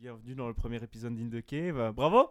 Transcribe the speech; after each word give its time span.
Bienvenue 0.00 0.36
dans 0.36 0.46
le 0.46 0.54
premier 0.54 0.80
épisode 0.80 1.16
d'In 1.16 1.28
the 1.28 1.44
Cave. 1.44 1.92
Bravo 1.92 2.30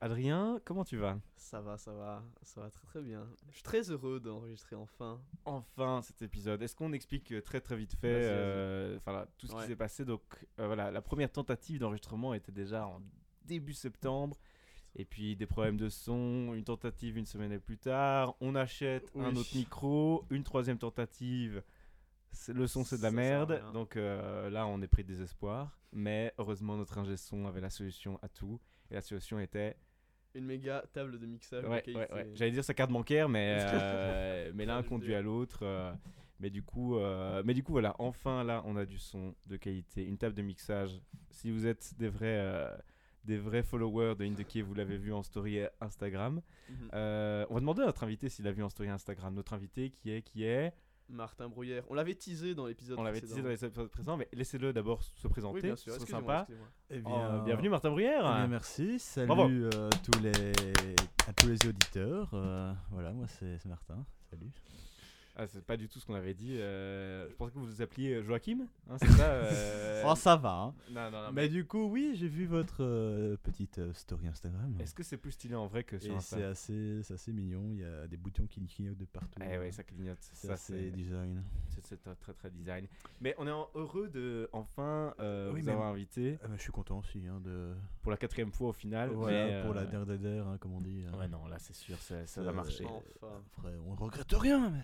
Adrien, 0.00 0.58
comment 0.64 0.84
tu 0.84 0.96
vas? 0.96 1.20
Ça 1.36 1.60
va, 1.60 1.78
ça 1.78 1.92
va, 1.92 2.24
ça 2.42 2.62
va 2.62 2.68
très 2.68 2.84
très 2.88 3.00
bien. 3.00 3.24
Je 3.50 3.54
suis 3.54 3.62
très 3.62 3.92
heureux 3.92 4.18
d'enregistrer 4.18 4.74
enfin. 4.74 5.20
Enfin 5.44 6.02
cet 6.02 6.22
épisode. 6.22 6.60
Est-ce 6.62 6.74
qu'on 6.74 6.92
explique 6.92 7.30
euh, 7.30 7.40
très 7.40 7.60
très 7.60 7.76
vite 7.76 7.94
fait 7.94 8.22
Vas-y, 8.22 8.30
euh, 8.32 8.98
là, 9.06 9.28
tout 9.38 9.46
ce 9.46 9.54
qui 9.54 9.66
s'est 9.68 9.76
passé? 9.76 10.04
Donc 10.04 10.22
euh, 10.58 10.66
voilà, 10.66 10.90
la 10.90 11.00
première 11.00 11.30
tentative 11.30 11.78
d'enregistrement 11.78 12.34
était 12.34 12.50
déjà 12.50 12.84
en 12.84 13.00
début 13.44 13.74
septembre. 13.74 14.36
Et 14.96 15.04
puis 15.04 15.36
des 15.36 15.46
problèmes 15.46 15.76
de 15.76 15.88
son, 15.88 16.54
une 16.54 16.64
tentative 16.64 17.16
une 17.16 17.24
semaine 17.24 17.60
plus 17.60 17.78
tard, 17.78 18.34
on 18.40 18.56
achète 18.56 19.12
un 19.16 19.36
autre 19.36 19.54
micro, 19.54 20.24
une 20.28 20.42
troisième 20.42 20.78
tentative, 20.78 21.62
le 22.48 22.66
son 22.66 22.84
c'est 22.84 22.98
de 22.98 23.02
la 23.02 23.10
Ça 23.10 23.16
merde, 23.16 23.62
donc 23.72 23.96
euh, 23.96 24.50
là 24.50 24.66
on 24.66 24.80
est 24.82 24.88
pris 24.88 25.02
de 25.04 25.08
désespoir. 25.08 25.78
Mais 25.92 26.32
heureusement 26.38 26.76
notre 26.76 26.98
ingé 26.98 27.16
son 27.16 27.46
avait 27.46 27.60
la 27.60 27.70
solution 27.70 28.18
à 28.22 28.28
tout, 28.28 28.60
et 28.90 28.94
la 28.94 29.02
solution 29.02 29.38
était 29.38 29.76
Une 30.34 30.46
méga 30.46 30.84
table 30.92 31.18
de 31.18 31.26
mixage. 31.26 31.64
Ouais, 31.64 31.82
qualité. 31.82 32.00
ouais, 32.00 32.12
ouais. 32.12 32.30
J'allais 32.34 32.52
dire 32.52 32.64
sa 32.64 32.74
carte 32.74 32.90
bancaire, 32.90 33.28
mais, 33.28 33.58
euh, 33.72 34.52
mais 34.54 34.64
l'un 34.66 34.82
conduit 34.82 35.14
à 35.14 35.22
l'autre. 35.22 35.60
euh, 35.62 35.92
mais, 36.40 36.50
du 36.50 36.62
coup, 36.62 36.98
mais 37.44 37.54
du 37.54 37.62
coup, 37.62 37.72
voilà, 37.72 37.94
enfin 38.00 38.42
là, 38.42 38.62
on 38.66 38.76
a 38.76 38.84
du 38.84 38.98
son 38.98 39.34
de 39.46 39.56
qualité, 39.56 40.04
une 40.04 40.18
table 40.18 40.34
de 40.34 40.42
mixage. 40.42 41.00
Si 41.30 41.52
vous 41.52 41.66
êtes 41.66 41.94
des 41.98 42.08
vrais, 42.08 42.68
des 43.24 43.38
vrais 43.38 43.62
followers 43.62 44.14
de 44.16 44.24
Indeke, 44.24 44.58
vous 44.58 44.74
l'avez 44.74 44.96
vu 44.96 45.12
en 45.12 45.22
story 45.22 45.60
Instagram. 45.80 46.40
Mhm. 46.68 46.90
Euh, 46.94 47.46
on 47.50 47.54
va 47.54 47.60
demander 47.60 47.82
à 47.82 47.86
notre 47.86 48.04
invité 48.04 48.28
s'il 48.28 48.46
a 48.48 48.52
vu 48.52 48.62
en 48.62 48.68
story 48.68 48.88
Instagram. 48.88 49.34
Notre 49.34 49.52
invité 49.52 49.90
qui 49.90 50.10
est, 50.10 50.22
qui 50.22 50.44
est, 50.44 50.72
Martin 51.12 51.48
Brouillère. 51.48 51.84
On 51.90 51.94
l'avait 51.94 52.14
teasé 52.14 52.54
dans 52.54 52.66
l'épisode 52.66 52.98
on 52.98 53.02
l'avait 53.02 53.20
précédent. 53.20 53.34
teasé 53.36 53.42
dans 53.42 53.48
les 53.50 53.64
épisodes 53.64 53.88
précédents, 53.88 54.16
mais 54.16 54.28
laissez-le 54.32 54.72
d'abord 54.72 55.02
se 55.02 55.28
présenter. 55.28 55.54
Oui, 55.56 55.62
bien 55.62 55.76
sûr. 55.76 55.92
sympa. 56.08 56.46
Eh 56.90 57.02
Oh, 57.04 57.40
bienvenue 57.44 57.68
Martin 57.68 57.90
Bruyère. 57.90 58.22
eh 58.24 58.36
bien, 58.38 58.46
merci. 58.48 58.98
Salut 58.98 59.30
euh, 59.74 59.90
tous 60.02 60.20
les, 60.20 60.32
à 61.28 61.32
tous 61.34 61.48
les 61.48 61.68
auditeurs. 61.68 62.30
Euh, 62.34 62.72
voilà, 62.90 63.12
moi 63.12 63.26
c'est 63.28 63.64
Martin. 63.66 64.04
Salut. 64.30 64.50
Ah, 65.34 65.46
c'est 65.46 65.64
pas 65.64 65.78
du 65.78 65.88
tout 65.88 65.98
ce 65.98 66.04
qu'on 66.04 66.14
avait 66.14 66.34
dit. 66.34 66.58
euh, 66.58 67.26
je 67.30 67.34
pensais 67.36 67.52
que 67.52 67.58
vous 67.58 67.64
vous 67.64 67.80
appeliez 67.80 68.22
Joachim, 68.22 68.66
hein, 68.90 68.96
c'est 68.98 69.06
ça 69.12 69.30
euh, 69.32 70.02
Oh, 70.06 70.14
ça 70.14 70.36
va. 70.36 70.50
hein. 70.52 70.74
Non, 70.90 71.10
non, 71.10 71.22
non, 71.22 71.32
Mais 71.32 71.48
du 71.48 71.64
coup, 71.64 71.84
oui, 71.88 72.12
j'ai 72.16 72.28
vu 72.28 72.44
votre 72.44 72.82
euh, 72.84 73.36
petite 73.42 73.78
euh, 73.78 73.92
story 73.94 74.26
Instagram. 74.28 74.76
Est-ce 74.78 74.94
que 74.94 75.02
c'est 75.02 75.16
plus 75.16 75.30
stylé 75.32 75.54
en 75.54 75.66
vrai 75.68 75.84
que 75.84 75.98
sur 75.98 76.12
Et 76.12 76.16
Insta 76.16 76.36
c'est 76.36 76.44
assez, 76.44 77.02
c'est 77.02 77.14
assez 77.14 77.32
mignon. 77.32 77.70
Il 77.72 77.78
y 77.78 77.84
a 77.84 78.06
des 78.06 78.18
boutons 78.18 78.46
qui 78.46 78.60
clignotent 78.66 78.98
de 78.98 79.06
partout. 79.06 79.40
Eh 79.42 79.56
ouais, 79.58 79.72
ça 79.72 79.82
clignote. 79.84 80.18
C'est 80.20 80.48
Ça, 80.48 80.52
assez 80.54 80.74
c'est 80.74 80.90
design. 80.90 81.42
c'est- 81.80 81.98
très 82.20 82.34
très 82.34 82.50
design. 82.50 82.86
Mais 83.22 83.34
on 83.38 83.46
est 83.46 83.50
heureux 83.74 84.08
de 84.08 84.50
enfin 84.52 85.14
euh, 85.20 85.50
Oui, 85.52 85.62
vous 85.62 85.68
avoir 85.70 85.88
invité 85.88 86.38
Ah, 86.44 86.48
je 86.56 86.62
suis 86.62 86.72
content 86.72 86.98
aussi 86.98 87.26
hein, 87.26 87.40
de. 87.42 87.72
pour 88.02 88.10
la 88.10 88.18
quatrième 88.18 88.52
fois 88.52 88.68
au 88.68 88.72
final. 88.74 89.10
Voilà, 89.10 89.46
mais, 89.46 89.62
pour 89.62 89.72
la 89.72 89.86
dernière, 89.86 90.46
hein, 90.46 90.58
comme 90.58 90.74
on 90.74 90.80
dit. 90.80 91.04
hein. 91.10 91.16
Ouais, 91.18 91.28
non, 91.28 91.46
là 91.46 91.56
c'est 91.58 91.72
sûr, 91.74 91.96
ça, 92.02 92.26
ça 92.26 92.42
va 92.42 92.52
marcher. 92.52 92.84
Enfin. 92.84 93.40
Après, 93.56 93.72
on 93.86 93.92
ne 93.94 93.98
regrette 93.98 94.32
rien, 94.32 94.68
mais 94.70 94.82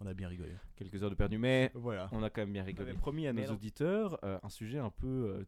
on 0.00 0.06
a 0.06 0.14
bien 0.14 0.28
rigolé. 0.28 0.52
Quelques 0.76 1.02
heures 1.02 1.10
de 1.10 1.14
perdu, 1.14 1.38
mais 1.38 1.70
Voilà. 1.74 2.08
on 2.12 2.22
a 2.22 2.30
quand 2.30 2.42
même 2.42 2.52
bien 2.52 2.64
rigolé. 2.64 2.92
mais- 2.92 2.98
promis 2.98 3.26
à 3.26 3.32
nos 3.32 3.46
auditeurs 3.52 4.18
euh, 4.24 4.38
un 4.42 4.48
sujet 4.50 4.78
un 4.78 4.90
peu. 4.90 5.44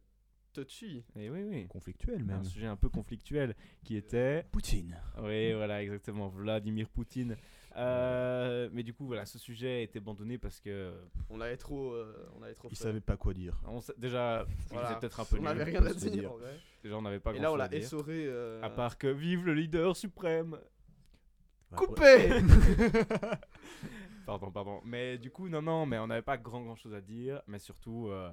Touchy. 0.51 1.03
euh, 1.15 1.19
eh 1.21 1.29
oui, 1.29 1.43
oui. 1.43 1.67
Conflictuel 1.67 2.21
Un 2.21 2.25
même. 2.25 2.43
sujet 2.43 2.65
un 2.65 2.75
peu 2.75 2.89
conflictuel 2.89 3.55
qui 3.83 3.95
était. 3.95 4.43
Poutine. 4.51 4.97
Oui, 5.21 5.53
voilà, 5.53 5.83
exactement. 5.83 6.27
Vladimir 6.27 6.89
Poutine. 6.89 7.37
Euh, 7.77 8.67
mais 8.73 8.81
du 8.81 8.95
coup, 8.95 9.05
voilà, 9.05 9.27
ce 9.27 9.37
sujet 9.37 9.67
a 9.69 9.81
été 9.81 9.99
abandonné 9.99 10.39
parce 10.39 10.59
que. 10.59 10.91
On 11.29 11.39
avait 11.39 11.55
trop. 11.55 11.93
euh, 11.93 12.27
on 12.35 12.41
avait 12.41 12.55
trop. 12.55 12.67
Il 12.71 12.75
fait. 12.75 12.83
savait 12.83 12.99
pas 12.99 13.15
quoi 13.15 13.35
dire. 13.35 13.61
On 13.67 13.79
sa- 13.79 13.93
déjà, 13.95 14.47
Voilà. 14.71 14.93
il 14.93 14.99
peut-être 14.99 15.19
un 15.19 15.25
peu 15.25 15.35
On 15.37 15.39
nul, 15.41 15.47
avait 15.49 15.61
on 15.61 15.65
rien 15.65 15.85
à 15.85 15.93
dire. 15.93 16.31
en 16.31 16.37
vrai. 16.37 16.59
Déjà, 16.83 16.97
on 16.97 17.01
n'avait 17.03 17.19
pas 17.19 17.31
Et 17.35 17.39
là, 17.39 17.53
on 17.53 17.55
l'a 17.55 17.71
essoré. 17.71 18.25
euh, 18.25 18.59
À 18.63 18.71
part 18.71 18.97
que 18.97 19.05
vive 19.07 19.45
le 19.45 19.53
leader 19.53 19.95
suprême. 19.95 20.57
Bah, 21.71 21.77
Coupé 21.77 22.29
Pardon, 24.29 24.51
pardon. 24.51 24.79
Mais 24.85 25.17
du 25.17 25.31
coup, 25.31 25.49
non, 25.49 25.61
non, 25.63 25.85
mais 25.87 25.97
on 25.97 26.05
n'avait 26.07 26.21
pas 26.21 26.37
grand, 26.37 26.61
grand 26.61 26.75
chose 26.75 26.93
à 26.93 27.01
dire. 27.01 27.41
Mais 27.47 27.57
surtout, 27.57 28.09
euh, 28.09 28.29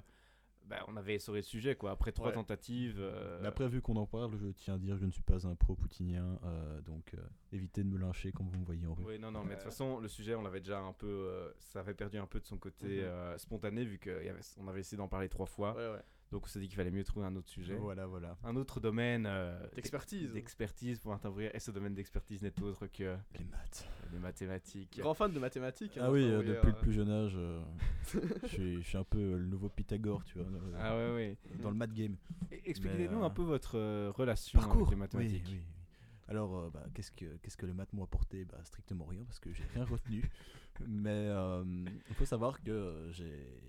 bah, 0.66 0.84
on 0.88 0.96
avait 0.96 1.14
essoré 1.14 1.38
le 1.38 1.42
sujet, 1.42 1.74
quoi. 1.74 1.92
Après 1.92 2.12
trois 2.12 2.28
Ouais. 2.28 2.34
tentatives. 2.34 2.98
euh, 3.00 3.38
Mais 3.40 3.48
après, 3.48 3.66
vu 3.66 3.80
qu'on 3.80 3.96
en 3.96 4.04
parle, 4.04 4.36
je 4.36 4.48
tiens 4.48 4.74
à 4.74 4.78
dire 4.78 4.96
que 4.96 5.00
je 5.00 5.06
ne 5.06 5.10
suis 5.10 5.22
pas 5.22 5.46
un 5.46 5.54
pro-poutinien, 5.54 6.38
euh, 6.44 6.80
donc 6.82 7.14
euh, 7.14 7.18
évitez 7.52 7.82
de 7.82 7.88
me 7.88 7.96
lyncher 7.98 8.30
quand 8.30 8.44
vous 8.44 8.58
me 8.58 8.64
voyez 8.66 8.86
en 8.86 8.92
rue. 8.92 9.04
Oui, 9.06 9.18
non, 9.18 9.30
non, 9.30 9.42
mais 9.42 9.50
de 9.50 9.54
toute 9.54 9.64
façon, 9.64 9.98
le 9.98 10.08
sujet, 10.08 10.34
on 10.34 10.42
l'avait 10.42 10.60
déjà 10.60 10.80
un 10.80 10.92
peu. 10.92 11.54
ça 11.58 11.80
avait 11.80 11.94
perdu 11.94 12.18
un 12.18 12.26
peu 12.26 12.40
de 12.40 12.46
son 12.46 12.58
côté 12.58 13.02
Mhm. 13.02 13.38
spontané, 13.38 13.84
vu 13.86 13.98
qu'on 13.98 14.68
avait 14.68 14.80
essayé 14.80 14.98
d'en 14.98 15.08
parler 15.08 15.30
trois 15.30 15.46
fois. 15.46 15.74
Ouais, 15.74 15.88
ouais. 15.92 16.02
Donc, 16.32 16.42
on 16.44 16.46
s'est 16.48 16.58
dit 16.58 16.66
qu'il 16.66 16.76
fallait 16.76 16.90
mieux 16.90 17.04
trouver 17.04 17.24
un 17.26 17.36
autre 17.36 17.48
sujet. 17.48 17.76
Voilà, 17.76 18.06
voilà. 18.06 18.36
Un 18.42 18.56
autre 18.56 18.80
domaine 18.80 19.26
euh, 19.26 19.56
D'expertise. 19.76 20.32
d'expertise 20.32 20.98
pour 20.98 21.12
Bruyère. 21.30 21.54
Et 21.54 21.60
ce 21.60 21.70
domaine 21.70 21.94
d'expertise 21.94 22.42
n'est 22.42 22.50
autre 22.62 22.88
que 22.88 23.16
Les 23.38 23.44
maths. 23.44 23.88
les 24.12 24.18
mathématiques. 24.18 24.98
Grand 24.98 25.14
fan 25.14 25.32
de 25.32 25.38
mathématiques. 25.38 25.96
hein, 25.98 26.02
Ah 26.06 26.10
oui, 26.10 26.24
euh, 26.24 26.38
depuis 26.42 26.66
le 26.66 26.74
euh. 26.76 26.80
plus 26.80 26.92
jeune 26.92 27.10
âge, 27.10 27.34
euh, 27.36 27.60
je, 28.42 28.46
suis, 28.48 28.82
je 28.82 28.88
suis 28.88 28.98
un 28.98 29.04
peu 29.04 29.36
le 29.36 29.46
nouveau 29.46 29.68
Pythagore, 29.68 30.24
tu 30.24 30.38
vois, 30.38 30.48
Ah 30.80 30.96
ouais, 30.96 31.14
ouais. 31.14 31.38
dans 31.62 31.70
le 31.70 31.76
math 31.76 31.92
game. 31.94 32.16
Expliquez-nous 32.64 33.22
euh, 33.22 33.26
un 33.26 33.30
peu 33.30 33.42
votre 33.42 33.78
euh, 33.78 34.10
relation 34.12 34.58
avec 34.58 34.68
Parcours 34.68 34.90
les 34.90 34.96
mathématiques. 34.96 35.42
Oui, 35.46 35.52
oui, 35.54 35.60
oui. 35.60 35.72
Alors, 36.28 36.56
euh, 36.58 36.70
bah, 36.74 36.82
qu'est-ce 36.92 37.12
que 37.12 37.36
qu'est-ce 37.36 37.56
que 37.56 37.66
le 37.66 37.72
maths 37.72 37.92
m'a 37.92 38.02
apporté? 38.02 38.44
Bah, 38.44 38.58
Strictement 38.64 39.04
rien, 39.04 39.22
parce 39.24 39.38
que 39.38 39.52
j'ai 39.52 39.62
rien 39.74 39.84
retenu. 39.88 40.28
Mais 40.88 41.10
euh, 41.28 41.62
il 42.08 42.14
faut 42.16 42.24
savoir 42.24 42.60
que 42.64 43.08
j'ai- 43.12 43.62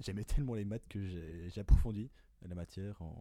j'aimais 0.00 0.24
tellement 0.24 0.54
les 0.54 0.64
maths 0.64 0.86
que 0.88 1.04
j'ai 1.06 1.60
approfondi 1.60 2.10
la 2.42 2.54
matière 2.54 3.00
en, 3.02 3.20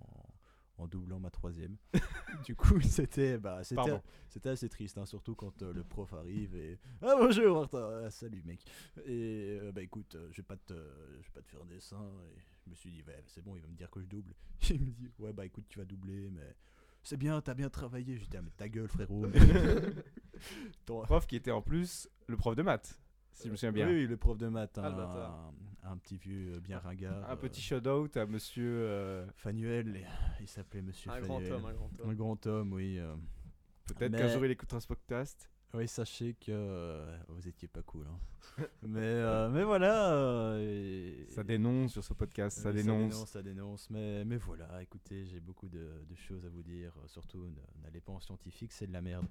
en 0.78 0.88
doublant 0.88 1.20
ma 1.20 1.30
troisième. 1.32 1.76
du 2.46 2.56
coup, 2.56 2.80
c'était 2.82 3.38
bah, 3.38 3.62
c'était 3.64 4.50
assez 4.50 4.70
triste, 4.70 4.98
hein, 4.98 5.06
surtout 5.06 5.36
quand 5.36 5.62
euh, 5.64 5.74
le 5.74 5.84
prof 5.84 6.14
arrive 6.14 6.56
et 6.56 6.78
ah 7.02 7.16
bonjour 7.18 7.60
Martin, 7.62 8.04
Ah, 8.06 8.12
salut 8.12 8.42
mec. 8.46 8.64
Et 9.06 9.58
euh, 9.62 9.72
bah 9.72 9.82
écoute, 9.82 10.16
euh, 10.16 10.28
je 10.32 10.38
vais 10.38 10.44
pas 10.46 10.58
te 10.58 10.74
je 10.74 11.26
vais 11.28 11.34
pas 11.34 11.42
te 11.42 11.50
faire 11.50 11.62
un 11.62 11.66
dessin. 11.66 12.02
Et 12.36 12.40
je 12.66 12.70
me 12.70 12.76
suis 12.76 12.92
dit 12.92 13.04
ouais, 13.08 13.24
c'est 13.26 13.42
bon, 13.44 13.56
il 13.56 13.62
va 13.62 13.68
me 13.68 13.76
dire 13.76 13.90
que 13.90 14.02
je 14.02 14.06
double. 14.08 14.34
Il 14.70 14.82
me 14.82 14.92
dit 14.92 15.10
ouais 15.20 15.34
bah 15.34 15.46
écoute 15.46 15.66
tu 15.68 15.80
vas 15.80 15.86
doubler, 15.86 16.30
mais 16.30 16.56
c'est 17.02 17.18
bien, 17.18 17.42
t'as 17.42 17.54
bien 17.56 17.70
travaillé. 17.70 18.18
J'étais 18.20 18.38
ah, 18.38 18.42
mais 18.44 18.52
ta 18.56 18.70
gueule 18.70 18.88
frérot. 18.88 19.26
Ton- 20.86 21.02
Prof 21.04 21.26
qui 21.26 21.36
était 21.36 21.52
en 21.52 21.62
plus 21.62 22.08
le 22.28 22.38
prof 22.38 22.56
de 22.56 22.62
maths, 22.62 23.00
si 23.38 23.48
je 23.48 23.52
me 23.52 23.56
souviens 23.56 23.72
bien. 23.72 23.88
Oui, 23.88 24.08
le 24.08 24.18
prof 24.18 24.38
de 24.38 24.48
maths, 24.48 24.78
Ah, 24.82 24.88
un, 24.88 25.90
un, 25.90 25.92
un 25.92 25.98
petit 25.98 26.18
vieux 26.18 26.56
euh, 26.56 26.60
bien 26.60 26.80
ringard. 26.80 27.30
Un 27.30 27.34
euh, 27.34 27.36
petit 27.36 27.62
shout-out 27.62 28.16
à 28.18 28.26
monsieur. 28.26 28.66
euh, 28.82 29.26
Fanuel, 29.36 30.06
il 30.42 30.48
s'appelait 30.48 30.82
Monsieur 30.82 31.12
Un 31.12 31.22
grand 31.22 31.36
Fanuel. 31.40 31.54
homme, 31.54 31.66
un 31.66 31.74
grand 31.74 31.90
Un 32.04 32.10
homme. 32.10 32.16
grand 32.16 32.48
homme, 32.48 32.74
oui. 32.74 32.98
euh. 33.00 33.16
Peut-être 33.88 34.12
Mais- 34.12 34.18
qu'un 34.18 34.28
jour 34.28 34.44
il 34.46 34.52
écoutera 34.52 34.80
ce 34.82 34.88
podcast. 34.88 35.50
Oui, 35.74 35.88
sachez 35.88 36.34
que 36.34 36.50
euh, 36.50 37.18
vous 37.28 37.48
étiez 37.48 37.68
pas 37.68 37.82
cool. 37.84 38.06
hein. 38.08 38.20
mais, 38.82 39.00
euh, 39.02 39.50
mais 39.50 39.64
voilà. 39.64 40.14
euh, 40.14 40.60
et- 41.28 41.30
Ça 41.32 41.44
dénonce 41.44 41.92
sur 41.92 42.04
ce 42.04 42.14
podcast, 42.14 42.58
ça 42.60 42.72
dénonce. 42.72 43.26
Ça 43.28 43.44
dénonce, 43.44 43.90
mais, 43.90 44.24
mais 44.26 44.38
voilà, 44.38 44.82
écoutez, 44.82 45.26
j'ai 45.26 45.40
beaucoup 45.42 45.68
de, 45.68 45.90
de 46.10 46.16
choses 46.16 46.46
à 46.46 46.50
vous 46.50 46.64
dire. 46.64 46.94
Surtout, 47.08 47.46
n'allez 47.84 48.00
pas 48.00 48.14
en 48.14 48.20
scientifique, 48.20 48.72
c'est 48.72 48.88
de 48.88 48.94
la 48.94 49.02
merde. 49.02 49.28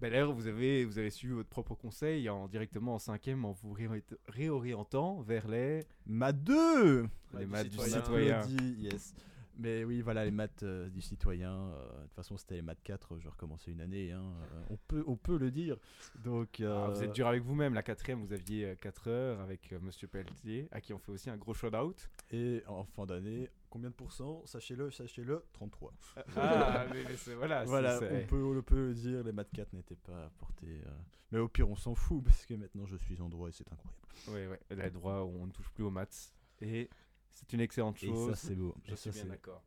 Bah, 0.00 0.08
D'ailleurs, 0.08 0.32
vous 0.32 0.46
avez, 0.46 0.84
vous 0.84 0.98
avez 0.98 1.10
suivi 1.10 1.34
votre 1.34 1.48
propre 1.50 1.74
conseil 1.74 2.30
en, 2.30 2.46
directement 2.48 2.94
en 2.94 2.98
cinquième 2.98 3.44
en 3.44 3.52
vous 3.52 3.74
réori- 3.74 4.04
réorientant 4.28 5.20
vers 5.20 5.46
les. 5.48 5.84
Maths 6.06 6.42
2 6.44 7.06
Les 7.38 7.46
maths 7.46 7.64
du 7.68 7.70
citoyen. 7.76 7.96
citoyen. 7.96 8.40
Yes. 8.78 9.14
Mais 9.60 9.84
oui, 9.84 10.00
voilà, 10.00 10.24
les 10.24 10.30
maths 10.30 10.62
euh, 10.62 10.88
du 10.88 11.02
citoyen. 11.02 11.52
euh, 11.52 11.96
de 11.98 12.02
toute 12.04 12.14
façon, 12.14 12.36
c'était 12.38 12.54
les 12.54 12.62
maths 12.62 12.82
4, 12.82 13.18
je 13.18 13.28
recommençais 13.28 13.70
une 13.70 13.82
année. 13.82 14.10
hein, 14.10 14.22
euh, 14.54 14.62
on, 14.70 14.76
peut, 14.88 15.04
on 15.06 15.16
peut 15.16 15.36
le 15.36 15.50
dire. 15.50 15.76
Donc, 16.24 16.62
Ah, 16.64 16.88
vous 16.88 17.02
êtes 17.02 17.12
dur 17.12 17.26
avec 17.26 17.42
vous-même. 17.42 17.74
La 17.74 17.82
quatrième, 17.82 18.20
vous 18.24 18.32
aviez 18.32 18.74
4 18.80 19.08
heures 19.08 19.40
avec 19.40 19.70
monsieur 19.82 20.08
Pelletier, 20.08 20.68
à 20.72 20.80
qui 20.80 20.94
on 20.94 20.98
fait 20.98 21.12
aussi 21.12 21.28
un 21.28 21.36
gros 21.36 21.52
shout-out. 21.52 22.08
Et 22.30 22.62
en 22.66 22.84
fin 22.84 23.04
d'année, 23.04 23.50
combien 23.68 23.90
de 23.90 23.94
pourcents? 23.94 24.42
Sachez-le, 24.46 24.90
sachez-le, 24.90 25.44
33. 25.52 25.92
Ah, 26.36 26.86
mais, 26.92 27.04
mais 27.04 27.34
voilà. 27.34 27.64
voilà, 27.64 28.00
on 28.10 28.26
peut, 28.26 28.42
on 28.42 28.62
peut 28.62 28.86
le 28.88 28.94
dire, 28.94 29.22
les 29.24 29.32
maths 29.32 29.50
4 29.52 29.74
n'étaient 29.74 29.94
pas 29.96 30.24
apportés. 30.24 30.80
euh, 30.86 30.90
Mais 31.32 31.38
au 31.38 31.48
pire, 31.48 31.68
on 31.68 31.76
s'en 31.76 31.94
fout 31.94 32.24
parce 32.24 32.46
que 32.46 32.54
maintenant 32.54 32.86
je 32.86 32.96
suis 32.96 33.20
en 33.20 33.28
droit 33.28 33.48
et 33.50 33.52
c'est 33.52 33.66
incroyable. 33.70 33.98
Ouais, 34.28 34.46
ouais. 34.46 34.84
Le 34.84 34.90
droit 34.90 35.20
on 35.24 35.46
ne 35.46 35.52
touche 35.52 35.68
plus 35.70 35.84
aux 35.84 35.90
maths. 35.90 36.32
Et 36.62 36.88
c'est 37.32 37.52
une 37.52 37.60
excellente 37.60 38.02
Et 38.02 38.06
chose. 38.08 38.30
ça, 38.30 38.36
c'est 38.36 38.54
beau. 38.54 38.74
Je 38.84 38.94
suis 38.94 39.10
bien 39.10 39.24
d'accord. 39.26 39.62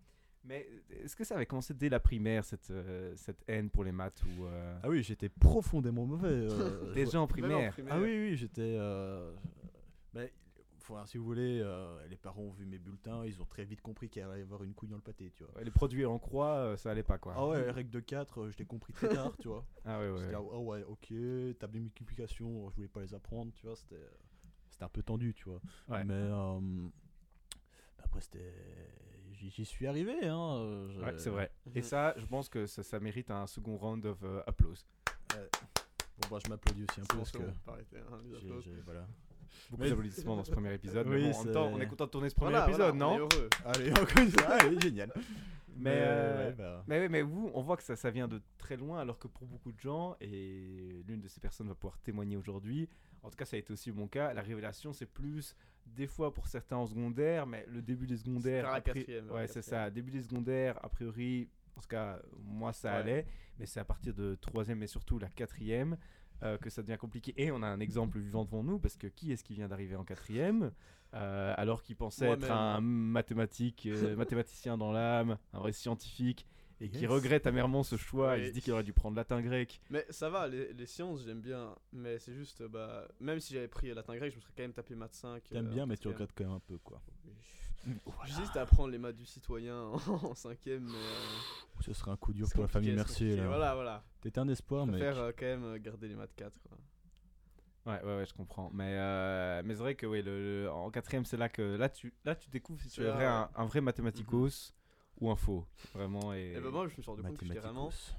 Mais 0.46 0.68
euh, 0.92 1.04
est-ce 1.06 1.16
que 1.16 1.24
ça 1.24 1.36
avait 1.36 1.46
commencé 1.46 1.74
dès 1.74 1.88
la 1.88 2.02
primaire, 2.02 2.44
cette, 2.44 2.70
euh, 2.70 3.14
cette 3.16 3.42
haine 3.48 3.70
pour 3.70 3.86
les 3.86 3.94
maths 3.94 4.22
ou 4.26 4.46
euh, 4.46 4.78
Ah 4.84 4.90
oui, 4.90 5.02
j'étais 5.02 5.30
profondément 5.30 6.06
mauvais. 6.06 6.28
euh, 6.28 6.94
Déjà 6.96 7.22
en 7.22 7.28
primaire. 7.28 7.74
Ah 7.90 8.00
oui, 8.02 8.10
oui, 8.30 8.36
j'étais. 8.36 8.76
euh, 8.78 9.34
mais, 10.14 10.34
enfin, 10.82 11.06
si 11.06 11.18
vous 11.18 11.24
voulez, 11.24 11.62
euh, 11.64 12.06
les 12.10 12.18
parents 12.18 12.42
ont 12.42 12.52
vu 12.52 12.66
mes 12.66 12.78
bulletins, 12.78 13.24
ils 13.26 13.42
ont 13.42 13.46
très 13.46 13.64
vite 13.64 13.80
compris 13.80 14.10
qu'il 14.10 14.22
allait 14.22 14.40
y 14.40 14.42
avoir 14.44 14.64
une 14.66 14.74
couille 14.74 14.90
dans 14.90 14.98
le 14.98 15.02
pâté, 15.02 15.32
tu 15.34 15.46
vois. 15.46 15.56
Ouais, 15.56 15.64
Les 15.64 15.72
produits 15.72 16.06
en 16.06 16.20
croix, 16.20 16.56
euh, 16.58 16.76
ça 16.76 16.92
allait 16.92 17.04
pas 17.04 17.18
quoi. 17.18 17.34
Ah 17.38 17.48
ouais, 17.48 17.72
règle 17.72 17.92
de 17.92 18.02
4, 18.02 18.42
euh, 18.42 18.52
je 18.52 18.58
l'ai 18.58 18.66
compris 18.66 18.92
très 18.92 19.08
tard, 19.08 19.32
tu 19.40 19.48
vois. 19.48 19.66
Ah 19.86 19.98
ouais, 20.02 20.10
ouais. 20.10 20.36
Ouais, 20.36 20.84
ok, 20.84 21.08
table 21.58 21.76
de 21.76 21.80
multiplication, 21.80 22.70
je 22.70 22.76
voulais 22.76 22.90
pas 22.90 23.00
les 23.00 23.14
apprendre, 23.14 23.54
tu 23.54 23.66
vois, 23.66 23.78
c'était, 23.78 23.96
c'était 24.70 24.84
un 24.84 24.90
peu 24.90 25.04
tendu, 25.04 25.34
tu 25.34 25.46
vois. 25.46 25.62
Ouais. 25.88 26.04
Mais 26.04 26.14
euh, 26.16 26.60
c'était. 28.20 28.54
J'y 29.34 29.66
suis 29.66 29.88
arrivé, 29.88 30.14
hein. 30.26 30.56
euh, 30.58 30.90
je- 30.94 31.00
Ouais, 31.02 31.14
c'est 31.18 31.30
vrai. 31.30 31.52
Et 31.76 31.82
ça, 31.82 32.14
je 32.18 32.26
pense 32.26 32.48
que 32.48 32.66
ça, 32.66 32.82
ça 32.82 33.00
mérite 33.02 33.30
un 33.30 33.46
second 33.46 33.76
round 33.76 34.06
of 34.06 34.18
euh, 34.24 34.42
applause. 34.48 34.86
Bon, 36.22 36.28
bah, 36.32 36.38
je 36.44 36.50
m'applaudis 36.50 36.86
aussi 36.90 37.02
un 37.02 37.04
peu 37.06 37.18
parce 37.18 37.32
que. 37.32 37.40
hein, 37.40 38.22
voilà. 38.86 39.08
Beaucoup 39.70 39.84
d'applaudissements 39.84 40.36
dans 40.38 40.44
ce 40.44 40.52
premier 40.52 40.74
épisode. 40.74 41.08
Oui, 41.08 41.24
mais 41.26 41.32
bon, 41.32 41.38
en 41.38 41.44
même 41.44 41.54
temps, 41.54 41.68
c'est- 41.70 41.74
on 41.76 41.80
est 41.82 41.88
content 41.88 42.06
de 42.06 42.10
tourner 42.12 42.30
ce 42.30 42.36
premier 42.36 42.52
Voilà, 42.52 42.66
épisode, 42.68 42.96
voilà, 42.96 43.08
on 43.08 43.16
est 43.16 43.18
non 43.20 43.28
heureux. 43.30 43.50
Allez, 43.66 43.92
encore 43.92 44.18
une 44.24 44.32
fois, 44.32 44.80
génial. 44.80 45.14
Mais, 45.76 45.92
euh, 45.96 46.50
ouais, 46.50 46.54
bah, 46.56 46.84
Mais 46.88 47.02
oui, 47.02 47.10
mais 47.10 47.22
vous, 47.24 47.50
on 47.54 47.62
voit 47.62 47.76
que 47.78 47.84
ça, 47.84 47.96
ça 47.96 48.12
vient 48.12 48.28
de 48.28 48.42
très 48.58 48.78
loin, 48.78 49.00
alors 49.00 49.18
que 49.20 49.28
pour 49.28 49.48
beaucoup 49.48 49.72
de 49.72 49.80
gens, 49.80 50.16
et 50.22 51.02
l'une 51.08 51.20
de 51.20 51.28
ces 51.28 51.40
personnes 51.40 51.68
va 51.68 51.76
pouvoir 51.76 51.98
témoigner 52.00 52.38
aujourd'hui, 52.38 52.88
en 53.24 53.30
tout 53.32 53.36
cas 53.38 53.46
ça 53.46 53.56
a 53.56 53.60
été 53.60 53.74
aussi 53.74 53.92
mon 53.92 54.08
cas, 54.08 54.34
la 54.34 54.42
révélation 54.44 54.94
c'est 54.94 55.08
plus 55.08 55.56
des 55.86 56.08
fois 56.08 56.34
pour 56.34 56.48
certains 56.48 56.78
en 56.78 56.86
secondaire, 56.86 57.46
mais 57.46 57.66
le 57.68 57.82
début 57.82 58.08
des 58.08 58.18
secondaires... 58.18 58.72
la 58.72 58.82
quatrième, 58.82 59.30
Ouais, 59.32 59.48
c'est 59.48 59.62
ça, 59.62 59.90
début 59.90 60.12
des 60.12 60.22
secondaires, 60.22 60.80
a 60.84 60.90
priori, 60.90 61.50
en 61.78 61.82
tout 61.82 61.88
cas 61.88 62.20
moi 62.44 62.74
ça 62.74 62.92
Ouais. 62.94 62.98
allait, 63.00 63.26
mais 63.60 63.66
c'est 63.66 63.80
à 63.80 63.86
partir 63.86 64.14
de 64.14 64.36
troisième 64.36 64.82
et 64.84 64.88
surtout 64.88 65.20
la 65.20 65.30
quatrième 65.30 65.98
euh, 66.42 66.58
que 66.58 66.70
ça 66.70 66.82
devient 66.82 66.98
compliqué. 66.98 67.34
Et 67.38 67.52
on 67.52 67.62
a 67.62 67.68
un 67.68 67.80
exemple 67.80 68.20
vivant 68.20 68.44
devant 68.44 68.64
nous, 68.64 68.80
parce 68.80 68.98
que 68.98 69.08
qui 69.08 69.32
est-ce 69.32 69.44
qui 69.44 69.54
vient 69.54 69.68
d'arriver 69.68 69.96
en 69.96 70.04
quatrième 70.04 70.72
euh, 71.14 71.54
alors 71.58 71.84
qu'il 71.84 71.96
pensait 71.96 72.28
être 72.28 72.50
un 72.50 72.82
mathématique, 72.82 73.86
euh, 73.86 74.16
mathématicien 74.16 74.78
dans 74.80 74.92
l'âme, 74.92 75.38
un 75.54 75.60
vrai 75.60 75.72
scientifique, 75.72 76.48
et 76.84 76.90
qui 76.90 77.00
Yes. 77.02 77.10
regrette 77.10 77.48
amèrement 77.48 77.82
ce 77.84 77.96
choix. 77.96 78.38
Il 78.38 78.42
Oui. 78.44 78.48
se 78.50 78.54
dit 78.54 78.62
qu'il 78.62 78.74
aurait 78.74 78.84
dû 78.84 78.94
prendre 78.94 79.16
latin 79.16 79.42
grec. 79.42 79.82
Mais 79.90 80.06
ça 80.10 80.30
va, 80.30 80.48
les, 80.48 80.74
les 80.74 80.86
sciences 80.86 81.24
j'aime 81.26 81.40
bien, 81.42 81.76
mais 81.94 82.20
c'est 82.20 82.34
juste, 82.34 82.62
euh, 82.62 82.68
bah, 82.68 83.08
même 83.20 83.40
si 83.40 83.54
j'avais 83.54 83.68
pris 83.68 83.94
latin 83.94 84.16
grec, 84.18 84.32
je 84.32 84.36
me 84.38 84.42
serais 84.42 84.54
quand 84.56 84.64
même 84.64 84.74
tapé 84.74 84.96
maths 84.96 85.14
5. 85.16 85.44
T'aimes 85.50 85.68
euh, 85.68 85.70
bien, 85.70 85.84
en 85.84 85.88
mais 85.88 85.98
tu 85.98 86.08
regrettes 86.10 86.32
quand 86.36 86.44
même 86.44 86.54
un 86.54 86.60
peu, 86.60 86.78
quoi. 86.80 87.02
J'hésite 88.26 88.56
à 88.56 88.62
apprendre 88.62 88.90
les 88.92 88.98
maths 88.98 89.16
du 89.16 89.26
citoyen 89.26 89.78
en, 89.78 89.96
en 90.24 90.36
cinquième, 90.36 90.84
mais. 90.86 90.92
euh, 90.98 91.82
Ce 91.82 91.94
serait 91.94 92.12
un 92.12 92.18
coup 92.18 92.34
dur 92.34 92.48
pour 92.54 92.62
la 92.64 92.68
famille 92.68 92.94
Mercier, 92.94 93.36
là. 93.36 93.48
Voilà, 93.48 93.76
voilà. 93.76 94.04
T'étais 94.22 94.40
un 94.40 94.48
espoir, 94.50 94.86
Je 94.86 94.92
mais. 94.92 94.98
préfère 95.00 95.20
euh, 95.20 95.32
quand 95.38 95.46
même 95.46 95.78
garder 95.80 96.08
les 96.08 96.16
maths 96.16 96.34
4. 96.36 96.60
Quoi. 96.68 96.78
Ouais, 97.86 98.02
ouais, 98.02 98.18
ouais, 98.20 98.26
je 98.26 98.34
comprends. 98.34 98.70
Mais, 98.74 98.96
euh, 98.98 99.62
mais 99.66 99.74
c'est 99.74 99.82
vrai 99.82 99.96
que 99.96 100.06
oui, 100.06 100.22
le, 100.22 100.64
le- 100.64 100.72
en 100.72 100.90
quatrième, 100.92 101.26
c'est 101.26 101.36
là 101.36 101.50
que 101.50 101.62
là 101.62 101.90
tu, 101.90 102.14
là, 102.24 102.34
tu 102.36 102.50
découvres 102.50 102.82
si 102.82 102.90
tu 102.90 103.04
es 103.04 103.10
vrai, 103.12 103.26
un, 103.26 103.42
ouais. 103.44 103.48
un 103.56 103.66
vrai 103.66 103.82
mathématicos 103.82 104.74
ou 105.20 105.30
un 105.32 105.36
faux. 105.36 105.66
Vraiment. 105.94 106.34
Et, 106.34 106.54
Et 106.56 106.60
bah, 106.60 106.70
moi 106.72 106.88
je 106.88 106.96
me 106.98 107.02
suis 107.02 107.10
rendu 107.10 107.22
compte 107.24 107.38
que 107.38 107.46
j'étais 107.46 107.60
vraiment 107.60 107.86
Mathématicos. 107.86 108.16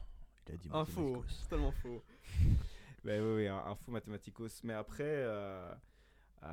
Il 0.49 0.55
a 0.55 0.57
dit 0.59 0.69
un 0.73 0.85
faux. 0.85 1.25
C'est 1.29 1.49
tellement 1.49 1.73
faux. 1.73 2.03
Ouais, 3.05 3.21
ouais, 3.21 3.35
ouais, 3.35 3.49
un, 3.49 3.59
un 3.59 3.75
faux 3.75 3.91
mathématicos. 3.93 4.63
Mais 4.63 4.73
après, 4.73 5.05
euh, 5.05 5.75
euh, 6.43 6.47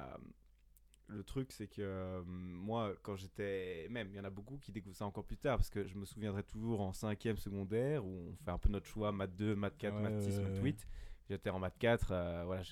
le 1.08 1.24
truc, 1.24 1.50
c'est 1.54 1.68
que 1.68 1.82
euh, 1.82 2.22
moi, 2.26 2.94
quand 3.04 3.16
j'étais. 3.16 3.88
Même, 3.90 4.10
il 4.10 4.18
y 4.18 4.20
en 4.20 4.26
a 4.26 4.30
beaucoup 4.30 4.58
qui 4.58 4.74
découvrent 4.74 4.98
ça 4.98 5.06
encore 5.06 5.24
plus 5.24 5.38
tard, 5.38 5.56
parce 5.58 5.70
que 5.70 5.86
je 5.88 5.96
me 5.96 6.04
souviendrai 6.04 6.44
toujours 6.44 6.82
en 6.82 6.92
cinquième 6.92 7.38
secondaire, 7.38 8.06
où 8.06 8.34
on 8.34 8.36
fait 8.44 8.52
un 8.52 8.58
peu 8.58 8.68
notre 8.68 8.86
choix, 8.86 9.14
maths 9.14 9.34
2, 9.38 9.56
maths 9.56 9.78
4, 9.78 9.96
Ouais, 9.96 10.02
maths 10.02 10.22
6, 10.24 10.38
ouais, 10.38 10.44
maths 10.44 10.54
ouais. 10.56 10.62
8. 10.62 10.88
J'étais 11.30 11.50
en 11.50 11.60
maths 11.60 11.78
4, 11.80 12.12
euh, 12.12 12.44
voilà, 12.46 12.64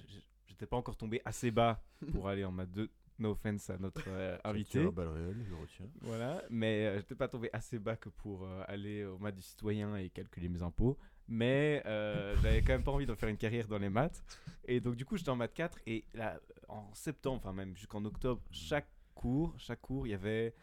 j'étais 0.45 0.65
pas 0.65 0.75
encore 0.75 0.97
tombé 0.97 1.21
assez 1.23 1.49
bas 1.49 1.81
pour 2.11 2.27
aller 2.27 2.43
en 2.43 2.51
maths 2.51 2.71
2. 2.71 2.89
No 3.19 3.31
offense 3.31 3.69
à 3.69 3.77
notre 3.77 4.03
euh, 4.07 4.37
Je 4.45 4.49
invité. 4.49 4.79
tire 4.79 4.91
balles 4.93 5.09
réelles, 5.09 5.43
je 5.47 5.53
retiens. 5.53 5.85
Voilà, 6.01 6.41
mais 6.49 6.85
euh, 6.85 6.97
j'étais 6.99 7.15
pas 7.15 7.27
tombé 7.27 7.49
assez 7.51 7.77
bas 7.77 7.97
que 7.97 8.07
pour 8.09 8.45
euh, 8.45 8.63
aller 8.67 9.03
au 9.05 9.17
maths 9.17 9.35
du 9.35 9.41
citoyen 9.41 9.95
et 9.97 10.09
calculer 10.09 10.47
mes 10.47 10.63
impôts. 10.63 10.97
Mais 11.27 11.83
euh, 11.85 12.35
j'avais 12.41 12.61
quand 12.61 12.73
même 12.73 12.83
pas 12.83 12.91
envie 12.91 13.05
de 13.05 13.13
faire 13.15 13.29
une 13.29 13.37
carrière 13.37 13.67
dans 13.67 13.77
les 13.77 13.89
maths. 13.89 14.23
Et 14.65 14.79
donc, 14.79 14.95
du 14.95 15.03
coup, 15.05 15.17
j'étais 15.17 15.29
en 15.29 15.35
maths 15.35 15.53
4. 15.53 15.79
Et 15.85 16.05
là, 16.13 16.39
en 16.69 16.89
septembre, 16.93 17.37
enfin 17.43 17.53
même 17.53 17.75
jusqu'en 17.75 18.03
octobre, 18.05 18.41
chaque 18.51 18.87
cours, 19.15 19.53
chaque 19.57 19.81
cours, 19.81 20.07
il 20.07 20.11
y 20.11 20.13
avait 20.13 20.53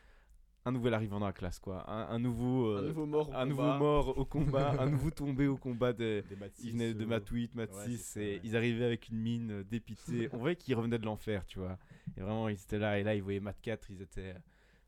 un 0.67 0.73
nouvel 0.73 0.95
arrivant 0.95 1.21
dans 1.21 1.27
la 1.27 1.33
classe, 1.33 1.61
quoi. 1.61 1.89
Un, 1.89 2.09
un 2.15 2.19
nouveau, 2.19 2.73
un 2.75 2.83
euh, 2.83 2.89
nouveau 2.89 3.07
mort. 3.07 3.29
au 3.29 3.33
un 3.33 3.47
nouveau 3.47 3.63
combat. 3.63 3.79
mort 3.79 4.19
au 4.19 4.25
combat, 4.25 4.71
un 4.83 4.91
nouveau 4.91 5.11
tombé 5.11 5.47
au 5.47 5.57
combat 5.57 5.93
de. 5.93 6.25
Des 6.29 6.37
maths 6.37 6.59
Ils 6.63 6.73
venaient 6.73 6.93
de 6.93 7.05
euh, 7.05 7.07
maths 7.07 7.29
8, 7.29 7.55
maths 7.55 7.73
ouais, 7.75 7.85
6, 7.87 7.97
c'est 7.99 8.03
ça, 8.03 8.21
et 8.21 8.35
ouais. 8.35 8.41
ils 8.43 8.57
arrivaient 8.57 8.85
avec 8.85 9.09
une 9.09 9.19
mine 9.19 9.51
euh, 9.53 9.65
dépitée. 9.65 10.29
On 10.33 10.39
voyait 10.39 10.57
qu'ils 10.57 10.75
revenaient 10.75 10.99
de 10.99 11.05
l'enfer, 11.07 11.47
tu 11.47 11.61
vois. 11.61 11.79
Et 12.17 12.21
vraiment, 12.21 12.49
ils 12.49 12.55
étaient 12.61 12.79
là, 12.81 12.99
et 12.99 13.05
là, 13.05 13.15
ils 13.15 13.23
voyaient 13.23 13.41
maths 13.41 13.61
4, 13.63 13.91
ils 13.91 14.03
étaient 14.03 14.35
euh, 14.35 14.39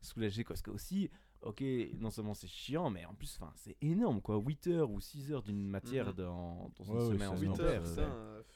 soulagés, 0.01 0.43
quoi. 0.43 0.53
Parce 0.55 0.61
que 0.61 0.71
aussi, 0.71 1.09
ok, 1.43 1.63
non 1.97 2.09
seulement 2.09 2.33
c'est 2.33 2.47
chiant, 2.47 2.89
mais 2.89 3.05
en 3.05 3.13
plus, 3.13 3.37
enfin, 3.39 3.53
c'est 3.55 3.77
énorme, 3.81 4.21
quoi. 4.21 4.35
8 4.37 4.67
heures 4.67 4.91
ou 4.91 4.99
6 4.99 5.31
heures 5.31 5.43
d'une 5.43 5.65
matière 5.65 6.07
Mhm. 6.07 6.13
dans, 6.15 6.71
dans 6.77 6.83
une 6.83 6.93
Ouais, 6.97 7.05
semaine 7.05 7.19
c'est 7.19 7.25
en 7.27 7.37
énorme. 7.37 7.41
8 7.41 7.55
secondaire, 7.55 7.81
heures, 7.81 7.87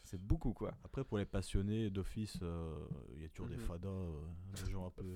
c'est- 0.04 0.16
euh, 0.16 0.20
beaucoup, 0.20 0.52
quoi. 0.52 0.74
Après, 0.84 1.06
pour 1.06 1.18
les 1.18 1.26
passionnés 1.26 1.90
d'office, 1.90 2.38
euh, 2.42 2.76
il 3.16 3.22
y 3.22 3.26
a 3.26 3.30
toujours 3.30 3.48
des 3.48 3.56
Mhm. 3.56 3.62
fadas, 3.62 3.88
euh, 3.90 4.22
des 4.66 4.70
gens 4.72 4.86
un 4.88 4.90
peu. 4.92 5.16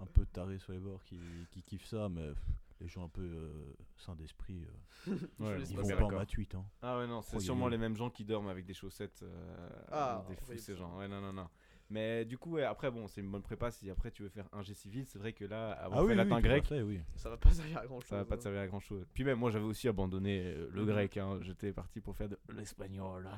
Un 0.00 0.06
peu 0.06 0.24
tarés 0.26 0.58
sur 0.58 0.72
les 0.72 0.78
bords 0.78 1.02
qui, 1.04 1.18
qui 1.50 1.62
kiffent 1.62 1.86
ça, 1.86 2.08
mais 2.08 2.28
pff, 2.28 2.42
les 2.80 2.88
gens 2.88 3.04
un 3.04 3.08
peu 3.08 3.22
euh, 3.22 3.72
sains 3.96 4.14
d'esprit, 4.14 4.64
euh, 4.64 5.18
laisse 5.58 5.70
ils 5.70 5.76
vont 5.76 5.88
pas 5.88 6.04
en 6.04 6.24
8. 6.24 6.54
Hein. 6.54 6.64
Ah 6.82 6.98
ouais, 6.98 7.06
non, 7.06 7.22
c'est 7.22 7.36
Oh, 7.36 7.40
sûrement 7.40 7.68
les 7.68 7.78
mêmes 7.78 7.96
gens 7.96 8.08
qui 8.10 8.24
dorment 8.24 8.48
avec 8.48 8.64
des 8.64 8.74
chaussettes. 8.74 9.20
euh, 9.22 9.68
Ah, 9.90 10.24
des 10.28 10.36
fous, 10.36 10.56
ces 10.58 10.76
gens. 10.76 10.96
Ouais, 10.98 11.08
non, 11.08 11.20
non, 11.20 11.32
non. 11.32 11.48
Mais 11.90 12.24
du 12.26 12.36
coup, 12.36 12.50
ouais, 12.52 12.64
après, 12.64 12.90
bon, 12.90 13.08
c'est 13.08 13.22
une 13.22 13.30
bonne 13.30 13.42
prépa. 13.42 13.70
Si 13.70 13.88
après 13.90 14.10
tu 14.10 14.22
veux 14.22 14.28
faire 14.28 14.46
un 14.52 14.60
G 14.62 14.74
civil, 14.74 15.06
c'est 15.06 15.18
vrai 15.18 15.32
que 15.32 15.46
là, 15.46 15.70
avoir 15.72 16.00
Ah 16.00 16.02
fait 16.02 16.10
oui, 16.10 16.16
latin 16.16 16.36
oui, 16.36 16.42
grec, 16.42 16.66
fait, 16.66 16.82
oui. 16.82 17.00
Ça 17.16 17.30
va 17.30 17.38
pas 17.38 17.50
servir 17.50 17.78
à 17.78 17.86
grand 17.86 17.98
chose. 18.00 18.08
ça 18.10 18.16
va 18.16 18.24
pas 18.26 18.36
te 18.36 18.42
servir 18.42 18.60
à 18.60 18.66
grand 18.66 18.78
chose. 18.80 19.06
Puis 19.14 19.24
même, 19.24 19.38
moi, 19.38 19.50
j'avais 19.50 19.64
aussi 19.64 19.88
abandonné 19.88 20.42
euh, 20.44 20.68
le 20.70 20.82
Mhm. 20.82 20.86
grec. 20.88 21.16
hein. 21.16 21.38
J'étais 21.40 21.72
parti 21.72 22.00
pour 22.02 22.14
faire 22.14 22.28
de 22.28 22.38
l'espagnol. 22.54 23.28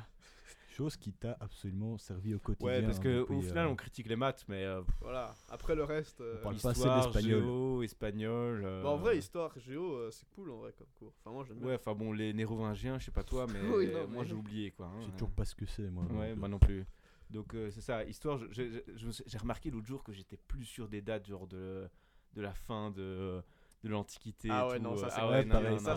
Chose 0.81 0.97
qui 0.97 1.12
t'a 1.12 1.37
absolument 1.41 1.99
servi 1.99 2.35
au 2.35 2.38
quotidien. 2.38 2.67
Ouais, 2.73 2.82
parce 2.82 2.97
hein, 2.97 3.03
que 3.03 3.19
depuis, 3.21 3.35
au 3.35 3.43
final, 3.43 3.67
euh, 3.67 3.71
on 3.71 3.77
critique 3.77 4.06
les 4.09 4.17
maths, 4.17 4.47
mais 4.49 4.65
euh, 4.65 4.81
Voilà. 5.03 5.35
Après 5.50 5.75
le 5.75 5.85
reste. 5.85 6.23
euh, 6.23 6.37
On 6.38 6.43
parle 6.44 6.56
pas 6.56 6.71
assez 6.71 6.88
d'espagnol. 6.88 7.43
géo, 7.43 7.82
espagnol. 7.82 8.62
euh, 8.65 8.82
bah, 8.82 8.88
en 8.88 8.97
vrai, 8.97 9.19
histoire, 9.19 9.53
géo, 9.59 9.93
euh, 9.93 10.11
c'est 10.11 10.27
cool 10.31 10.50
en 10.50 10.56
vrai 10.56 10.73
comme 10.79 10.87
cours. 10.99 11.12
Enfin, 11.21 11.32
moi 11.35 11.44
j'aime. 11.47 11.62
Ouais, 11.62 11.75
enfin 11.75 11.94
bon, 11.94 12.15
les 12.15 12.32
nérovingiens, 12.32 12.99
je 12.99 13.05
sais 13.05 13.11
pas 13.11 13.23
toi, 13.25 13.47
mais 13.53 13.61
Oui, 13.61 13.88
non, 13.93 14.09
moi 14.09 14.23
mais- 14.23 14.29
j'ai 14.29 14.35
oublié 14.35 14.71
quoi. 14.71 14.87
hein. 14.87 15.00
Je 15.00 15.06
sais 15.06 15.12
toujours 15.12 15.32
pas 15.32 15.44
ce 15.44 15.55
que 15.55 15.67
c'est, 15.67 15.91
moi. 15.91 16.05
Ouais, 16.05 16.35
moi 16.35 16.49
euh, 16.49 16.50
non 16.53 16.59
plus. 16.59 16.87
Donc 17.29 17.55
euh, 17.55 17.71
c'est 17.71 17.82
ça, 17.82 18.03
histoire, 18.05 18.41
j'ai 18.50 19.38
remarqué 19.38 19.71
l'autre 19.71 19.87
jour 19.87 20.03
que 20.03 20.12
j'étais 20.12 20.38
plus 20.38 20.65
sûr 20.65 20.88
des 20.88 21.03
dates, 21.03 21.27
genre 21.27 21.47
de, 21.47 21.91
de 22.32 22.41
la 22.41 22.55
fin 22.55 22.91
de, 22.91 23.43
de 23.85 23.88
l'Antiquité. 23.91 24.49
Ah 24.50 24.67
ouais, 24.67 24.79
tout, 24.79 24.82
non, 24.85 24.97
ça 24.97 25.06
euh, 25.06 25.09
c'est 25.11 25.21
ah 25.21 25.29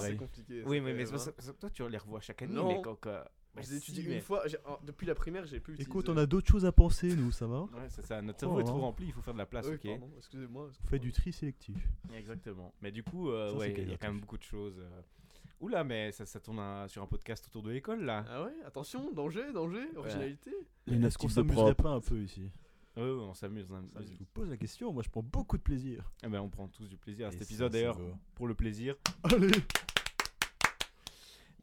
ouais, 0.01 0.15
compliqué. 0.17 0.63
Oui, 0.65 0.81
mais, 0.81 0.93
mais 0.93 1.09
hein. 1.09 1.53
toi 1.57 1.69
tu 1.69 1.87
les 1.87 1.97
revois 1.97 2.19
chaque 2.19 2.41
année, 2.41 2.53
Non. 2.53 2.67
mais 2.67 2.81
quand. 2.81 2.95
quand- 2.99 3.23
bah, 3.55 3.61
Je 3.63 3.71
les 3.73 3.79
si, 3.79 3.91
étudie 3.91 4.07
mais- 4.07 4.15
une 4.15 4.21
fois. 4.21 4.43
j'ai- 4.47 4.57
Depuis 4.83 5.05
la 5.05 5.15
primaire, 5.15 5.45
j'ai 5.45 5.59
plus. 5.59 5.73
Écoute, 5.79 6.05
utilisé- 6.05 6.11
on 6.11 6.17
a 6.17 6.25
d'autres 6.25 6.47
choses 6.47 6.65
à 6.65 6.71
penser, 6.71 7.15
nous, 7.15 7.31
ça 7.31 7.45
va 7.47 7.61
Ouais, 7.63 7.69
c'est 7.89 8.05
ça, 8.05 8.21
notre 8.21 8.37
Oh 8.37 8.39
cerveau 8.39 8.59
est 8.59 8.63
là 8.63 8.67
trop 8.69 8.77
là. 8.79 8.83
rempli, 8.85 9.05
il 9.07 9.13
faut 9.13 9.21
faire 9.21 9.33
de 9.33 9.39
la 9.39 9.45
place, 9.45 9.65
Oui, 9.67 9.75
ok 9.75 9.81
pardon, 9.87 10.09
excusez-moi. 10.17 10.69
On 10.83 10.87
fait 10.87 10.99
du 10.99 11.11
tri 11.11 11.31
sélectif. 11.33 11.77
Exactement. 12.15 12.73
Mais 12.81 12.91
du 12.91 13.03
coup, 13.03 13.29
euh, 13.29 13.47
Ça, 13.49 13.53
c'est 13.53 13.59
ouais, 13.59 13.65
il 13.65 13.69
y 13.69 13.71
a 13.71 13.75
qualitatif. 13.75 13.99
quand 14.01 14.11
même 14.11 14.19
beaucoup 14.21 14.37
de 14.37 14.43
choses. 14.43 14.79
euh. 14.79 15.01
Oula, 15.61 15.83
mais 15.85 16.11
ça, 16.11 16.25
ça 16.25 16.39
tourne 16.41 16.59
un- 16.59 16.87
sur 16.89 17.01
un 17.03 17.07
podcast 17.07 17.45
autour 17.47 17.63
de 17.63 17.71
l'école 17.71 18.03
là. 18.03 18.25
Ah 18.27 18.43
ouais, 18.43 18.53
attention, 18.65 19.11
danger, 19.13 19.53
danger, 19.53 19.85
originalité. 19.95 20.51
Est-ce 20.87 21.17
qu'on 21.17 21.29
s'amuserait 21.29 21.75
pas 21.75 21.89
un 21.91 22.01
peu 22.01 22.19
ici 22.21 22.49
Ouais, 22.97 23.03
ouais, 23.03 23.09
on 23.09 23.33
s'amuse. 23.33 23.65
on 23.71 23.75
s'amuse. 23.75 24.11
Je 24.11 24.17
vous 24.17 24.25
pose 24.33 24.49
la 24.49 24.57
question, 24.57 24.91
moi 24.91 25.01
je 25.03 25.09
prends 25.09 25.23
beaucoup 25.23 25.57
de 25.57 25.63
plaisir. 25.63 26.11
Eh 26.23 26.27
ben, 26.27 26.41
on 26.41 26.49
prend 26.49 26.67
tous 26.67 26.87
du 26.89 26.97
plaisir 26.97 27.27
à 27.27 27.31
cet 27.31 27.43
épisode 27.43 27.71
d'ailleurs, 27.71 27.97
pour 28.35 28.47
le 28.47 28.55
plaisir. 28.55 28.95
Allez 29.23 29.51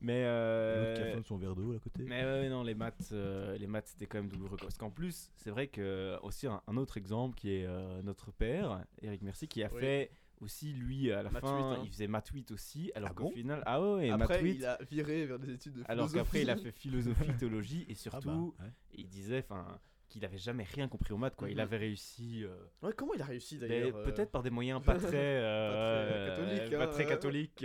Mais, 0.03 0.23
L'autre 0.23 0.31
euh, 0.31 0.95
qui 0.97 1.03
affame 1.03 1.25
son 1.25 1.37
verre 1.37 1.55
d'eau 1.55 1.73
à 1.75 1.79
côté. 1.79 2.05
mais 2.05 2.25
ouais, 2.25 2.49
non, 2.49 2.63
les 2.63 2.75
maths, 2.75 3.11
euh, 3.13 3.57
les 3.59 3.67
maths 3.67 3.89
c'était 3.89 4.07
quand 4.07 4.19
même 4.19 4.29
douloureux. 4.31 4.57
Parce 4.59 4.79
qu'en 4.79 4.91
plus, 4.91 5.31
c'est 5.37 5.51
vrai 5.51 5.67
que 5.69 6.17
aussi 6.23 6.47
un, 6.47 6.63
un 6.67 6.77
autre 6.79 6.97
exemple 6.97 7.35
qui 7.37 7.51
est 7.53 7.67
euh, 7.67 8.01
notre 8.03 8.31
père, 8.33 8.83
Eric 9.03 9.21
Merci, 9.23 9.47
qui 9.47 9.63
a 9.63 9.71
Oui. 9.73 9.81
fait 9.81 10.11
aussi 10.41 10.73
lui 10.73 11.13
à 11.13 11.23
la 11.23 11.29
fin, 11.29 11.55
8, 11.55 11.63
hein. 11.79 11.83
il 11.85 11.91
faisait 11.91 12.07
maths 12.07 12.29
8 12.29 12.51
aussi, 12.51 12.91
alors 12.95 13.11
Ah 13.13 13.15
qu'au 13.15 13.25
bon 13.25 13.31
final, 13.31 13.63
ah 13.67 13.79
ouais, 13.83 13.95
ouais, 13.97 14.09
maths 14.17 14.23
Après, 14.23 14.43
8. 14.43 14.55
il 14.57 14.65
a 14.65 14.79
viré 14.91 15.27
vers 15.27 15.39
des 15.39 15.53
études 15.53 15.75
de 15.75 15.83
Alors 15.87 16.09
philosophie. 16.09 16.15
qu'après, 16.25 16.43
il 16.43 16.51
a 16.51 16.57
fait 16.57 16.73
philosophie, 16.73 17.33
théologie, 17.39 17.83
et 17.83 17.93
Ah 17.93 17.95
surtout, 17.97 18.55
bah, 18.59 18.65
ouais. 18.65 18.73
il 18.95 19.07
disait, 19.07 19.41
enfin, 19.47 19.79
qu'il 20.09 20.25
avait 20.25 20.39
jamais 20.39 20.65
rien 20.65 20.89
compris 20.89 21.13
aux 21.13 21.19
maths, 21.19 21.37
quoi. 21.37 21.51
Il 21.51 21.57
Mhm. 21.57 21.61
avait 21.61 21.77
réussi. 21.77 22.43
euh, 22.45 22.57
Ouais, 22.83 22.93
comment 22.97 23.13
il 23.13 23.21
a 23.21 23.27
réussi 23.27 23.59
ben, 23.59 23.69
d'ailleurs 23.69 23.97
euh, 23.97 24.05
Peut-être 24.05 24.31
par 24.31 24.43
des 24.43 24.49
moyens 24.51 24.81
pas 24.85 24.95
très, 24.99 25.11
euh, 25.15 26.27
catholiques, 26.37 26.79
pas 26.79 26.85
hein, 26.85 26.87
très 26.87 27.05
euh. 27.05 27.09
catholiques. 27.09 27.65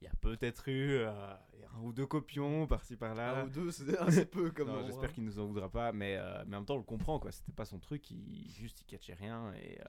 Il 0.00 0.04
y 0.04 0.08
a 0.08 0.14
peut-être 0.20 0.68
eu 0.68 0.92
euh, 0.98 1.10
un 1.74 1.80
ou 1.82 1.92
deux 1.92 2.06
copions 2.06 2.66
par-ci 2.66 2.96
par-là. 2.96 3.40
Un 3.40 3.46
ou 3.46 3.50
deux, 3.50 3.70
c'est 3.70 3.96
assez 3.98 4.24
peu 4.26 4.50
comme 4.50 4.68
Non, 4.68 4.86
J'espère 4.86 5.12
qu'il 5.12 5.24
nous 5.24 5.38
en 5.38 5.46
voudra 5.46 5.68
pas, 5.70 5.92
mais, 5.92 6.16
euh, 6.16 6.42
mais 6.46 6.56
en 6.56 6.60
même 6.60 6.66
temps 6.66 6.74
on 6.74 6.78
le 6.78 6.84
comprend 6.84 7.18
quoi. 7.18 7.32
C'était 7.32 7.52
pas 7.52 7.64
son 7.66 7.78
truc, 7.78 8.10
il 8.10 8.50
juste 8.50 8.80
il 8.80 8.84
catchait 8.84 9.14
rien 9.14 9.52
et, 9.54 9.80
euh, 9.80 9.84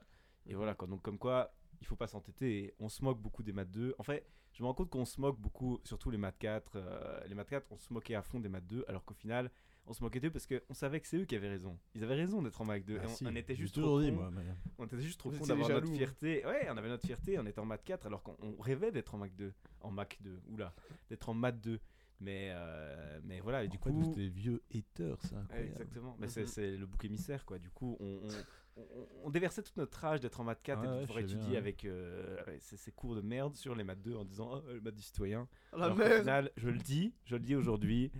et 0.46 0.54
voilà 0.54 0.74
quoi. 0.74 0.86
Donc 0.86 1.02
comme 1.02 1.18
quoi 1.18 1.54
il 1.82 1.86
faut 1.86 1.96
pas 1.96 2.06
s'entêter. 2.06 2.74
On 2.78 2.88
se 2.88 3.02
moque 3.04 3.20
beaucoup 3.20 3.42
des 3.42 3.52
maths 3.52 3.70
2. 3.70 3.94
En 3.98 4.02
fait, 4.04 4.24
je 4.52 4.62
me 4.62 4.68
rends 4.68 4.74
compte 4.74 4.88
qu'on 4.90 5.04
se 5.04 5.20
moque 5.20 5.38
beaucoup, 5.38 5.80
surtout 5.84 6.10
les 6.10 6.18
maths 6.18 6.38
4. 6.38 6.76
euh, 6.76 7.20
les 7.26 7.34
maths 7.34 7.48
4, 7.48 7.66
on 7.70 7.78
se 7.78 7.92
moquait 7.92 8.14
à 8.14 8.22
fond 8.22 8.38
des 8.38 8.48
maths 8.48 8.66
2, 8.66 8.84
alors 8.88 9.04
qu'au 9.04 9.14
final 9.14 9.50
on 9.86 9.92
se 9.92 10.02
moquait 10.02 10.20
d'eux 10.20 10.30
parce 10.30 10.46
qu'on 10.46 10.74
savait 10.74 11.00
que 11.00 11.06
c'est 11.08 11.16
eux 11.18 11.24
qui 11.24 11.34
avaient 11.36 11.48
raison. 11.48 11.76
Ils 11.94 12.04
avaient 12.04 12.14
raison 12.14 12.40
d'être 12.42 12.60
en 12.60 12.64
maths 12.64 12.84
2. 12.84 12.98
Ah 13.00 13.04
on, 13.04 13.08
si, 13.08 13.24
on 13.26 13.34
était 13.34 13.54
juste 13.56 13.74
trop 13.80 14.00
dit, 14.00 14.10
cons. 14.10 14.16
moi. 14.16 14.30
mais- 14.30 14.44
On 14.78 14.84
était 14.86 15.00
juste 15.00 15.18
trop 15.18 15.30
con 15.30 15.44
d'avoir 15.44 15.68
notre 15.68 15.86
jaloux. 15.86 15.96
fierté. 15.96 16.46
Ouais, 16.46 16.66
on 16.70 16.76
avait 16.76 16.88
notre 16.88 17.06
fierté, 17.06 17.38
on 17.38 17.46
était 17.46 17.58
en 17.58 17.64
maths 17.66 17.84
4 17.84 18.06
alors 18.06 18.22
qu'on 18.22 18.36
on 18.40 18.60
rêvait 18.60 18.92
d'être 18.92 19.14
en 19.14 19.18
maths 19.18 19.34
2. 19.36 19.52
En 19.80 19.90
maths 19.90 20.16
2, 20.20 20.40
oula, 20.48 20.72
d'être 21.10 21.28
en 21.28 21.34
maths 21.34 21.60
2. 21.60 21.80
Mais, 22.20 22.50
euh, 22.54 23.18
mais 23.24 23.40
voilà, 23.40 23.64
et 23.64 23.68
du 23.68 23.78
En 23.78 23.80
coup. 23.80 24.12
des 24.14 24.28
vieux 24.28 24.62
haters, 24.72 25.20
ça. 25.22 25.42
Exactement. 25.56 26.16
Mais 26.20 26.28
c'est 26.28 26.46
c'est 26.46 26.76
le 26.76 26.86
bouc 26.86 27.04
émissaire, 27.04 27.44
quoi. 27.44 27.58
Du 27.58 27.68
coup, 27.70 27.96
on, 27.98 28.20
on- 28.24 28.80
on, 28.80 29.08
on 29.24 29.30
déversait 29.30 29.62
toute 29.62 29.76
notre 29.76 29.98
rage 29.98 30.20
d'être 30.20 30.38
en 30.40 30.44
maths 30.44 30.62
4 30.62 30.80
Ouais, 30.80 30.86
et 30.86 30.90
de 30.90 31.00
devoir 31.00 31.18
je 31.18 31.26
sais 31.26 31.32
étudier 31.32 31.50
bien, 31.50 31.58
avec 31.58 31.84
euh, 31.84 32.36
ces, 32.60 32.76
ces 32.76 32.92
cours 32.92 33.16
de 33.16 33.20
merde 33.20 33.54
sur 33.56 33.74
les 33.74 33.82
maths 33.84 34.00
2 34.00 34.14
en 34.14 34.24
disant 34.24 34.50
oh, 34.54 34.72
le 34.72 34.80
maths 34.80 34.94
du 34.94 35.02
citoyen. 35.02 35.48
La 35.72 35.84
Alors 35.86 35.96
qu'au 35.96 36.02
merde 36.04 36.20
final, 36.20 36.50
je 36.56 36.68
le 36.70 36.78
dis, 36.78 37.12
je 37.24 37.34
le 37.34 37.40
dis 37.42 37.56
aujourd'hui, 37.56 38.12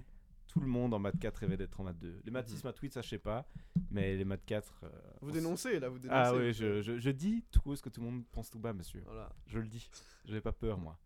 tout 0.52 0.60
le 0.60 0.66
monde 0.66 0.92
en 0.92 0.98
maths 0.98 1.18
4 1.18 1.36
rêvait 1.38 1.56
d'être 1.56 1.80
en 1.80 1.84
maths 1.84 1.98
2. 1.98 2.20
Les 2.24 2.30
maths 2.30 2.48
6, 2.48 2.62
maths 2.64 2.78
8, 2.78 2.92
ça 2.92 3.00
je 3.02 3.08
sais 3.08 3.18
pas, 3.18 3.46
mais 3.90 4.16
les 4.16 4.24
maths 4.24 4.44
4. 4.44 4.80
euh, 4.84 4.88
Vous 5.22 5.28
on 5.28 5.30
s- 5.30 5.34
dénoncez 5.36 5.80
là, 5.80 5.88
vous 5.88 5.98
dénoncez. 5.98 6.20
Ah 6.22 6.34
oui, 6.34 6.48
vous. 6.48 6.52
je, 6.52 6.82
je, 6.82 6.98
je 6.98 7.10
dis 7.10 7.44
tout 7.50 7.62
haut 7.64 7.76
ce 7.76 7.82
que 7.82 7.88
tout 7.88 8.00
le 8.00 8.06
monde 8.10 8.24
pense 8.32 8.50
tout 8.50 8.58
bas, 8.58 8.72
monsieur. 8.74 9.02
Voilà. 9.06 9.30
Je 9.46 9.58
le 9.58 9.66
dis. 9.66 9.88
Je 10.26 10.34
n'ai 10.34 10.40
pas 10.40 10.52
peur, 10.52 10.78
moi. 10.78 10.98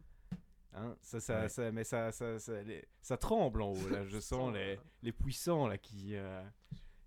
Hein, 0.74 0.94
ça, 1.00 1.20
ça, 1.20 1.40
Ouais. 1.42 1.48
ça, 1.48 1.70
mais 1.72 1.84
ça, 1.84 2.12
ça, 2.12 2.38
ça, 2.38 2.62
les- 2.62 2.84
ça 3.00 3.16
tremble 3.16 3.62
en 3.62 3.70
haut. 3.72 3.88
Là, 3.90 4.04
je 4.04 4.18
sens 4.20 4.52
les, 4.52 4.78
les 5.02 5.12
puissants 5.12 5.68
là 5.68 5.78
qui, 5.78 6.14
euh, 6.16 6.42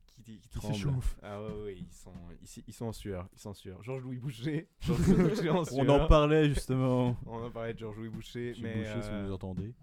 qui, 0.08 0.24
qui, 0.24 0.40
Qui 0.40 0.50
tremblent. 0.60 0.74
s'échauffent. 0.76 1.18
Ah 1.22 1.44
ouais, 1.44 1.64
ouais, 1.64 1.76
ils 1.78 1.92
sont, 1.94 2.14
ils, 2.42 2.64
ils 2.68 2.74
sont 2.74 2.86
en 2.86 2.94
sueur, 2.94 3.28
ils 3.34 3.40
sont 3.40 3.50
en 3.50 3.54
sueur. 3.54 3.84
Georges-Louis 3.84 4.18
Boucher, 4.18 4.68
Georges-Louis 4.80 5.30
Boucher 5.30 5.50
en 5.50 5.64
On 5.74 5.90
en 5.90 6.08
parlait 6.08 6.50
justement. 6.50 7.16
On 7.26 7.44
en 7.44 7.52
parlait 7.52 7.74
de 7.74 7.80
Georges-Louis 7.80 8.10
Boucher, 8.10 8.54
mais 8.62 8.76
Boucher, 8.76 9.02
si 9.04 9.10
euh, 9.12 9.22
vous 9.22 9.28
nous 9.28 9.34
entendez. 9.34 9.74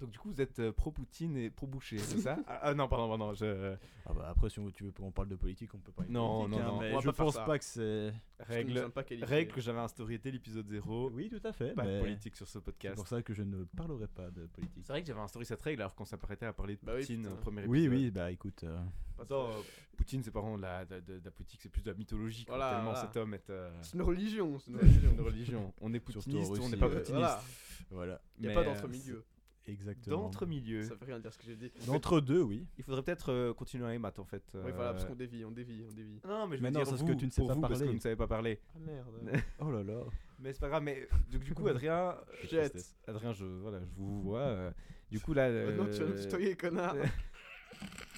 Donc 0.00 0.10
du 0.10 0.18
coup 0.18 0.30
vous 0.30 0.40
êtes 0.40 0.58
euh, 0.58 0.72
pro 0.72 0.90
Poutine 0.90 1.36
et 1.36 1.50
pro 1.50 1.66
Boucher, 1.66 1.98
c'est 1.98 2.18
ça 2.18 2.38
ah, 2.48 2.58
ah, 2.62 2.74
non, 2.74 2.88
pardon, 2.88 3.08
pardon, 3.08 3.34
je 3.34 3.74
Ah 4.06 4.12
bah 4.14 4.26
après, 4.30 4.48
si 4.50 4.58
on- 4.58 4.70
tu 4.70 4.84
veux 4.84 4.90
qu'on 4.92 5.10
parle 5.12 5.28
de 5.28 5.36
politique, 5.36 5.74
on 5.74 5.78
peut 5.78 5.92
pas. 5.92 6.04
Non, 6.08 6.48
non, 6.48 6.58
non, 6.58 6.78
mais 6.80 6.90
on 6.92 6.94
va 6.96 7.00
je 7.00 7.10
pense 7.10 7.34
ça. 7.34 7.44
pas 7.44 7.58
que 7.58 7.64
c'est. 7.64 8.12
Parce 8.38 8.48
que 8.48 8.54
règle, 8.54 8.90
règle 9.22 9.52
que 9.52 9.60
j'avais 9.60 9.78
instauré 9.80 10.16
dès 10.18 10.30
l'épisode 10.30 10.66
0. 10.68 11.10
Oui, 11.12 11.28
tout 11.28 11.46
à 11.46 11.52
fait. 11.52 11.74
Pas 11.74 11.84
de 11.86 12.00
politique 12.00 12.34
sur 12.36 12.46
ce 12.46 12.54
C'est 12.58 12.64
podcast. 12.64 12.94
pour 12.96 13.06
ça 13.06 13.22
que 13.22 13.34
je 13.34 13.42
ne 13.42 13.64
parlerai 13.76 14.06
pas 14.08 14.30
de 14.30 14.46
politique. 14.46 14.82
C'est 14.86 14.92
vrai 14.92 15.02
que 15.02 15.06
j'avais 15.08 15.20
instauré 15.20 15.44
cette 15.44 15.60
règle 15.62 15.82
alors 15.82 15.94
qu'on 15.94 16.04
s'apprêtait 16.06 16.46
à 16.46 16.52
parler 16.52 16.76
de 16.76 16.80
Bah 16.82 16.92
oui, 16.94 17.00
Poutine 17.02 17.22
putain. 17.22 17.32
au 17.34 17.36
premier 17.36 17.66
Oui, 17.66 17.80
épisode. 17.84 17.98
oui, 17.98 18.10
bah 18.10 18.30
écoute. 18.30 18.64
euh, 18.64 18.78
Attends, 19.20 19.48
euh, 19.50 19.60
Poutine, 19.98 20.22
c'est 20.22 20.30
pas 20.30 20.40
vraiment 20.40 20.56
de 20.56 20.62
la, 20.62 20.84
de, 20.86 21.00
de- 21.00 21.18
de 21.18 21.24
la 21.24 21.30
politique, 21.30 21.60
c'est 21.62 21.68
plus 21.68 21.82
de 21.82 21.90
la 21.90 21.96
mythologie. 21.96 22.46
quoi, 22.46 22.56
Voilà, 22.56 22.72
tellement 22.76 22.90
voilà. 22.92 23.06
cet 23.06 23.16
homme 23.18 23.34
est 23.34 23.50
euh, 23.50 23.70
C'est 23.82 23.94
une 23.94 24.02
religion. 24.02 24.58
C'est 24.58 24.70
une 24.70 24.78
une 25.12 25.20
religion. 25.24 25.74
On 25.82 25.92
est 25.92 25.98
Surtout 26.10 26.30
poutiniste 26.30 26.52
on 26.62 26.68
n'est 26.70 26.76
pas 26.78 26.86
euh, 26.86 26.98
poutiniste. 27.00 27.10
Voilà. 27.12 27.42
Voilà. 27.90 28.20
Il 28.38 28.42
n'y 28.42 28.46
a 28.46 28.50
Mais, 28.50 28.54
pas 28.54 28.64
d'entre-milieu. 28.64 29.22
Exactement. 29.70 30.16
D'entre-milieu. 30.22 30.82
Ça 30.84 30.94
veut 30.94 31.06
rien 31.06 31.18
dire 31.18 31.32
ce 31.32 31.38
que 31.38 31.44
j'ai 31.44 31.56
dit. 31.56 31.70
D'entre 31.86 32.20
deux, 32.20 32.42
oui. 32.42 32.66
Il 32.78 32.84
faudrait 32.84 33.02
peut-être 33.02 33.30
euh, 33.32 33.54
continuer 33.54 33.86
à 33.86 33.90
les 33.92 33.98
maths 33.98 34.18
en 34.18 34.24
fait. 34.24 34.42
Oui, 34.54 34.72
voilà, 34.74 34.92
parce 34.92 35.04
euh, 35.04 35.08
qu'on 35.08 35.14
dévie, 35.14 35.44
on 35.44 35.50
dévie, 35.50 35.82
on 35.88 35.92
dévie. 35.92 36.20
Non, 36.26 36.46
mais 36.46 36.56
je 36.56 36.62
Mais 36.62 36.68
veux 36.68 36.74
non, 36.74 36.80
dire 36.80 36.86
c'est 36.86 36.90
parce 36.92 37.02
vous, 37.02 37.06
que 37.08 37.12
tu 37.18 37.26
ne 37.26 37.30
sais 37.30 37.46
pas 37.46 37.54
vous, 37.54 37.60
parce 37.60 37.72
que 37.72 37.78
parler. 37.78 37.86
vous 37.88 37.94
ne 37.96 38.00
savez 38.00 38.16
pas 38.16 38.26
parler. 38.26 38.60
Ah 38.74 38.78
merde. 38.80 39.42
Oh 39.60 39.70
là 39.70 39.82
là. 39.82 40.00
Mais 40.38 40.52
c'est 40.52 40.60
pas 40.60 40.68
grave, 40.68 40.82
mais 40.82 41.06
donc, 41.30 41.42
du 41.44 41.54
coup, 41.54 41.66
Adrien, 41.68 41.94
euh, 42.10 42.14
Jette. 42.48 42.94
Adrien, 43.06 43.32
je, 43.32 43.44
voilà, 43.44 43.80
je 43.80 43.84
vous 43.96 44.22
vois. 44.22 44.40
euh, 44.40 44.70
du 45.10 45.20
coup, 45.20 45.32
là. 45.34 45.50
Maintenant, 45.66 45.86
tu 45.86 46.00
vas 46.00 46.06
me 46.06 46.12
euh, 46.18 46.22
tutoyer, 46.22 46.56
connard. 46.56 46.96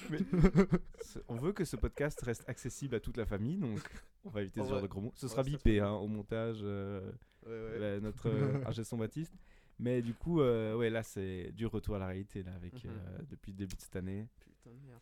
mais- 0.09 0.19
ce- 1.01 1.19
on 1.27 1.35
veut 1.35 1.53
que 1.53 1.65
ce 1.65 1.75
podcast 1.75 2.19
reste 2.21 2.43
accessible 2.49 2.95
à 2.95 2.99
toute 2.99 3.17
la 3.17 3.25
famille, 3.25 3.57
donc 3.57 3.79
on 4.25 4.29
va 4.29 4.41
éviter 4.41 4.61
On 4.61 4.65
ce 4.65 4.69
genre 4.69 4.81
de 4.81 4.87
gros 4.87 5.01
mots. 5.01 5.11
Ce 5.15 5.25
on 5.25 5.29
sera 5.29 5.43
bipé 5.43 5.79
hein, 5.79 5.91
au 5.91 6.07
montage, 6.07 6.59
euh, 6.63 7.11
Ouais, 7.45 7.51
ouais. 7.51 7.79
bah, 7.79 7.99
notre 7.99 8.29
euh, 8.29 8.63
ingé 8.65 8.83
son 8.85 8.97
Baptiste. 8.97 9.33
Mais 9.79 10.01
du 10.01 10.13
coup, 10.13 10.41
euh, 10.41 10.75
ouais, 10.75 10.89
là, 10.89 11.03
c'est 11.03 11.51
du 11.51 11.65
retour 11.65 11.95
à 11.95 11.99
la 11.99 12.07
réalité, 12.07 12.43
là, 12.43 12.53
avec, 12.53 12.73
Mhm. 12.83 12.91
euh, 12.91 13.17
depuis 13.29 13.51
le 13.51 13.57
début 13.57 13.75
de 13.75 13.81
cette 13.81 13.95
année. 13.95 14.27
Putain 14.39 14.69
de 14.71 14.87
merde. 14.87 15.01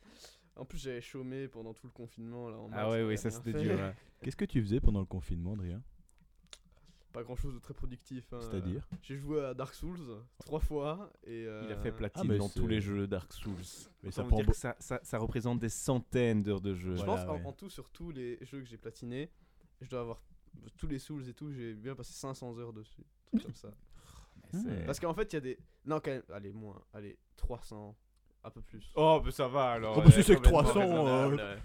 En 0.56 0.66
plus, 0.66 0.78
j'avais 0.80 1.01
chômé 1.01 1.48
pendant 1.48 1.74
tout 1.74 1.88
le 1.88 1.92
confinement. 1.92 2.50
Là, 2.50 2.58
en 2.58 2.70
Ah 2.74 2.90
ouais, 2.90 3.04
ouais, 3.04 3.18
ça 3.18 3.30
c'était 3.30 3.54
dur. 3.54 3.80
hein. 3.80 3.94
Qu'est-ce 4.22 4.36
que 4.36 4.46
tu 4.46 4.62
faisais 4.62 4.80
pendant 4.80 5.00
le 5.00 5.06
confinement, 5.06 5.54
Adrien? 5.54 5.82
Pas 7.13 7.24
grand 7.24 7.36
chose 7.36 7.54
de 7.54 7.60
très 7.60 7.74
productif. 7.74 8.32
hein. 8.32 8.40
C'est-à-dire? 8.40 8.88
J'ai 9.01 9.18
joué 9.18 9.44
à 9.44 9.54
Dark 9.54 9.74
Souls 9.74 10.00
trois 10.40 10.62
fois. 10.62 11.12
Et, 11.25 11.42
Il 11.42 11.48
a 11.48 11.51
euh, 11.51 11.82
fait 11.82 11.92
platine 11.92 12.28
mais 12.28 12.38
dans 12.38 12.48
tous 12.48 12.68
les 12.68 12.80
jeux 12.80 13.06
Dark 13.08 13.34
Souls. 13.34 13.54
Mais 14.04 14.12
ça 14.12 14.24
prend 14.24 14.38
représente 15.20 15.60
des 15.60 15.68
centaines 15.70 16.42
d'heures 16.42 16.62
de 16.62 16.74
jeu. 16.74 16.92
Je 16.96 17.04
Voilà, 17.04 17.16
pense 17.25 17.30
en- 17.30 17.36
ouais. 17.36 17.46
en, 17.46 17.51
tout, 17.51 17.70
sur 17.70 17.90
tous 17.90 18.12
les 18.12 18.38
jeux 18.46 18.60
que 18.62 18.66
j'ai 18.66 18.78
platinés, 18.78 19.30
je 19.82 19.90
dois 19.90 20.00
avoir 20.01 20.22
tous 20.78 20.88
les 20.88 21.00
Souls 21.00 21.28
et 21.28 21.34
tout, 21.34 21.51
j'ai 21.51 21.74
bien 21.74 21.96
passé 21.96 22.13
500 22.13 22.58
heures 22.60 22.72
dessus. 22.74 23.04
un 23.34 23.38
truc 23.38 23.44
comme 23.44 23.56
ça. 23.56 23.72
Hmm. 24.53 24.85
Parce 24.85 25.00
qu'en 25.00 25.13
fait, 25.13 25.31
il 25.31 25.35
y 25.35 25.38
a 25.38 25.41
des. 25.41 25.57
Non, 25.85 26.00
quand 26.03 26.11
même, 26.11 26.23
allez, 26.33 26.51
moins, 26.51 26.81
allez, 26.93 27.17
300, 27.38 27.95
un 28.43 28.50
peu 28.50 28.61
plus. 28.61 28.91
Oh, 28.95 29.21
mais 29.23 29.31
ça 29.31 29.47
va 29.47 29.71
alors. 29.71 29.97
Oh, 29.97 30.01
bah, 30.01 30.11
si 30.11 30.23
c'est 30.23 30.33
que 30.35 30.41
complètement 30.41 30.63
300, 30.63 31.07
euh, 31.07 31.57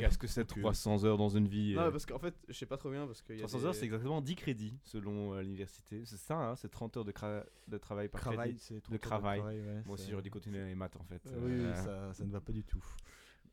Qu'est-ce 0.00 0.18
que 0.18 0.26
c'est 0.26 0.50
ok. 0.52 0.60
300 0.60 1.04
heures 1.04 1.18
dans 1.18 1.28
une 1.28 1.46
vie 1.48 1.74
Non, 1.74 1.82
euh, 1.82 1.90
parce 1.90 2.06
qu'en 2.06 2.18
fait, 2.18 2.34
je 2.48 2.54
sais 2.54 2.66
pas 2.66 2.76
trop 2.76 2.90
bien 2.90 3.06
parce 3.06 3.20
que. 3.22 3.34
300 3.38 3.64
heures, 3.64 3.74
c'est 3.74 3.84
exactement 3.84 4.20
10 4.20 4.34
crédits 4.36 4.78
selon 4.84 5.34
euh, 5.34 5.42
l'université. 5.42 6.02
C'est 6.04 6.16
ça, 6.16 6.36
hein, 6.36 6.56
c'est 6.56 6.70
30 6.70 6.96
heures 6.98 7.04
de, 7.04 7.12
cra- 7.12 7.44
de 7.68 7.78
travail 7.78 8.08
par 8.08 8.20
crédit. 8.22 8.58
c'est 8.58 8.80
trop 8.80 8.92
de 8.92 8.98
travail. 8.98 9.40
ouais, 9.40 9.82
Moi 9.84 9.94
aussi, 9.94 10.10
j'aurais 10.10 10.22
dû 10.22 10.30
continuer 10.30 10.64
les 10.64 10.74
maths 10.74 10.96
en 10.96 11.04
fait. 11.04 11.22
Euh, 11.26 11.38
Oui, 11.40 11.52
oui, 11.52 11.64
Euh, 11.64 11.74
ça, 11.74 12.14
ça 12.14 12.24
ne 12.24 12.30
va 12.32 12.40
pas 12.40 12.52
du 12.52 12.64
tout. 12.64 12.84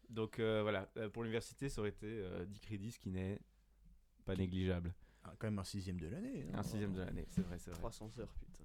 Donc 0.09 0.39
euh, 0.39 0.61
voilà, 0.63 0.87
pour 1.13 1.23
l'université, 1.23 1.69
ça 1.69 1.81
aurait 1.81 1.91
été 1.91 2.07
euh, 2.07 2.45
10 2.45 2.59
crédits, 2.61 2.91
ce 2.91 2.99
qui 2.99 3.09
n'est 3.11 3.39
pas 4.25 4.35
négligeable. 4.35 4.93
Ah, 5.23 5.33
quand 5.37 5.47
même 5.47 5.59
un 5.59 5.63
sixième 5.63 5.99
de 5.99 6.07
l'année. 6.07 6.45
hein. 6.53 6.59
Un 6.59 6.63
sixième 6.63 6.93
de 6.93 7.01
l'année, 7.01 7.25
c'est 7.29 7.41
vrai, 7.41 7.57
c'est 7.59 7.71
vrai. 7.71 7.79
300 7.79 8.11
heures, 8.19 8.33
putain. 8.33 8.63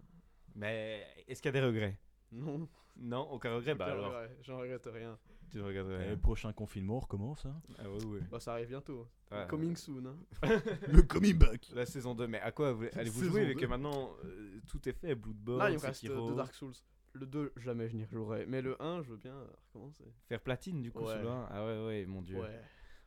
Mais 0.54 1.04
est-ce 1.26 1.42
qu'il 1.42 1.48
y 1.48 1.56
a 1.56 1.60
des 1.60 1.66
regrets? 1.66 1.98
Non. 2.32 2.68
Non, 2.96 3.28
aucun 3.32 3.54
regret? 3.56 3.74
Bah 3.74 3.86
alors, 3.86 4.14
J'en 4.42 4.58
regrette 4.58 4.86
rien. 4.92 5.18
tu 5.50 5.58
ne 5.58 5.62
regrettes 5.64 5.86
Et 5.86 5.96
rien? 6.04 6.10
le 6.12 6.16
prochain 6.16 6.52
confinement, 6.52 6.96
on 6.98 7.00
recommence. 7.00 7.44
Hein. 7.44 7.60
Ah 7.78 7.90
ouais, 7.90 8.04
ouais. 8.04 8.20
Bah, 8.30 8.38
ça 8.38 8.52
arrive 8.52 8.68
bientôt. 8.68 9.08
Ouais. 9.32 9.46
Coming 9.48 9.74
soon. 9.74 10.06
Hein. 10.06 10.16
le 10.88 11.02
coming 11.02 11.36
back. 11.36 11.70
La 11.74 11.86
saison 11.86 12.14
2, 12.14 12.28
mais 12.28 12.38
à 12.40 12.52
quoi 12.52 12.72
vous- 12.72 12.84
allez-vous 12.92 13.18
Saison 13.20 13.32
jouer 13.32 13.46
vu 13.46 13.54
que 13.56 13.62
2. 13.62 13.66
maintenant 13.66 14.12
euh, 14.24 14.60
tout 14.68 14.88
est 14.88 14.92
fait 14.92 15.16
Bloodborne, 15.16 15.58
Là, 15.58 15.70
il 15.70 15.74
me 15.76 15.80
reste 15.80 16.00
Sekiro, 16.02 16.30
de 16.30 16.36
Dark 16.36 16.54
Souls. 16.54 16.72
Le 17.14 17.26
2, 17.26 17.52
jamais 17.56 17.88
je 17.88 17.96
n'y 17.96 18.04
rejouerai. 18.04 18.46
Mais 18.46 18.62
le 18.62 18.80
1, 18.80 19.02
je 19.02 19.10
veux 19.10 19.16
bien 19.16 19.36
recommencer. 19.66 20.04
faire 20.28 20.40
platine 20.40 20.80
du 20.82 20.92
coup 20.92 21.00
Ouais. 21.04 21.12
sur 21.14 21.22
le 21.22 21.28
1. 21.28 21.48
Ah 21.50 21.64
ouais, 21.66 21.86
ouais, 21.86 22.06
mon 22.06 22.22
dieu. 22.22 22.38
Ouais. 22.40 22.60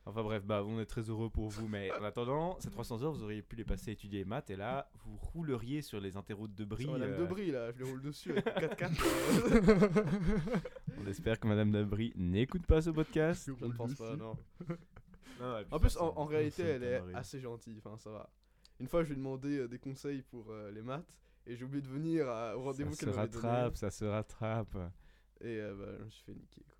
Enfin 0.09 0.23
bref, 0.23 0.45
bah, 0.45 0.63
on 0.65 0.79
est 0.79 0.85
très 0.85 1.01
heureux 1.09 1.29
pour 1.29 1.49
vous, 1.49 1.67
mais 1.67 1.91
en 1.99 2.03
attendant, 2.03 2.57
ces 2.59 2.69
300 2.69 3.03
heures, 3.03 3.11
vous 3.11 3.23
auriez 3.23 3.41
pu 3.41 3.55
les 3.57 3.65
passer 3.65 3.91
à 3.91 3.93
étudier 3.93 4.19
les 4.19 4.25
maths, 4.25 4.49
et 4.49 4.55
là, 4.55 4.89
vous 5.03 5.17
rouleriez 5.17 5.81
sur 5.81 5.99
les 5.99 6.15
interros 6.15 6.47
de 6.47 6.63
bris. 6.63 6.83
Sur 6.83 6.93
Madame 6.93 7.11
euh, 7.11 7.17
Debris, 7.17 7.51
là, 7.51 7.71
je 7.73 7.79
les 7.83 7.89
roule 7.89 8.01
dessus 8.01 8.31
avec 8.31 8.45
4x4. 8.79 9.91
on 10.97 11.07
espère 11.07 11.39
que 11.39 11.47
Madame 11.47 11.71
Dabry 11.71 12.13
n'écoute 12.15 12.65
pas 12.65 12.81
ce 12.81 12.89
podcast. 12.89 13.51
je 13.59 13.65
ne 13.65 13.73
pense 13.73 13.95
pas, 13.95 14.15
non. 14.15 14.37
Et 15.39 15.65
En 15.71 15.79
plus, 15.79 15.89
ça, 15.91 16.03
en, 16.03 16.13
en 16.17 16.25
réalité, 16.25 16.63
ça 16.63 16.69
elle 16.69 16.83
est 16.83 17.01
assez 17.13 17.39
gentille. 17.39 17.79
Enfin, 17.83 17.97
ça 17.97 18.09
va. 18.09 18.29
Une 18.79 18.87
fois, 18.87 19.03
je 19.03 19.07
lui 19.09 19.13
ai 19.13 19.17
demandé 19.17 19.57
euh, 19.59 19.67
des 19.67 19.79
conseils 19.79 20.21
pour 20.21 20.51
euh, 20.51 20.71
les 20.71 20.81
maths. 20.81 21.05
Et 21.45 21.55
j'ai 21.55 21.63
oublié 21.65 21.81
de 21.81 21.87
venir 21.87 22.27
à- 22.27 22.57
au 22.57 22.61
rendez-vous 22.63 22.91
ça 22.93 22.99
se 23.01 23.05
qu'elle 23.05 23.15
m'avait 23.15 23.27
donné. 23.29 23.47
rattrape, 23.47 23.77
ça 23.77 23.91
se 23.91 24.05
rattrape. 24.05 24.75
Et 25.41 25.59
euh, 25.59 25.75
bah, 25.75 25.85
je 25.99 26.03
me 26.05 26.09
suis 26.09 26.23
fait 26.25 26.33
niquer, 26.33 26.63
quoi. 26.75 26.76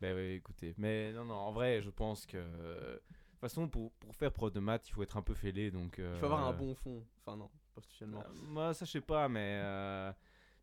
Ben 0.00 0.14
oui, 0.16 0.34
écoutez. 0.34 0.74
Mais 0.78 1.12
non, 1.12 1.24
non, 1.24 1.34
en 1.34 1.52
vrai, 1.52 1.80
je 1.82 1.90
pense 1.90 2.26
que. 2.26 2.36
De 2.38 3.00
toute 3.30 3.40
façon, 3.40 3.68
pour, 3.68 3.92
pour 3.92 4.14
faire 4.14 4.32
prof 4.32 4.50
de 4.52 4.60
maths, 4.60 4.88
il 4.88 4.92
faut 4.92 5.02
être 5.02 5.16
un 5.16 5.22
peu 5.22 5.34
fêlé, 5.34 5.70
donc. 5.70 5.96
Il 5.98 6.18
faut 6.18 6.26
avoir 6.26 6.46
un 6.46 6.50
euh, 6.50 6.56
bon 6.56 6.74
fond. 6.74 7.02
Enfin, 7.24 7.36
non, 7.36 7.50
pas 7.74 7.80
spécialement. 7.82 8.20
Euh, 8.20 8.32
moi, 8.48 8.72
ça, 8.74 8.84
je 8.84 8.90
sais 8.92 9.00
pas, 9.00 9.28
mais. 9.28 9.60
euh, 9.62 10.12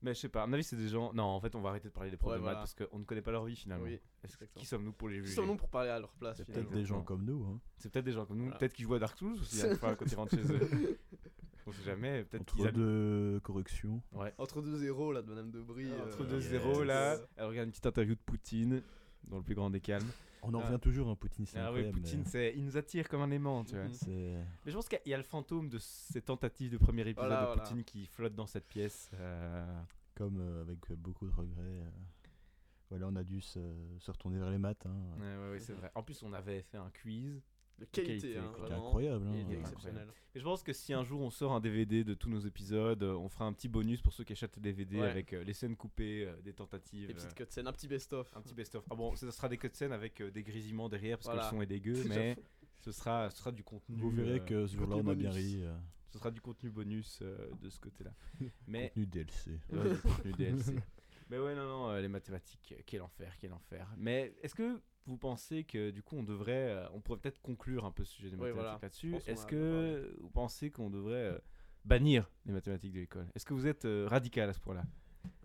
Mais 0.01 0.13
je 0.13 0.19
sais 0.21 0.29
pas, 0.29 0.43
à 0.43 0.47
mon 0.47 0.53
avis, 0.53 0.63
c'est 0.63 0.75
des 0.75 0.87
gens. 0.89 1.13
Non, 1.13 1.23
en 1.23 1.39
fait, 1.39 1.55
on 1.55 1.61
va 1.61 1.69
arrêter 1.69 1.87
de 1.87 1.93
parler 1.93 2.09
des 2.11 2.17
profs 2.17 2.31
Ouais, 2.31 2.37
de 2.37 2.41
voilà. 2.41 2.59
maths 2.59 2.75
parce 2.75 2.89
qu'on 2.89 2.99
ne 2.99 3.03
connaît 3.05 3.21
pas 3.21 3.31
leur 3.31 3.45
vie 3.45 3.55
finalement. 3.55 3.85
Oui, 3.85 3.99
qui 4.55 4.65
sommes-nous 4.65 4.91
pour 4.91 5.07
les 5.07 5.15
Qui 5.17 5.21
juger? 5.25 5.35
sommes-nous 5.35 5.55
pour 5.55 5.69
parler 5.69 5.89
à 5.89 5.99
leur 5.99 6.13
place 6.13 6.37
C'est 6.37 6.45
peut-être 6.45 6.71
des 6.71 6.83
gens 6.85 7.03
comme 7.03 7.23
nous. 7.23 7.43
Hein. 7.45 7.59
C'est 7.77 7.89
peut-être 7.91 8.05
des 8.05 8.11
gens 8.11 8.25
comme 8.25 8.37
nous, 8.37 8.43
Voilà. 8.45 8.57
peut-être 8.57 8.73
qu'ils 8.73 8.85
jouent 8.85 8.95
à 8.95 8.99
Dark 8.99 9.17
Souls 9.17 9.33
aussi, 9.33 9.59
fois, 9.77 9.95
quand 9.95 10.05
ils 10.05 10.15
rentrent 10.15 10.35
chez 10.35 10.51
eux. 10.51 10.99
On 11.65 11.71
sait 11.71 11.83
jamais, 11.83 12.25
peut-être 12.25 12.43
qu'ils 12.45 12.63
Entre 12.63 12.71
deux 12.73 13.39
corrections. 13.41 14.01
Ouais. 14.11 14.33
Entre 14.37 14.61
deux 14.61 14.75
zéros, 14.77 15.13
là, 15.13 15.21
de 15.21 15.29
Madame 15.29 15.49
Debris. 15.51 15.89
Ah, 15.97 16.03
Entre 16.07 16.23
euh, 16.23 16.27
deux 16.27 16.41
yes. 16.41 16.49
zéros 16.49 16.83
là, 16.83 17.13
euh, 17.13 17.25
elle 17.37 17.45
regarde 17.45 17.67
une 17.67 17.71
petite 17.71 17.85
interview 17.85 18.15
de 18.15 18.19
Poutine 18.19 18.83
dans 19.29 19.37
le 19.37 19.43
plus 19.43 19.55
grand 19.55 19.69
des 19.69 19.79
calmes. 19.81 20.07
On 20.45 20.53
en 20.53 20.59
Ah. 20.59 20.65
revient 20.67 20.79
toujours 20.79 21.09
à 21.09 21.15
Poutine. 21.15 21.45
c'est 21.45 21.57
Ah 21.59 21.71
oui, 21.71 21.89
Poutine, 21.91 22.23
mais 22.33 22.53
il 22.55 22.65
nous 22.65 22.75
attire 22.75 23.07
comme 23.07 23.21
un 23.21 23.31
aimant, 23.31 23.63
tu 23.63 23.75
vois. 23.75 23.87
C'est- 23.93 24.35
Mais 24.65 24.71
je 24.71 24.75
pense 24.75 24.89
qu'il 24.89 24.99
y 25.05 25.13
a 25.13 25.17
le 25.17 25.23
fantôme 25.23 25.69
de 25.69 25.77
ces 25.79 26.21
tentatives 26.21 26.71
de 26.71 26.77
premier 26.77 27.01
épisode 27.03 27.27
Voilà, 27.27 27.41
de 27.41 27.45
voilà. 27.47 27.61
Poutine 27.61 27.83
qui 27.85 28.05
flotte 28.05 28.35
dans 28.35 28.45
cette 28.47 28.67
pièce. 28.67 29.09
euh, 29.13 29.81
comme 30.15 30.39
euh, 30.41 30.61
avec 30.61 30.79
beaucoup 30.97 31.25
de 31.27 31.33
regrets. 31.33 31.61
euh, 31.61 31.89
Voilà, 32.89 33.07
on 33.07 33.15
a 33.15 33.23
dû 33.23 33.41
se, 33.41 33.59
se 33.99 34.11
retourner 34.11 34.37
vers 34.37 34.51
les 34.51 34.59
maths. 34.59 34.85
Hein. 34.85 34.95
Ouais, 35.19 35.25
ouais, 35.37 35.51
ouais, 35.51 35.59
c'est 35.59 35.73
vrai. 35.73 35.89
En 35.95 36.03
plus, 36.03 36.21
on 36.23 36.31
avait 36.33 36.61
fait 36.61 36.77
un 36.77 36.91
quiz. 37.01 37.41
De 37.79 37.85
qualité, 37.85 38.19
qualité, 38.33 38.37
hein, 38.37 38.51
vraiment. 38.57 38.75
incroyable. 38.87 39.25
Il 39.33 39.41
Hein. 39.41 39.45
Il 39.49 39.55
est 39.55 39.59
exceptionnel. 39.59 40.07
Et 40.35 40.39
je 40.39 40.43
pense 40.43 40.63
que 40.63 40.73
si 40.73 40.93
un 40.93 41.03
jour 41.03 41.21
on 41.21 41.29
sort 41.29 41.53
un 41.53 41.59
DVD 41.59 42.03
de 42.03 42.13
tous 42.13 42.29
nos 42.29 42.39
épisodes, 42.39 43.01
euh, 43.03 43.13
on 43.15 43.29
fera 43.29 43.45
un 43.45 43.53
petit 43.53 43.67
bonus 43.67 44.01
pour 44.01 44.13
ceux 44.13 44.23
qui 44.23 44.33
achètent 44.33 44.55
le 44.55 44.61
DVD 44.61 44.99
Ouais. 44.99 45.07
avec 45.09 45.33
euh, 45.33 45.43
les 45.43 45.53
scènes 45.53 45.75
coupées, 45.75 46.25
euh, 46.27 46.41
des 46.41 46.53
tentatives. 46.53 47.07
Des 47.07 47.13
petites 47.13 47.33
cutscenes, 47.35 47.67
un 47.67 47.73
petit 47.73 47.87
best-of. 47.87 48.35
un 48.35 48.41
petit 48.41 48.53
best-of. 48.55 48.83
Ah 48.89 48.95
bon, 48.95 49.15
ça 49.15 49.31
sera 49.31 49.49
des 49.49 49.57
cutscenes 49.57 49.91
avec 49.91 50.21
euh, 50.21 50.31
des 50.31 50.43
grésillements 50.43 50.89
derrière 50.89 51.17
parce 51.17 51.25
Voilà. 51.27 51.41
que 51.41 51.45
le 51.47 51.57
son 51.57 51.61
est 51.61 51.65
dégueu, 51.67 51.93
mais 52.07 52.37
ce 52.81 52.91
sera, 52.91 53.29
ce 53.29 53.37
sera 53.37 53.51
du 53.51 53.63
contenu. 53.63 53.97
Vous 53.97 54.09
verrez 54.11 54.39
euh, 54.39 54.45
que 54.45 54.67
ce 54.67 54.75
jour-là, 54.77 54.95
on 54.97 55.07
a 55.07 55.15
bien 55.15 55.29
bonus. 55.31 55.35
ri. 55.55 55.61
euh, 55.63 55.75
ce 56.11 56.19
sera 56.19 56.29
du 56.31 56.41
contenu 56.41 56.69
bonus 56.69 57.19
euh, 57.23 57.49
de 57.61 57.69
ce 57.69 57.79
côté-là. 57.79 58.13
Mais 58.67 58.89
Contenu 58.89 59.05
DLC. 59.07 59.59
Ouais, 59.71 59.89
du 59.93 59.97
contenu 59.99 60.31
DLC. 60.33 60.75
Mais 61.29 61.39
ouais, 61.39 61.55
non, 61.55 61.65
non, 61.67 61.89
euh, 61.89 62.01
les 62.01 62.07
mathématiques, 62.09 62.75
quel 62.85 63.01
enfer, 63.01 63.33
quel 63.39 63.53
enfer. 63.53 63.87
Mais 63.97 64.35
est-ce 64.43 64.53
que 64.53 64.79
vous 65.05 65.17
pensez 65.17 65.63
que 65.63 65.91
du 65.91 66.01
coup 66.03 66.15
on 66.15 66.23
devrait, 66.23 66.69
euh, 66.71 66.87
on 66.93 67.01
pourrait 67.01 67.19
peut-être 67.19 67.41
conclure 67.41 67.85
un 67.85 67.91
peu 67.91 68.03
ce 68.03 68.13
sujet 68.13 68.29
des 68.29 68.35
Oui, 68.35 68.41
mathématiques 68.53 68.61
voilà. 68.63 68.79
là-dessus 68.81 69.15
Est-ce 69.27 69.45
que 69.45 70.15
vous 70.21 70.29
pensez 70.29 70.69
qu'on 70.71 70.89
devrait 70.89 71.33
euh, 71.33 71.37
bannir 71.85 72.29
les 72.45 72.53
mathématiques 72.53 72.93
de 72.93 72.99
l'école? 72.99 73.27
Est-ce 73.35 73.45
que 73.45 73.53
vous 73.53 73.67
êtes 73.67 73.85
euh, 73.85 74.07
radical 74.07 74.49
à 74.49 74.53
ce 74.53 74.59
point-là? 74.59 74.83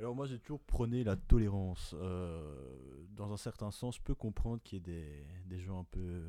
Alors 0.01 0.15
moi 0.15 0.27
j'ai 0.27 0.39
toujours 0.39 0.61
prôné 0.61 1.05
la 1.05 1.17
tolérance. 1.17 1.95
Euh, 1.99 3.05
dans 3.11 3.33
un 3.33 3.37
certain 3.37 3.71
sens, 3.71 3.97
je 3.97 4.03
peux 4.03 4.15
comprendre 4.15 4.61
qu'il 4.63 4.79
y 4.79 4.81
ait 4.81 4.85
des, 4.85 5.25
des 5.47 5.61
gens 5.61 5.81
un 5.81 5.85
peu, 5.85 6.23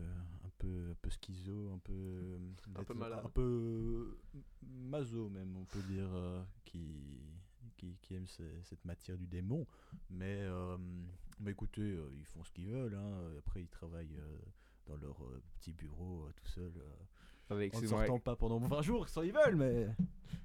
un 0.46 0.50
peu, 0.60 0.90
un 0.92 0.96
peu 1.02 1.10
schizo, 1.10 1.72
un 1.74 1.80
peu, 1.80 2.40
Un 2.76 2.84
peu 2.84 2.94
malade. 2.94 3.22
un 3.26 3.30
peu 3.30 4.18
maso 4.64 5.30
même, 5.30 5.56
on 5.58 5.66
peut 5.66 5.82
dire, 5.88 6.10
euh, 6.14 6.44
qui, 6.66 7.22
qui, 7.80 7.98
qui 8.02 8.16
aime 8.16 8.28
ce- 8.28 8.62
cette 8.64 8.84
matière 8.86 9.18
du 9.18 9.26
démon. 9.28 9.66
Mais, 10.10 10.40
euh, 10.42 10.78
mais 11.40 11.52
écoutez, 11.52 11.82
euh, 11.82 12.10
ils 12.18 12.26
font 12.26 12.44
ce 12.44 12.52
qu'ils 12.52 12.68
veulent. 12.68 12.96
hein. 12.96 13.14
Après, 13.40 13.62
ils 13.62 13.68
travaillent 13.70 14.18
euh, 14.18 14.38
dans 14.88 14.98
leur 14.98 15.18
petit 15.60 15.72
bureau 15.74 16.28
tout 16.36 16.48
seul, 16.48 16.72
euh, 16.78 16.90
Attendez, 17.46 17.72
en 17.74 17.82
ne 17.82 17.88
sortant 17.88 18.20
pas 18.20 18.36
pendant 18.36 18.60
20 18.60 18.82
jours, 18.82 19.08
sans 19.10 19.22
ils 19.24 19.32
veulent, 19.34 19.56
mais. 19.56 19.88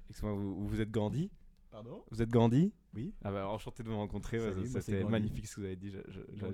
excusez-moi, 0.09 0.35
vous, 0.35 0.67
vous 0.67 0.81
êtes 0.81 0.91
Gandhi? 0.91 1.29
Pardon? 1.69 2.03
Vous 2.09 2.21
êtes 2.21 2.29
Gandhi? 2.29 2.71
Oui. 2.93 3.13
Ah 3.23 3.31
bah 3.33 3.47
enchanté 3.49 3.83
de 3.83 3.89
vous 3.89 3.97
rencontrer, 3.97 4.39
c'était 4.81 5.03
magnifique 5.11 5.45
ce 5.47 5.55
que 5.55 5.59
vous 5.61 5.65
avez 5.67 5.75
dit, 5.75 5.91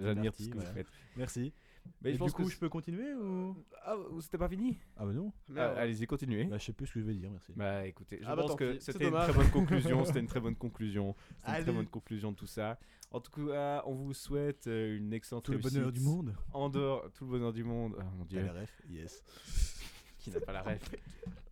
j'admire 0.01 0.33
tout 0.33 0.41
ce 0.43 0.49
que 0.49 0.57
vous 0.57 0.73
faites. 0.73 0.87
Merci. 1.15 1.53
Mais 2.01 2.09
Et 2.09 2.13
je 2.13 2.17
du 2.17 2.19
pense 2.19 2.33
coup, 2.33 2.43
que 2.45 2.49
je 2.51 2.57
peux 2.57 2.69
continuer 2.69 3.13
ou 3.13 3.55
Ah, 3.83 3.95
c'était 4.21 4.37
pas 4.37 4.49
fini? 4.49 4.77
Ah 4.97 5.05
bah 5.05 5.13
non. 5.13 5.31
Ah, 5.55 5.73
Allez-y, 5.77 6.07
continuez. 6.07 6.45
Bah, 6.45 6.57
je 6.57 6.65
sais 6.65 6.73
plus 6.73 6.87
ce 6.87 6.93
que 6.95 6.99
je 6.99 7.05
vais 7.05 7.13
dire, 7.13 7.29
merci. 7.29 7.53
Bah 7.55 7.85
écoutez, 7.85 8.17
je 8.21 8.25
Ah 8.27 8.35
bah, 8.35 8.43
pense 8.43 8.55
que 8.55 8.79
c'était 8.79 9.07
une 9.07 9.13
très 9.13 9.33
bonne 9.33 9.49
conclusion, 9.51 10.03
c'était 10.05 10.19
une 10.19 10.27
très 10.27 10.39
bonne 10.39 10.55
conclusion, 10.55 11.15
c'était 11.43 11.57
une 11.59 11.63
très 11.63 11.73
bonne 11.73 11.87
conclusion 11.87 12.31
de 12.31 12.37
tout 12.37 12.47
ça. 12.47 12.79
En 13.11 13.19
tout 13.19 13.47
cas, 13.47 13.83
on 13.85 13.93
vous 13.93 14.13
souhaite 14.13 14.67
euh, 14.67 14.97
une 14.97 15.11
excellente 15.13 15.43
Tout 15.45 15.51
le 15.51 15.57
bonheur 15.59 15.91
du 15.91 15.99
monde. 15.99 16.33
En 16.53 16.69
dehors, 16.69 17.11
tout 17.13 17.25
le 17.25 17.31
bonheur 17.31 17.51
du 17.53 17.63
monde. 17.63 17.95
Ah 17.99 18.05
mon 18.17 18.25
dieu, 18.25 18.41
la 18.41 18.53
ref 18.53 18.81
Yes. 18.89 19.23
qui 20.17 20.31
n'a 20.31 20.39
pas 20.39 20.53
la 20.53 20.61
ref. 20.61 20.89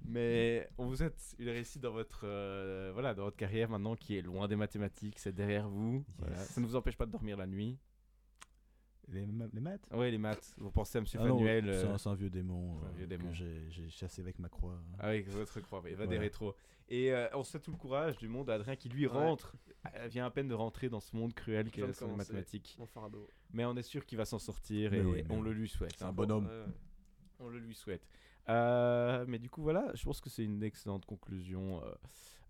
Mais 0.08 0.68
on 0.78 0.86
vous 0.86 0.96
souhaite 0.96 1.36
une 1.38 1.50
réussite 1.50 1.82
dans 1.82 1.92
votre, 1.92 2.22
euh, 2.24 2.90
voilà, 2.94 3.14
dans 3.14 3.24
votre 3.26 3.38
carrière 3.38 3.70
maintenant 3.70 3.96
qui 3.96 4.18
est 4.18 4.22
loin 4.22 4.48
des 4.48 4.56
mathématiques, 4.56 5.20
c'est 5.20 5.34
derrière 5.36 5.68
vous. 5.70 6.04
Voilà. 6.18 6.38
Ça 6.38 6.60
ne 6.62 6.66
vous 6.66 6.76
empêche 6.76 6.96
pas 6.98 7.06
de 7.06 7.12
dormir 7.12 7.38
la 7.38 7.46
nuit. 7.46 7.78
Les, 9.12 9.26
ma- 9.26 9.48
les 9.52 9.60
maths? 9.60 9.82
Ouais, 9.92 10.12
les 10.12 10.18
maths. 10.18 10.54
Vous 10.58 10.72
pensez 10.72 10.98
à 10.98 11.02
Monsieur 11.02 11.20
Ah 11.22 11.28
Fanuel. 11.28 11.66
C'est 11.66 11.86
euh, 11.88 11.94
un, 11.94 11.98
c'est 11.98 12.10
un 12.10 12.16
vieux 12.16 12.30
démon, 12.30 12.80
un 12.84 12.86
euh, 12.88 12.92
vieux 12.96 13.06
que 13.06 13.10
démon. 13.10 13.34
j'ai 13.34 13.70
j'ai 13.70 13.90
chassé 13.90 14.22
avec 14.22 14.38
ma 14.40 14.50
croix. 14.50 14.80
Ah 15.00 15.10
oui, 15.10 15.22
votre 15.24 15.60
croix, 15.62 15.82
il 15.90 15.96
va 15.96 16.06
des 16.08 16.18
rétros. 16.18 16.56
Et 16.90 17.12
euh, 17.14 17.28
on 17.34 17.44
souhaite 17.44 17.64
tout 17.64 17.72
le 17.72 17.78
courage 17.78 18.18
du 18.18 18.28
monde 18.28 18.50
à 18.50 18.56
Adrien 18.56 18.76
qui 18.76 18.90
lui 18.90 19.06
Ouais. 19.08 19.14
rentre, 19.14 19.56
euh, 19.96 20.08
vient 20.08 20.26
à 20.26 20.32
peine 20.32 20.48
de 20.48 20.54
rentrer 20.56 20.90
dans 20.90 21.00
ce 21.00 21.16
monde 21.16 21.34
cruel 21.34 21.68
Je 21.68 21.72
qu'est 21.72 21.78
viens 21.82 21.88
la 21.88 21.94
de 21.94 21.98
commencer. 22.00 22.18
mathématique. 22.18 22.76
Mon 22.80 22.86
fardeau. 22.88 23.28
Mais 23.52 23.66
on 23.66 23.76
est 23.78 23.84
sûr 23.84 24.06
qu'il 24.06 24.18
va 24.18 24.26
s'en 24.26 24.40
sortir 24.40 24.92
Mais 24.92 24.98
et 24.98 25.02
oui, 25.02 25.24
on 25.30 25.38
oui. 25.40 25.44
le 25.46 25.54
lui 25.54 25.70
souhaite. 25.70 25.94
C'est 25.98 26.06
un 26.06 26.12
bonhomme. 26.14 26.46
Ouais, 26.48 26.52
ouais. 26.52 26.66
On 27.42 27.48
le 27.50 27.60
lui 27.60 27.76
souhaite. 27.76 28.08
Euh, 28.50 29.26
mais 29.28 29.38
du 29.40 29.50
coup, 29.50 29.62
voilà, 29.62 29.92
je 29.94 30.04
pense 30.04 30.20
que 30.22 30.30
c'est 30.30 30.44
une 30.44 30.64
excellente 30.64 31.06
conclusion 31.06 31.82
euh, 31.84 31.94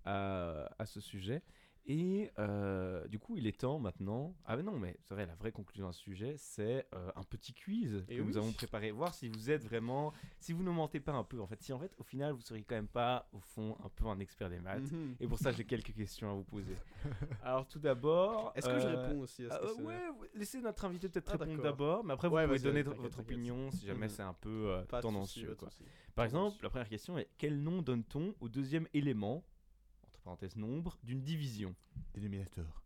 à, 0.06 0.70
à 0.80 0.86
ce 0.86 1.00
sujet. 1.02 1.42
Et 1.92 2.30
euh, 2.38 3.08
du 3.08 3.18
coup, 3.18 3.36
il 3.36 3.48
est 3.48 3.60
temps 3.60 3.80
maintenant. 3.80 4.36
Ah, 4.46 4.56
mais 4.56 4.62
non, 4.62 4.78
mais 4.78 4.96
c'est 5.02 5.16
vrai, 5.16 5.26
la 5.26 5.34
vraie 5.34 5.52
conclusion 5.52 5.88
à 5.88 5.92
ce 5.92 6.00
sujet, 6.00 6.36
c'est 6.38 6.86
euh, 6.94 7.10
un 7.16 7.24
petit 7.24 7.52
quiz 7.52 8.06
Et 8.08 8.18
que 8.18 8.22
nous 8.22 8.38
avons 8.38 8.52
préparé. 8.52 8.92
Voir 8.92 9.16
si 9.16 9.28
vous 9.28 9.50
êtes 9.50 9.64
vraiment. 9.64 10.14
Si 10.40 10.54
vous 10.54 10.62
ne 10.62 10.70
mentez 10.70 11.00
pas 11.00 11.14
un 11.14 11.24
peu, 11.24 11.42
en 11.42 11.48
fait. 11.48 11.60
Si 11.64 11.74
en 11.74 11.80
fait, 11.80 11.92
au 11.98 12.04
final, 12.04 12.34
vous 12.34 12.42
seriez 12.42 12.62
quand 12.64 12.76
même 12.76 12.88
pas, 12.88 13.28
au 13.34 13.40
fond, 13.40 13.76
un 13.84 13.90
peu 13.90 14.06
un 14.06 14.20
expert 14.20 14.52
des 14.52 14.60
maths. 14.60 14.92
Mhm. 14.92 15.16
Et 15.20 15.28
pour 15.28 15.40
ça, 15.40 15.52
j'ai 15.52 15.64
quelques 15.66 15.96
questions 15.96 16.30
à 16.30 16.36
vous 16.36 16.44
poser. 16.44 16.76
Alors, 17.44 17.68
tout 17.68 17.80
d'abord. 17.80 18.52
Est-ce 18.56 18.68
que 18.68 18.80
je 18.80 18.86
euh, 18.86 19.02
réponds 19.08 19.22
aussi 19.22 19.46
à 19.46 19.50
ce 19.50 19.56
ah, 19.56 19.82
ouais, 19.82 20.28
laissez 20.36 20.62
notre 20.62 20.86
invité 20.86 21.10
peut-être 21.10 21.32
Ah, 21.34 21.38
répondre 21.44 21.64
d'abord, 21.64 22.04
mais 22.04 22.14
après 22.14 22.30
vous 22.30 22.36
Ouais, 22.36 22.46
pouvez 22.46 22.60
donner 22.60 22.84
votre 22.84 23.20
opinion 23.20 23.72
si 23.72 23.88
jamais 23.88 24.06
Mhm. 24.06 24.10
c'est 24.14 24.22
un 24.22 24.34
peu 24.36 24.78
tendancieux. 25.02 25.56
quoi. 25.56 25.70
Par 26.14 26.26
exemple, 26.26 26.58
la 26.62 26.70
première 26.70 26.88
question 26.90 27.18
est 27.18 27.30
quel 27.40 27.60
nom 27.60 27.82
donne-t-on 27.82 28.36
au 28.42 28.48
deuxième 28.48 28.88
élément, 28.94 29.44
entre 30.20 30.24
parenthèses 30.24 30.56
nombre, 30.56 30.98
d'une 31.04 31.22
division 31.22 31.76
Dénominateur. 32.14 32.84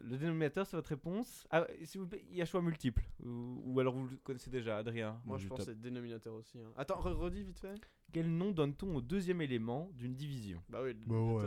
Le 0.00 0.18
dénominateur, 0.18 0.66
c'est 0.66 0.76
votre 0.76 0.90
réponse 0.90 1.46
Ah, 1.50 1.66
s'il 1.84 2.00
vous 2.02 2.06
plaît, 2.06 2.24
il 2.30 2.36
y 2.36 2.42
a 2.42 2.44
choix 2.44 2.60
multiple. 2.60 3.02
Ou, 3.24 3.62
ou 3.64 3.80
alors 3.80 3.94
vous 3.94 4.06
le 4.08 4.16
connaissez 4.18 4.50
déjà, 4.50 4.78
Adrien. 4.78 5.12
Moi, 5.12 5.20
Moi, 5.24 5.38
je 5.38 5.44
je 5.44 5.48
pense 5.48 5.58
que 5.60 5.64
c'est 5.64 5.80
dénominateur 5.80 6.34
aussi. 6.34 6.58
hein. 6.60 6.70
Attends, 6.76 7.00
re- 7.00 7.12
redis 7.14 7.42
vite 7.42 7.58
fait. 7.58 7.74
Quel 8.12 8.30
nom 8.30 8.50
donne-t-on 8.52 8.94
au 8.96 9.00
deuxième 9.00 9.40
élément 9.40 9.90
d'une 9.94 10.14
division? 10.14 10.62
Bah 10.68 10.80
oui, 10.82 10.92
le 10.92 11.00
Bah 11.06 11.14
ouais. 11.18 11.42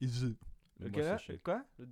dénominateur. 0.00 0.38
Lequel 0.80 1.18
chèque. 1.18 1.42
Quoi? 1.42 1.62
Le, 1.78 1.84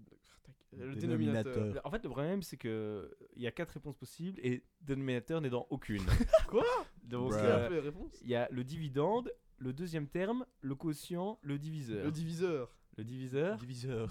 le 0.73 0.95
Dénominateur. 0.97 1.53
dénominateur. 1.53 1.87
En 1.87 1.91
fait, 1.91 2.03
le 2.03 2.09
problème, 2.09 2.43
c'est 2.43 2.57
que 2.57 3.15
il 3.37 3.43
y 3.43 3.47
a 3.47 3.53
quatre 3.53 3.73
réponses 3.73 3.97
possibles 3.97 4.41
et 4.43 4.65
dénominateur 4.81 5.41
n'est 5.43 5.51
dans 5.51 5.67
aucune. 5.71 6.03
Quoi? 6.49 6.65
Donc, 7.03 7.33
euh, 7.33 7.83
il 8.23 8.29
y 8.31 8.35
a 8.35 8.49
le 8.51 8.65
dividende, 8.65 9.31
le 9.59 9.73
deuxième 9.73 10.07
terme, 10.09 10.47
le 10.61 10.75
quotient, 10.75 11.39
le 11.43 11.59
diviseur. 11.59 12.05
Le 12.05 12.11
diviseur. 12.11 12.73
Le 12.97 13.05
diviseur 13.05 13.59
Diviseur. 13.59 14.09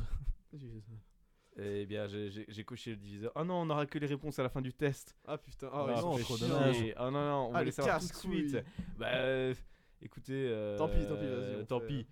Eh 1.59 1.85
bien, 1.87 2.07
j'ai- 2.07 2.63
coché 2.63 2.91
le 2.91 2.97
diviseur. 2.97 3.31
Oh 3.35 3.43
non, 3.43 3.55
on 3.61 3.65
n'aura 3.65 3.85
que 3.87 3.97
les 3.97 4.05
réponses 4.07 4.37
à 4.39 4.43
la 4.43 4.49
fin 4.49 4.61
du 4.61 4.73
test. 4.73 5.15
Ah 5.25 5.37
putain. 5.37 5.69
Ah, 5.73 5.87
Ah, 5.89 6.01
non, 6.01 6.17
ils 6.17 6.23
sont 6.23 6.35
trop 6.35 6.37
dommage. 6.37 6.77
Oh 6.99 7.03
non, 7.05 7.11
non, 7.11 7.47
on 7.47 7.49
Ah, 7.49 7.53
va 7.53 7.59
les 7.61 7.65
les 7.65 7.71
savoir 7.71 7.99
tout 7.99 8.07
de 8.07 8.13
suite. 8.13 8.57
Bah, 8.99 9.07
euh, 9.15 9.53
écoutez. 10.01 10.33
euh, 10.49 10.77
Tant 10.77 10.87
pis, 10.87 11.05
tant 11.07 11.15
pis, 11.17 11.25
vas-y, 11.25 11.65
Tant 11.65 11.79
fait, 11.79 11.87
pis. 11.87 12.07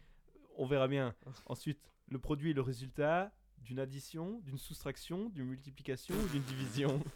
On 0.58 0.66
verra 0.66 0.88
bien. 0.88 1.14
Ensuite, 1.46 1.80
le 2.10 2.18
produit 2.18 2.52
est 2.52 2.54
le 2.56 2.62
résultat 2.62 3.32
d'une 3.60 3.80
addition, 3.80 4.40
d'une 4.44 4.58
soustraction, 4.58 5.30
d'une 5.30 5.46
multiplication 5.46 6.16
ou 6.16 6.28
d'une 6.30 6.44
division. 6.44 7.00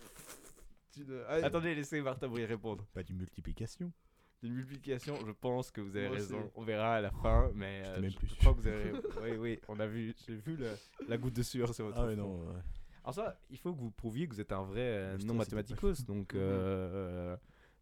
Ah, 1.29 1.35
Attendez, 1.43 1.73
laissez 1.75 2.01
Martha 2.01 2.27
Brouillet 2.27 2.45
répondre. 2.45 2.85
Pas 2.93 3.03
d'une 3.03 3.15
multiplication. 3.17 3.93
D'une 4.41 4.53
multiplication, 4.53 5.17
je 5.25 5.31
pense 5.33 5.69
que 5.69 5.81
vous 5.81 5.95
avez 5.97 6.07
Moi 6.07 6.17
aussi. 6.17 6.33
raison. 6.33 6.51
On 6.55 6.63
verra 6.63 6.95
à 6.95 7.01
la 7.01 7.11
fin, 7.11 7.51
mais 7.53 7.83
euh, 7.85 7.99
même 7.99 8.09
je, 8.09 8.17
plus 8.17 8.27
sûr. 8.29 8.37
crois 8.37 8.53
que 8.53 8.59
vous 8.59 8.67
avez. 8.67 8.91
oui, 9.21 9.37
oui, 9.37 9.59
on 9.67 9.77
a 9.79 9.85
vu. 9.85 10.13
J'ai 10.27 10.35
vu 10.35 10.55
le- 10.55 10.77
la 11.09 11.17
goutte 11.17 11.33
de 11.35 11.43
sueur 11.43 11.73
sur 11.75 11.85
votre 11.87 11.97
Ah 11.99 12.05
front. 12.05 12.15
non. 12.15 12.39
ouais. 12.47 12.61
Alors 13.03 13.15
ça, 13.15 13.39
il 13.49 13.57
faut 13.57 13.73
que 13.73 13.79
vous 13.79 13.91
prouviez 13.91 14.27
que 14.27 14.33
vous 14.35 14.39
êtes 14.41 14.51
un 14.53 14.63
vrai 14.63 14.79
euh, 14.81 15.17
non 15.25 15.33
mathématicos, 15.33 16.05
donc 16.05 16.33
Mhm. 16.33 16.39
euh, 16.41 17.35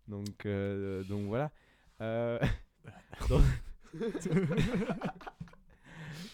donc 0.08 0.46
euh, 0.48 1.04
donc 1.04 1.26
voilà. 1.28 1.52
Euh, 2.02 2.40
dans... 3.30 3.42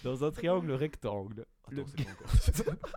dans 0.03 0.23
un 0.23 0.31
triangle 0.31 0.71
rectangle, 0.71 1.45
Le- 1.69 1.81
Attends, 1.81 1.91
c'est 2.39 2.69
encore. 2.69 2.89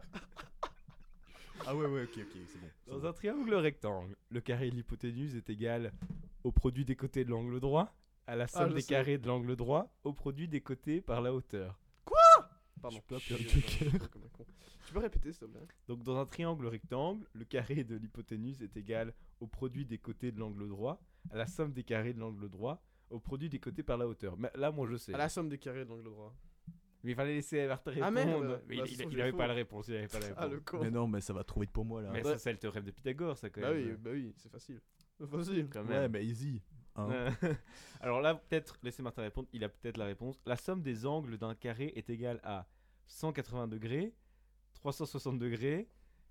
ah 1.67 1.75
ouais, 1.75 1.87
ouais, 1.87 2.03
ok, 2.05 2.19
ok, 2.19 2.41
c'est 2.49 2.61
bon. 2.61 2.69
dans 2.93 2.99
bon. 3.01 3.07
un 3.09 3.13
triangle 3.13 3.55
rectangle, 3.55 4.17
le 4.31 4.41
carré 4.41 4.71
de 4.71 4.77
l'hypoténuse 4.77 5.35
est 5.37 5.49
égal 5.51 5.93
au 6.47 6.53
produit 6.53 6.85
des 6.85 6.95
côtés 6.95 7.25
de 7.25 7.31
l'angle 7.31 7.59
droit, 7.59 7.93
à 8.29 8.37
la 8.37 8.47
somme 8.47 8.71
je 8.71 8.75
des 8.77 8.81
sais. 8.81 8.95
carrés 8.95 9.19
de 9.19 9.27
l'angle 9.27 9.57
droit, 9.57 9.93
au 10.05 10.13
produit 10.13 10.47
des 10.47 10.61
côtés 10.61 11.01
par 11.01 11.21
la 11.21 11.35
hauteur. 11.35 11.77
Pardon. 12.81 13.01
Je 13.11 13.19
suis- 13.35 13.87
un 13.89 13.99
con. 13.99 14.45
Tu 14.87 14.93
peux 14.93 15.01
répéter 15.01 15.33
s'il 15.33 15.41
te 15.41 15.45
plaît? 15.47 15.67
Donc 15.89 16.05
dans 16.05 16.17
un 16.19 16.27
triangle 16.27 16.67
rectangle, 16.67 17.27
le 17.33 17.45
carré 17.45 17.83
de 17.83 17.97
l'hypoténuse 17.97 18.63
est 18.63 18.77
égal 18.77 19.13
au 19.41 19.47
produit 19.49 19.85
des 19.85 19.99
côtés 19.99 20.31
de 20.31 20.39
l'angle 20.39 20.69
droit, 20.69 21.01
à 21.31 21.37
la 21.37 21.47
somme 21.49 21.73
des 21.73 21.83
carrés 21.83 22.13
de 22.13 22.21
l'angle 22.21 22.49
droit, 22.49 22.81
au 23.11 23.19
produit 23.19 23.49
des 23.49 23.59
côtés 23.59 23.83
par 23.83 23.97
la 23.97 24.07
hauteur. 24.07 24.37
Mais 24.37 24.51
là, 24.55 24.71
moi, 24.71 24.87
je 24.89 24.97
sais. 24.97 25.15
À 25.15 25.19
la 25.19 25.29
somme 25.29 25.49
des 25.49 25.59
carrés 25.59 25.85
de 25.85 25.89
l'angle 25.91 26.05
droit. 26.05 26.33
Mais 27.03 27.13
il 27.13 27.15
fallait 27.17 27.35
laisser 27.35 27.67
Martha 27.67 27.91
répondre. 27.91 28.07
Ah, 28.09 28.25
merde 28.25 28.63
Mais 28.69 28.77
Bah, 28.77 28.85
il- 28.87 28.97
ce 28.97 29.03
il, 29.05 29.13
il 29.13 29.21
avait 29.21 29.33
pas 29.33 29.47
la 29.47 29.55
réponse. 29.55 29.89
Il 29.89 29.97
avait 29.97 30.07
pas 30.09 30.21
la 30.21 30.27
réponse. 30.27 30.43
Ah 30.45 30.49
le 30.49 30.61
con. 30.61 30.79
Mais 30.83 30.91
non, 30.91 31.09
mais 31.09 31.21
ça 31.21 31.33
va 31.33 31.43
trop 31.45 31.61
vite 31.63 31.71
pour 31.73 31.85
moi 31.85 32.03
là. 32.03 32.11
Mais 32.13 32.23
Ouais. 32.25 32.33
ça, 32.33 32.39
c'est 32.39 32.53
le 32.53 32.59
théorème 32.59 32.85
de 32.85 32.91
Pythagore, 32.91 33.37
ça 33.39 33.49
quand 33.51 33.61
Bah 33.63 33.73
même. 33.73 33.87
oui, 33.91 33.97
bah 33.99 34.11
oui, 34.13 34.33
c'est 34.37 34.51
facile. 34.51 34.81
Facile. 35.31 35.69
Quand 35.71 35.83
Ouais, 35.83 35.89
même. 36.01 36.13
mais 36.13 36.25
easy. 36.25 36.63
Hein. 36.97 37.09
Alors 38.01 38.21
là, 38.21 38.35
peut-être, 38.35 38.79
laissez 38.83 39.03
Martin 39.03 39.23
répondre. 39.23 39.49
Il 39.53 39.65
a 39.65 39.69
peut-être 39.69 39.97
la 39.97 40.07
réponse. 40.07 40.41
La 40.47 40.57
somme 40.57 40.83
des 40.83 41.07
angles 41.07 41.39
d'un 41.39 41.55
carré 41.55 41.93
est 41.97 42.09
égale 42.11 42.41
à 42.43 42.67
180 43.07 43.69
degrés, 43.69 44.15
360 44.75 45.39
degrés, 45.39 45.89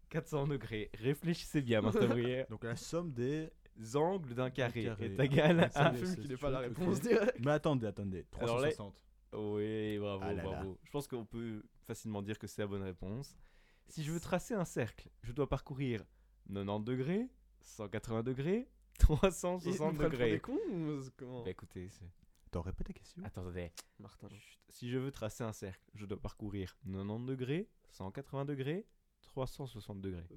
400 0.10 0.48
degrés. 0.48 0.90
Réfléchissez 1.00 1.62
bien, 1.62 1.82
Martin 1.82 2.08
Bruyère. 2.08 2.46
Donc 2.50 2.64
la 2.64 2.76
somme 2.76 3.12
des. 3.14 3.50
Les 3.78 3.98
angles 3.98 4.34
d'un 4.34 4.50
carré, 4.50 4.86
carré. 4.86 5.06
est 5.08 5.20
égale 5.20 5.70
Ah, 5.76 5.88
à. 5.88 5.92
y 5.92 5.96
est, 5.96 5.98
Fume 5.98 6.06
c'est 6.08 6.16
qu'il 6.22 6.30
n'ait 6.30 6.36
ce 6.38 6.40
pas 6.42 6.50
la 6.50 6.60
réponse 6.60 7.02
directe. 7.02 7.36
Mais 7.44 7.52
attendez, 7.52 7.86
attendez. 7.88 8.26
Alors 8.40 8.60
là- 8.62 8.70
360. 8.72 8.96
Oui, 9.34 9.98
bravo, 10.00 10.22
Ah 10.24 10.28
là 10.32 10.34
là. 10.36 10.44
bravo. 10.44 10.80
Je 10.86 10.92
pense 10.92 11.08
qu'on 11.10 11.26
peut 11.26 11.62
facilement 11.86 12.22
dire 12.22 12.40
que 12.40 12.48
c'est 12.48 12.62
la 12.62 12.68
bonne 12.68 12.84
réponse. 12.84 13.36
Si 13.90 14.02
je 14.02 14.14
veux 14.14 14.22
tracer 14.22 14.54
un 14.54 14.64
cercle, 14.64 15.10
je 15.24 15.34
dois 15.34 15.50
parcourir 15.50 16.06
90 16.48 16.86
degrés, 16.86 17.28
180 17.60 18.24
degrés, 18.24 18.70
360 18.98 19.64
Ils 19.66 19.70
nous 19.72 19.78
prennent 19.78 19.96
pour 19.96 20.04
degrés. 20.10 20.32
des 20.32 20.40
cons 20.40 20.60
ou 20.70 21.02
c'est 21.02 21.16
comment 21.16 21.44
Bah 21.44 21.50
écoutez, 21.52 21.90
c'est- 21.90 22.06
Attends, 22.48 22.62
répète 22.62 22.88
ta 22.88 22.94
question. 22.94 23.24
attendez. 23.26 23.72
Martin. 24.00 24.30
Chut. 24.30 24.60
Si 24.70 24.90
je 24.90 24.98
veux 24.98 25.12
tracer 25.12 25.44
un 25.44 25.52
cercle, 25.54 25.84
je 25.94 26.06
dois 26.06 26.20
parcourir 26.20 26.76
90 26.86 27.26
degrés, 27.26 27.68
180 27.90 28.46
degrés, 28.46 28.86
360 29.22 30.00
degrés. 30.02 30.28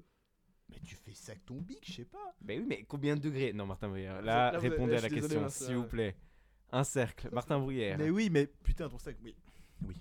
Mais 0.69 0.79
tu 0.81 0.95
fais 0.95 1.13
ça 1.13 1.31
avec 1.31 1.45
ton 1.45 1.55
bic, 1.61 1.79
je 1.87 1.93
sais 1.93 2.05
pas. 2.05 2.35
Bah 2.41 2.53
oui, 2.57 2.65
mais 2.67 2.83
combien 2.83 3.15
de 3.15 3.21
degrés? 3.21 3.53
Non, 3.53 3.65
Martin 3.65 3.87
Bruyère. 3.89 4.21
Là, 4.21 4.51
répondez 4.51 4.91
là, 4.93 4.97
à 4.99 5.01
la 5.01 5.09
désolé, 5.09 5.35
question, 5.35 5.49
s'il 5.67 5.75
vous 5.77 5.87
plaît. 5.87 6.15
Un 6.71 6.83
cercle, 6.83 7.29
Martin 7.31 7.57
Bruyère. 7.59 7.97
Mais 7.97 8.09
oui, 8.11 8.29
mais 8.29 8.45
putain, 8.45 8.87
ton 8.89 8.99
sac. 8.99 9.17
Oui. 9.23 9.35
Oui. 9.87 9.95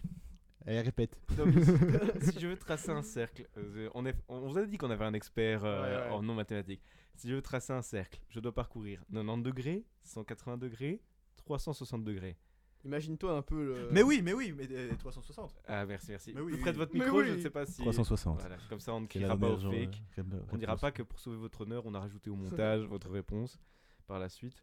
Allez, 0.69 0.81
répète. 0.83 1.19
Donc, 1.37 1.49
si 2.23 2.39
je 2.39 2.47
veux 2.47 2.57
tracer 2.59 2.91
un 2.91 3.03
cercle, 3.03 3.49
euh, 3.57 3.89
on, 3.95 4.05
est, 4.05 4.15
on 4.29 4.41
vous 4.49 4.59
a 4.59 4.67
dit 4.67 4.77
qu'on 4.77 4.91
avait 4.91 5.07
un 5.07 5.15
expert 5.15 5.65
euh, 5.65 5.81
Ouais, 5.83 6.07
ouais. 6.09 6.13
en 6.15 6.23
non 6.23 6.35
mathématiques. 6.35 6.83
Si 7.15 7.27
je 7.29 7.35
veux 7.35 7.41
tracer 7.41 7.73
un 7.73 7.81
cercle, 7.81 8.21
je 8.29 8.39
dois 8.39 8.53
parcourir 8.55 9.03
90 9.11 9.43
degrés, 9.43 9.87
180 10.03 10.59
degrés, 10.59 11.01
360 11.37 12.05
degrés. 12.05 12.37
Imagine-toi 12.85 13.33
un 13.33 13.41
peu 13.43 13.65
le. 13.65 13.89
Mais 13.93 14.03
oui, 14.03 14.21
mais 14.23 14.35
oui, 14.35 14.53
mais 14.57 14.69
euh, 14.71 14.95
360. 14.99 15.53
Ah, 15.67 15.87
merci, 15.87 16.11
merci. 16.11 16.33
Mais 16.35 16.43
oui, 16.43 16.53
Plus 16.53 16.61
près 16.61 16.73
de 16.73 16.77
votre 16.79 16.93
Mais 16.93 17.05
micro, 17.05 17.25
je 17.25 17.33
ne 17.33 17.41
sais 17.41 17.51
pas 17.51 17.65
si. 17.65 17.81
360. 17.81 18.39
Voilà, 18.41 18.57
comme 18.69 18.79
ça, 18.81 18.93
on 18.95 19.01
ne 19.01 19.07
criera 19.07 19.37
pas 19.39 19.49
au 19.49 19.59
fake. 19.59 20.03
euh, 20.19 20.23
On 20.53 20.57
dira 20.59 20.73
réponse. 20.73 20.81
pas 20.83 20.93
que 20.93 21.03
pour 21.03 21.19
sauver 21.19 21.39
votre 21.39 21.63
honneur, 21.63 21.87
on 21.87 21.95
a 21.95 22.01
rajouté 22.01 22.29
au 22.31 22.37
montage 22.37 22.83
votre 22.89 23.09
réponse. 23.11 23.59
par 24.07 24.19
la 24.19 24.29
suite. 24.29 24.63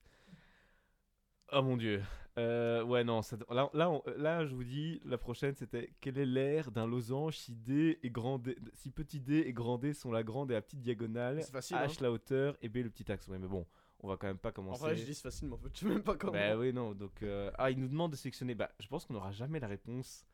Oh 1.52 1.62
mon 1.62 1.78
dieu. 1.78 2.02
Euh, 2.38 2.84
ouais, 2.84 3.04
non, 3.06 3.22
ça- 3.22 3.38
là, 3.50 3.70
là, 3.74 3.90
on- 3.90 4.04
là, 4.18 4.46
je 4.46 4.54
vous 4.56 4.64
dis, 4.66 5.00
la 5.06 5.18
prochaine, 5.18 5.56
c'était 5.56 5.94
quel 6.02 6.18
est 6.18 6.26
l'air 6.26 6.70
d'un 6.72 6.86
losange 6.86 7.38
si 7.38 7.56
D 7.56 7.98
et 8.04 8.10
grand 8.10 8.40
D- 8.40 8.58
si 8.74 8.90
petit 8.92 9.22
d 9.22 9.38
et 9.46 9.54
grand 9.54 9.78
D 9.78 9.94
sont 9.94 10.12
la 10.12 10.22
grande 10.24 10.52
et 10.52 10.54
la 10.56 10.62
petite 10.62 10.82
diagonale, 10.82 11.42
C'est 11.44 11.52
facile. 11.52 11.78
H 11.78 11.92
hein. 11.92 11.94
la 12.02 12.12
hauteur 12.12 12.58
et 12.62 12.68
B 12.68 12.78
le 12.78 12.90
petit 12.90 13.10
axe. 13.10 13.28
Ouais, 13.30 13.40
mais 13.40 13.48
bon, 13.48 13.66
on 14.02 14.10
va 14.10 14.18
quand 14.18 14.28
même 14.28 14.38
pas 14.38 14.50
En 14.50 14.54
commencer. 14.54 14.82
vrai, 14.82 14.96
je 14.98 15.06
dis 15.06 15.14
c'est 15.14 15.22
facile, 15.24 15.48
mais 15.48 15.54
en 15.54 15.60
fait, 15.60 15.70
je 15.74 15.80
sais 15.80 15.86
même 15.86 16.04
pas 16.04 16.18
comment. 16.18 16.34
Bah 16.34 16.58
oui, 16.58 16.74
non, 16.74 16.94
donc... 16.94 17.24
euh, 17.24 17.52
Ah, 17.58 17.72
il 17.72 17.80
nous 17.80 17.88
demande 17.88 18.12
de 18.12 18.18
sélectionner. 18.18 18.54
Bah, 18.56 18.70
je 18.82 18.88
pense 18.90 19.06
qu'on 19.06 19.14
n'aura 19.14 19.32
jamais 19.32 19.60
la 19.62 19.68
réponse. 19.68 20.26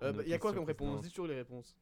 à 0.00 0.06
Euh, 0.06 0.12
bah, 0.12 0.22
y 0.24 0.32
a 0.32 0.38
quoi 0.38 0.54
comme 0.54 0.64
réponse? 0.64 1.02
Dis 1.02 1.10
toujours 1.10 1.26
les 1.26 1.34
réponses. 1.36 1.76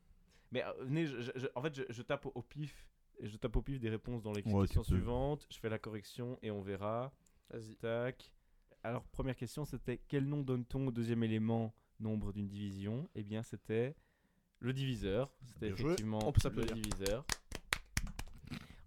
Mais 0.51 0.65
euh, 0.65 0.73
venez, 0.81 1.07
je- 1.07 1.21
je- 1.21 1.31
je- 1.37 1.47
en 1.55 1.63
fait, 1.63 1.75
je, 1.77 1.83
je 1.89 2.03
tape 2.03 2.27
au, 2.27 2.33
au 2.35 2.43
pif. 2.43 2.89
Et 3.21 3.29
je 3.29 3.37
tape 3.37 3.55
au 3.55 3.63
pif 3.63 3.79
des 3.79 3.91
réponses 3.91 4.23
dans 4.23 4.33
les 4.33 4.43
Ouais, 4.43 4.63
questions 4.63 4.83
suivantes. 4.83 5.47
Je 5.51 5.59
fais 5.59 5.69
la 5.69 5.79
correction 5.79 6.37
et 6.43 6.51
on 6.51 6.63
verra. 6.63 7.13
Vas-y. 7.51 7.77
Tac. 7.77 8.33
Alors, 8.89 9.05
première 9.05 9.37
question, 9.37 9.67
c'était 9.67 10.01
quel 10.09 10.25
nom 10.25 10.41
donne-t-on 10.41 10.87
au 10.87 10.91
deuxième 10.91 11.23
élément 11.23 11.75
nombre 12.01 12.33
d'une 12.33 12.49
division? 12.49 13.07
Eh 13.15 13.23
bien, 13.23 13.43
c'était 13.43 13.95
le 14.61 14.73
diviseur. 14.73 15.31
C'était 15.45 15.69
effectivement 15.69 16.27
On 16.27 16.33
peut 16.33 16.49
le 16.55 16.73
diviseur. 16.73 17.27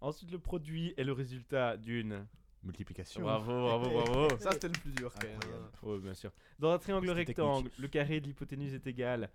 Ensuite, 0.02 0.32
le 0.32 0.40
produit 0.40 0.96
est 0.98 1.04
le 1.04 1.12
résultat 1.12 1.78
d'une. 1.78 2.26
Multiplication. 2.64 3.22
Bravo, 3.22 3.52
bravo, 3.52 3.90
bravo. 4.06 4.38
Ça, 4.40 4.54
c'était 4.54 4.70
le 4.70 4.74
plus 4.74 4.92
dur 4.92 5.14
quand 5.14 5.28
même. 5.28 5.40
Oui, 5.84 6.00
bien 6.00 6.16
sûr. 6.16 6.32
Dans 6.58 6.72
un 6.72 6.80
triangle 6.80 7.12
rectangle, 7.12 7.66
technique. 7.66 7.80
le 7.80 7.88
carré 7.88 8.20
de 8.22 8.26
l'hypoténuse 8.26 8.74
est 8.74 8.88
égal 8.88 9.30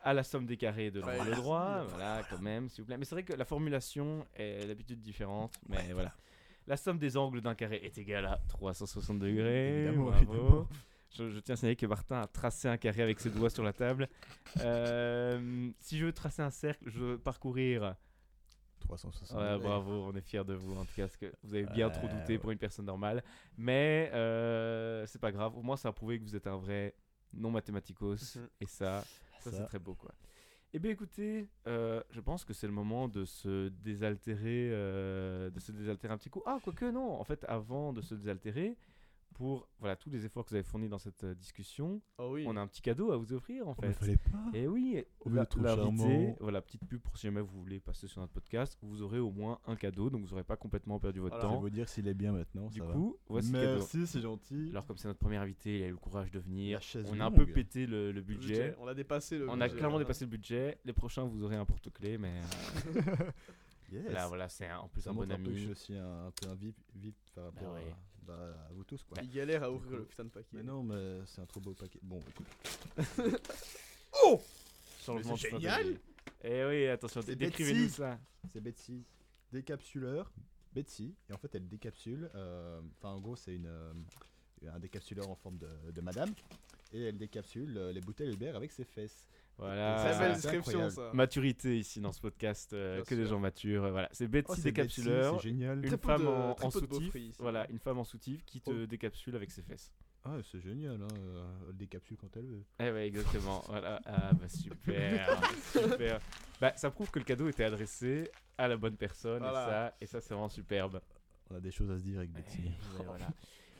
à 0.00 0.12
la 0.12 0.24
somme 0.24 0.44
des 0.44 0.56
carrés 0.56 0.90
de 0.90 1.00
l'angle 1.00 1.36
droit. 1.36 1.84
Voilà, 1.88 2.24
quand 2.28 2.40
même, 2.40 2.68
s'il 2.68 2.82
vous 2.82 2.86
plaît. 2.86 2.98
Mais 2.98 3.04
c'est 3.04 3.14
vrai 3.14 3.22
que 3.22 3.34
la 3.34 3.44
formulation 3.44 4.26
est 4.34 4.66
d'habitude 4.66 5.00
différente. 5.00 5.54
Mais 5.68 5.92
voilà. 5.92 6.12
La 6.66 6.76
somme 6.76 6.98
des 6.98 7.16
angles 7.16 7.40
d'un 7.40 7.54
carré 7.54 7.80
est 7.82 7.96
égale 7.98 8.26
à 8.26 8.38
360 8.48 9.18
degrés. 9.18 9.84
Évidemment, 9.84 10.04
bravo. 10.10 10.22
évidemment. 10.32 10.68
Je, 11.14 11.28
je 11.28 11.40
tiens 11.40 11.52
à 11.54 11.56
signaler 11.56 11.76
que 11.76 11.84
Martin 11.86 12.20
a 12.22 12.26
tracé 12.26 12.68
un 12.68 12.76
carré 12.78 13.02
avec 13.02 13.20
ses 13.20 13.28
doigts 13.30 13.50
sur 13.50 13.62
la 13.62 13.72
table. 13.72 14.08
Euh, 14.60 15.70
si 15.80 15.98
je 15.98 16.06
veux 16.06 16.12
tracer 16.12 16.42
un 16.42 16.50
cercle, 16.50 16.84
je 16.88 16.98
veux 16.98 17.18
parcourir. 17.18 17.94
360. 18.80 19.38
Ouais, 19.38 19.44
degrés. 19.52 19.58
bravo, 19.68 19.92
on 20.08 20.14
est 20.16 20.20
fiers 20.22 20.44
de 20.44 20.54
vous 20.54 20.76
en 20.76 20.84
tout 20.84 20.94
cas, 20.96 21.02
parce 21.04 21.16
que 21.16 21.32
vous 21.44 21.54
avez 21.54 21.66
bien 21.66 21.88
trop 21.90 22.06
Euh, 22.08 22.18
douté 22.20 22.38
pour 22.38 22.50
une 22.50 22.58
personne 22.58 22.86
normale. 22.86 23.22
Mais 23.56 24.10
euh, 24.12 25.06
c'est 25.06 25.20
pas 25.20 25.30
grave, 25.30 25.56
au 25.56 25.62
moins 25.62 25.76
ça 25.76 25.88
a 25.88 25.92
prouvé 25.92 26.18
que 26.18 26.24
vous 26.24 26.34
êtes 26.34 26.46
un 26.46 26.56
vrai 26.56 26.94
non 27.32 27.50
mathématicos. 27.50 28.36
Mhm. 28.36 28.48
Et 28.60 28.66
ça, 28.66 29.02
ça, 29.40 29.50
c'est 29.50 29.56
Ça. 29.58 29.64
très 29.64 29.78
beau 29.78 29.94
quoi. 29.94 30.10
Eh 30.74 30.78
bien 30.78 30.90
écoutez, 30.90 31.48
euh, 31.66 32.02
je 32.10 32.20
pense 32.20 32.46
que 32.46 32.54
c'est 32.54 32.66
le 32.66 32.72
moment 32.72 33.06
de 33.06 33.26
se 33.26 33.68
désaltérer, 33.68 34.70
euh, 34.72 35.50
de 35.50 35.60
se 35.60 35.70
désaltérer 35.70 36.14
un 36.14 36.16
petit 36.16 36.30
coup. 36.30 36.42
Ah, 36.46 36.58
quoique 36.62 36.86
non, 36.90 37.20
en 37.20 37.24
fait, 37.24 37.44
avant 37.46 37.92
de 37.92 38.00
se 38.00 38.14
désaltérer, 38.14 38.78
pour 39.32 39.68
voilà 39.80 39.96
tous 39.96 40.10
les 40.10 40.24
efforts 40.24 40.44
que 40.44 40.50
vous 40.50 40.54
avez 40.56 40.62
fournis 40.64 40.88
dans 40.88 40.98
cette 40.98 41.24
euh, 41.24 41.34
discussion, 41.34 42.00
Oh 42.18 42.30
oui. 42.32 42.44
on 42.46 42.56
a 42.56 42.60
un 42.60 42.66
petit 42.66 42.82
cadeau 42.82 43.10
à 43.12 43.16
vous 43.16 43.32
offrir 43.32 43.66
en 43.68 43.72
Oh, 43.72 43.74
mais 43.82 43.88
fait. 43.88 43.94
fallait 43.94 44.16
pas. 44.16 44.50
Et 44.54 44.66
oui, 44.68 45.04
Vous 45.24 45.34
la- 45.34 45.46
l'invité, 45.56 46.34
voilà, 46.40 46.60
petite 46.62 46.84
pub 46.86 47.00
pour 47.00 47.16
si 47.16 47.26
jamais 47.26 47.40
vous 47.40 47.60
voulez 47.60 47.80
passer 47.80 48.06
sur 48.06 48.20
notre 48.20 48.32
podcast, 48.32 48.78
vous 48.82 49.02
aurez 49.02 49.18
au 49.18 49.30
moins 49.30 49.58
un 49.66 49.76
cadeau, 49.76 50.10
donc 50.10 50.22
vous 50.24 50.30
n'aurez 50.30 50.44
pas 50.44 50.56
complètement 50.56 50.98
perdu 50.98 51.20
votre 51.20 51.34
Voilà. 51.36 51.48
Je 51.48 51.52
vais 51.52 51.56
temps. 51.56 51.60
vous 51.60 51.70
dire 51.70 51.88
s'il 51.88 52.06
est 52.08 52.14
bien 52.14 52.32
maintenant. 52.32 52.68
Du 52.68 52.78
ça 52.78 52.84
va. 52.86 52.92
coup, 52.92 53.16
voici 53.28 53.52
le 53.52 53.58
cadeau. 53.60 53.74
Merci, 53.78 54.06
c'est 54.06 54.20
gentil. 54.20 54.68
Alors 54.70 54.86
comme 54.86 54.96
c'est 54.98 55.08
notre 55.08 55.20
premier 55.20 55.36
invité, 55.38 55.78
il 55.78 55.82
a 55.82 55.86
eu 55.88 55.90
le 55.90 55.96
courage 55.96 56.30
de 56.30 56.38
venir. 56.38 56.80
On 57.10 57.20
a 57.20 57.24
un 57.26 57.30
peu 57.30 57.46
pété 57.46 57.86
le, 57.86 58.06
le 58.06 58.12
Le 58.12 58.20
budget. 58.22 58.76
On 58.80 58.86
a 58.86 58.94
dépassé 58.94 59.38
le. 59.38 59.48
On 59.48 59.54
a 59.60 59.64
budget, 59.64 59.70
clairement 59.78 59.90
voilà. 59.92 60.04
dépassé 60.04 60.24
le 60.24 60.30
budget. 60.30 60.78
Les 60.84 60.92
prochains, 60.92 61.24
vous 61.24 61.42
aurez 61.42 61.56
un 61.56 61.64
porte-clés, 61.64 62.18
mais 62.18 62.40
euh, 62.96 63.30
Yes. 63.92 64.10
là, 64.10 64.26
voilà, 64.26 64.48
c'est 64.48 64.66
un- 64.66 64.78
en 64.78 64.88
plus 64.88 65.02
Ça 65.02 65.10
un 65.10 65.12
bon 65.14 65.30
ami. 65.30 65.58
je 65.58 65.72
suis 65.74 65.94
un, 65.96 66.26
un 66.28 66.30
peu 66.30 66.48
un 66.48 66.54
VIP, 66.54 66.76
VIP 66.94 67.14
par 67.34 67.44
rapport 67.44 67.74
ouais. 67.74 67.80
à, 67.80 67.96
bah, 68.22 68.66
à 68.68 68.72
vous 68.72 68.84
tous. 68.84 69.02
Quoi. 69.02 69.18
Il 69.22 69.30
galère 69.30 69.62
à 69.64 69.68
Du 69.68 69.74
ouvrir 69.74 69.90
coup- 69.90 69.96
le 69.98 70.04
putain 70.06 70.24
de 70.24 70.28
paquet. 70.30 70.48
Mais 70.52 70.62
non, 70.62 70.82
mais 70.82 71.20
c'est 71.26 71.40
un 71.40 71.46
trop 71.46 71.60
beau 71.60 71.74
paquet. 71.74 71.98
Bon, 72.02 72.20
écoute. 72.28 72.46
Changement 75.04 75.32
Mais 75.32 75.38
c'est 75.38 75.50
de 75.50 75.56
génial. 75.58 75.98
Eh 76.44 76.64
oui, 76.64 76.86
attention, 76.86 77.22
C'est 77.22 77.34
décrivez-nous 77.36 77.82
Betsy. 77.84 77.94
ça. 77.94 78.18
C'est 78.52 78.60
Betsy. 78.60 79.04
Décapsuleur. 79.52 80.32
Betsy. 80.72 81.14
Et 81.28 81.32
en 81.32 81.38
fait, 81.38 81.54
elle 81.54 81.68
décapsule. 81.68 82.30
euh, 82.34 82.80
Enfin, 82.98 83.10
en 83.14 83.20
gros, 83.20 83.36
c'est 83.36 83.54
une, 83.54 83.66
euh, 83.66 83.92
un 84.72 84.78
décapsuleur 84.78 85.28
en 85.28 85.34
forme 85.34 85.58
de, 85.58 85.68
de 85.92 86.00
madame. 86.00 86.30
Et 86.92 87.02
elle 87.04 87.18
décapsule 87.18 87.76
euh, 87.76 87.92
les 87.92 88.00
bouteilles 88.00 88.32
Hubert 88.32 88.56
avec 88.56 88.70
ses 88.70 88.84
fesses. 88.84 89.26
Voilà. 89.58 89.96
Très 89.96 90.18
belle 90.18 90.34
description 90.34 90.90
ça. 90.90 91.10
Maturité 91.12 91.78
ici 91.78 92.00
dans 92.00 92.12
ce 92.12 92.20
podcast, 92.20 92.72
euh, 92.72 93.02
que 93.04 93.14
des 93.14 93.26
gens 93.26 93.38
matures. 93.38 93.84
euh, 93.84 93.90
Voilà, 93.92 94.08
c'est 94.12 94.26
Betsy 94.26 94.52
Oh, 94.58 94.62
décapsuleur. 94.62 95.40
C'est 95.40 95.48
génial. 95.48 95.78
une 95.84 95.88
Très 95.88 95.98
femme 95.98 96.22
de- 96.22 96.26
en, 96.26 96.56
en 96.60 96.70
soutif, 96.70 97.16
voilà, 97.38 97.68
une 97.70 97.78
femme 97.78 97.98
en 97.98 98.04
soutif 98.04 98.44
qui 98.44 98.60
te 98.60 98.70
Oh. 98.70 98.86
décapsule 98.86 99.36
avec 99.36 99.50
ses 99.50 99.62
fesses. 99.62 99.92
Ah, 100.24 100.36
c'est 100.50 100.60
génial. 100.60 101.00
Hein. 101.02 101.08
Elle 101.68 101.76
décapsule 101.76 102.16
quand 102.16 102.36
elle 102.36 102.46
veut. 102.46 102.62
Eh 102.80 102.90
ouais, 102.90 103.06
exactement. 103.08 103.62
voilà. 103.68 104.00
Ah 104.06 104.30
bah 104.32 104.48
super, 104.48 105.40
super. 105.72 106.20
Bah 106.60 106.72
ça 106.76 106.90
prouve 106.90 107.10
que 107.10 107.18
le 107.18 107.24
cadeau 107.24 107.48
était 107.48 107.64
adressé 107.64 108.30
à 108.56 108.68
la 108.68 108.76
bonne 108.76 108.96
personne 108.96 109.40
Voilà. 109.42 109.62
et 109.62 109.70
ça, 109.70 109.94
et 110.02 110.06
ça 110.06 110.20
c'est 110.20 110.34
vraiment 110.34 110.48
superbe. 110.48 111.00
On 111.50 111.56
a 111.56 111.60
des 111.60 111.72
choses 111.72 111.90
à 111.90 111.98
se 111.98 112.02
dire 112.04 112.18
avec 112.18 112.30
Betsy. 112.32 112.62
Eh, 112.66 113.02
voilà. 113.04 113.28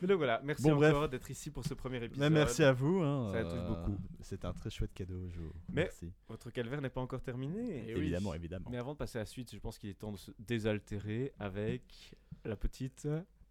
Mais 0.03 0.09
donc 0.09 0.17
voilà, 0.19 0.41
merci 0.43 0.65
Bon, 0.65 0.85
encore 0.85 1.09
d'être 1.09 1.31
ici 1.31 1.51
pour 1.53 1.65
ce 1.65 1.75
premier 1.75 1.99
épisode. 2.03 2.19
Mais 2.19 2.29
merci 2.29 2.65
à 2.65 2.73
vous. 2.73 3.01
Hein, 3.03 3.31
Ça 3.33 3.45
touche 3.45 3.65
beaucoup. 3.69 3.97
C'est 4.21 4.45
un 4.45 4.53
très 4.53 4.69
chouette 4.69 4.93
cadeau. 4.93 5.29
Je 5.31 5.38
vous 5.38 5.53
Mais- 5.69 5.83
Merci. 5.85 6.12
Votre 6.29 6.51
calvaire 6.51 6.81
n'est 6.83 6.91
pas 6.91 7.01
encore 7.01 7.23
terminé. 7.23 7.88
Et 7.88 7.95
oui. 7.95 8.01
évidemment, 8.01 8.35
évidemment. 8.35 8.69
Mais 8.69 8.79
avant 8.79 8.95
de 8.95 8.99
passer 8.99 9.19
à 9.19 9.23
la 9.23 9.27
suite, 9.27 9.55
je 9.55 9.61
pense 9.61 9.79
qu'il 9.79 9.91
est 9.91 9.95
temps 9.95 10.11
de 10.11 10.17
se 10.17 10.33
désaltérer 10.41 11.33
avec 11.38 12.17
la 12.45 12.57
petite. 12.57 13.07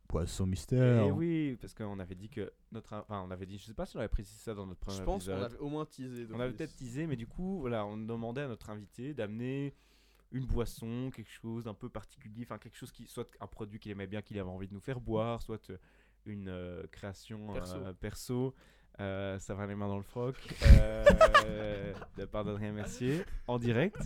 Poisson 0.09 0.45
mystère. 0.45 1.03
Et 1.05 1.11
oui, 1.11 1.57
parce 1.61 1.73
qu'on 1.73 1.97
avait 1.99 2.15
dit 2.15 2.27
que 2.27 2.51
notre, 2.73 2.93
enfin 2.95 3.23
on 3.25 3.31
avait 3.31 3.45
dit, 3.45 3.57
je 3.57 3.63
sais 3.63 3.73
pas 3.73 3.85
si 3.85 3.95
on 3.95 3.99
avait 3.99 4.09
précisé 4.09 4.37
ça 4.41 4.53
dans 4.53 4.67
notre 4.67 4.81
premier 4.81 4.97
Je 4.97 5.03
pense 5.03 5.23
qu'on 5.25 5.31
épisode. 5.31 5.51
avait 5.53 5.57
au 5.59 5.69
moins 5.69 5.85
teasé. 5.85 6.27
On 6.33 6.39
avait 6.41 6.51
peut-être 6.51 6.75
teasé, 6.75 7.07
mais 7.07 7.15
du 7.15 7.27
coup, 7.27 7.61
voilà, 7.61 7.85
on 7.85 7.95
demandait 7.95 8.41
à 8.41 8.49
notre 8.49 8.69
invité 8.69 9.13
d'amener 9.13 9.73
une 10.33 10.45
boisson, 10.45 11.11
quelque 11.15 11.31
chose 11.31 11.63
d'un 11.63 11.73
peu 11.73 11.87
particulier, 11.87 12.43
enfin 12.43 12.57
quelque 12.57 12.75
chose 12.75 12.91
qui 12.91 13.05
soit 13.07 13.29
un 13.39 13.47
produit 13.47 13.79
qu'il 13.79 13.91
aimait 13.93 14.07
bien, 14.07 14.21
qu'il 14.21 14.37
avait 14.37 14.49
envie 14.49 14.67
de 14.67 14.73
nous 14.73 14.79
faire 14.81 14.99
boire, 14.99 15.41
soit 15.41 15.69
euh, 15.69 15.77
une 16.25 16.47
euh, 16.49 16.83
création 16.91 17.51
Perso. 17.53 17.77
perso. 17.99 18.55
Euh, 18.99 19.39
ça 19.39 19.55
va 19.55 19.65
les 19.65 19.75
mains 19.75 19.87
dans 19.87 19.97
le 19.97 20.03
froc. 20.03 20.35
euh, 20.63 21.93
de 22.17 22.21
la 22.21 22.27
part 22.27 22.43
d'Adrien 22.45 22.71
Mercier, 22.71 23.23
en 23.47 23.57
direct. 23.57 23.97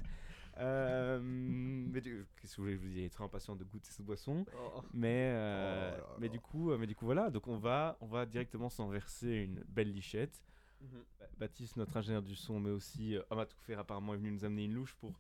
Euh, 0.58 1.20
mais 1.22 2.00
du- 2.00 2.26
qu'est-ce 2.40 2.56
que 2.56 2.62
vous 2.62 2.64
voulez 2.68 2.76
je 2.78 2.82
vous 2.82 2.88
dise? 2.88 2.98
Il 2.98 3.04
est 3.04 3.10
très 3.10 3.24
impatient 3.26 3.56
de 3.56 3.64
goûter 3.66 3.90
cette 3.92 4.06
boisson. 4.06 4.46
Oh. 4.58 4.82
Mais, 4.94 5.32
euh, 5.34 5.92
Oh 5.98 5.98
là 6.12 6.16
mais 6.20 6.30
du 6.30 6.40
coup, 6.40 6.72
mais 6.78 6.88
du 6.88 6.96
coup 6.96 7.06
voilà. 7.06 7.30
Donc 7.30 7.48
on 7.48 7.58
va, 7.58 7.98
on 8.00 8.06
va 8.08 8.26
directement 8.26 8.70
s'en 8.70 8.88
verser 8.88 9.32
une 9.34 9.64
belle 9.68 9.92
lichette. 9.92 10.42
Mhm. 10.82 10.88
Ba- 11.20 11.26
Baptiste, 11.40 11.76
notre 11.76 11.98
ingénieur 11.98 12.22
du 12.22 12.36
son, 12.36 12.60
mais 12.62 12.70
aussi 12.72 13.18
homme 13.30 13.40
à 13.40 13.46
tout 13.46 13.58
faire, 13.66 13.80
apparemment 13.80 14.14
est 14.14 14.18
venu 14.18 14.32
nous 14.32 14.46
amener 14.46 14.64
une 14.66 14.74
louche 14.76 14.96
pour 14.96 15.12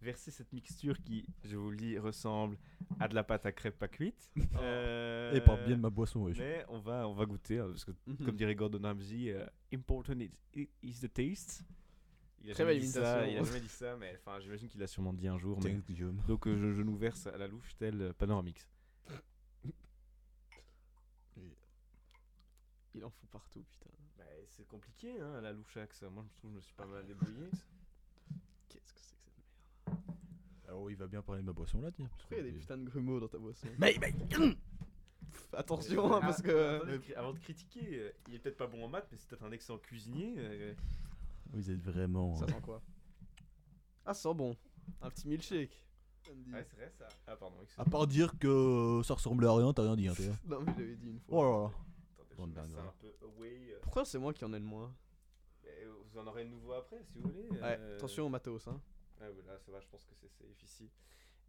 verser 0.00 0.30
cette 0.30 0.52
mixture 0.52 1.00
qui, 1.02 1.26
je 1.44 1.56
vous 1.56 1.70
le 1.70 1.76
dis, 1.76 1.98
ressemble 1.98 2.56
à 3.00 3.08
de 3.08 3.14
la 3.14 3.22
pâte 3.24 3.46
à 3.46 3.52
crêpes 3.52 3.78
pas 3.78 3.88
cuite. 3.88 4.30
Euh, 4.60 5.32
Et 5.34 5.40
parle 5.40 5.64
bien 5.64 5.76
de 5.76 5.80
ma 5.82 5.90
boisson, 5.90 6.20
wesh. 6.24 6.38
Mais 6.38 6.64
on 6.68 6.78
va, 6.80 7.08
on 7.08 7.14
va 7.14 7.24
goûter, 7.26 7.58
hein, 7.58 7.68
parce 7.68 7.84
que 7.84 7.92
Mhm. 8.06 8.16
comme 8.24 8.36
dirait 8.36 8.54
Gordon 8.54 8.80
Ramsay, 8.82 9.30
euh, 9.32 9.46
important 9.72 10.18
is, 10.54 10.68
is 10.82 11.00
the 11.00 11.12
taste. 11.12 11.64
Il 12.44 12.50
a 12.50 12.54
Très 12.54 12.64
jamais 12.64 12.78
dit 12.80 12.88
ça, 12.88 13.26
il 13.28 13.38
a 13.38 13.42
jamais 13.44 13.60
dit 13.60 13.68
ça, 13.68 13.96
mais 13.96 14.14
enfin, 14.18 14.40
j'imagine 14.40 14.68
qu'il 14.68 14.80
l'a 14.80 14.86
sûrement 14.88 15.12
dit 15.12 15.28
un 15.28 15.38
jour. 15.38 15.58
mais-. 15.62 15.80
Donc 16.26 16.46
euh, 16.48 16.56
je, 16.56 16.72
je 16.72 16.82
nous 16.82 16.96
verse 16.96 17.26
à 17.28 17.36
la 17.38 17.46
louche 17.46 17.74
tel 17.78 18.00
euh, 18.02 18.12
Panoramix. 18.12 18.68
Il 22.94 23.04
en 23.04 23.10
fout 23.10 23.28
partout, 23.30 23.62
putain. 23.70 23.90
Bah, 24.18 24.24
c'est 24.48 24.66
compliqué, 24.68 25.18
hein, 25.20 25.40
la 25.40 25.52
louche 25.52 25.76
axe. 25.76 26.02
Moi, 26.02 26.24
je 26.28 26.34
trouve 26.36 26.50
que 26.50 26.54
je 26.54 26.56
me 26.56 26.60
suis 26.60 26.74
pas 26.74 26.86
mal 26.86 27.06
débrouillé. 27.06 27.48
Qu'est-ce 28.68 28.92
que 28.92 29.00
c'est 29.00 29.16
que 29.16 29.30
cette 29.30 29.86
merde 29.86 30.00
Alors, 30.72 30.90
il 30.90 30.96
va 30.96 31.06
bien 31.06 31.20
parler 31.20 31.42
de 31.42 31.46
ma 31.46 31.52
boisson 31.52 31.80
là, 31.82 31.90
tiens. 31.92 32.08
Pourquoi 32.18 32.38
il 32.38 32.46
y 32.46 32.48
a 32.48 32.50
des 32.50 32.58
putains 32.58 32.78
de 32.78 32.84
grumeaux 32.84 33.20
dans 33.20 33.28
ta 33.28 33.36
boisson 33.38 33.66
Mais, 33.78 33.94
mais. 34.00 34.14
Attention, 35.52 36.14
hein, 36.14 36.20
parce 36.20 36.38
Ah, 36.40 36.42
que. 36.42 36.76
attendez, 36.76 36.98
cri- 36.98 37.14
avant 37.14 37.32
de 37.34 37.38
critiquer, 37.38 37.98
euh, 37.98 38.12
il 38.28 38.34
est 38.34 38.38
peut-être 38.38 38.56
pas 38.56 38.66
bon 38.66 38.84
en 38.84 38.88
maths, 38.88 39.06
mais 39.10 39.18
c'est 39.18 39.28
peut-être 39.28 39.44
un 39.44 39.52
excellent 39.52 39.78
cuisinier. 39.78 40.34
euh, 40.38 40.72
Vous 41.52 41.70
êtes 41.70 41.82
vraiment. 41.82 42.36
Ça 42.36 42.46
sent 42.46 42.60
quoi? 42.62 42.80
Ah, 44.06 44.14
ça 44.14 44.30
sent 44.30 44.34
bon. 44.34 44.56
Un 45.02 45.10
petit 45.10 45.28
milkshake. 45.28 45.86
Me 46.30 46.42
dit. 46.42 46.52
Ouais, 46.52 46.64
c'est 46.64 46.76
vrai 46.76 46.90
ça. 46.98 47.06
Ah, 47.26 47.36
pardon, 47.36 47.56
À 47.76 47.84
part 47.84 48.06
dire 48.06 48.38
que 48.38 49.02
ça 49.04 49.12
ressemblait 49.14 49.48
à 49.48 49.52
rien, 49.52 49.72
t'as 49.74 49.82
rien 49.82 49.96
dit. 49.96 50.08
Hein, 50.08 50.14
t'es- 50.16 50.30
Non, 50.46 50.60
mais 50.62 50.72
j'avais 50.76 50.96
dit 50.96 51.10
une 51.10 51.20
fois. 51.20 51.38
oh 51.38 51.42
là 51.42 51.50
là. 51.50 51.70
Attendez, 52.14 52.30
je 52.30 52.36
Bande 52.36 52.48
mets 52.50 52.54
ça 52.56 52.62
dingue. 52.78 52.86
un 52.86 52.94
peu 53.00 53.14
away. 53.26 53.72
euh, 53.74 53.78
Pourquoi 53.82 54.04
c'est 54.06 54.18
moi 54.18 54.32
qui 54.32 54.44
en 54.46 54.52
ai 54.54 54.58
le 54.58 54.64
moins? 54.64 54.94
Mais 55.64 55.86
vous 56.12 56.18
en 56.18 56.26
aurez 56.26 56.44
de 56.44 56.50
nouveau 56.50 56.72
après, 56.72 57.02
si 57.04 57.18
vous 57.18 57.28
voulez. 57.28 57.48
Ouais, 57.50 57.76
euh, 57.78 57.96
attention 57.96 58.26
au 58.26 58.28
matos, 58.30 58.66
hein. 58.68 58.80
Ouais, 59.22 59.30
voilà, 59.32 59.58
ça 59.58 59.70
va, 59.72 59.80
je 59.80 59.86
pense 59.88 60.04
que 60.04 60.14
c'est 60.14 60.28
safe 60.28 60.62
ici. 60.62 60.90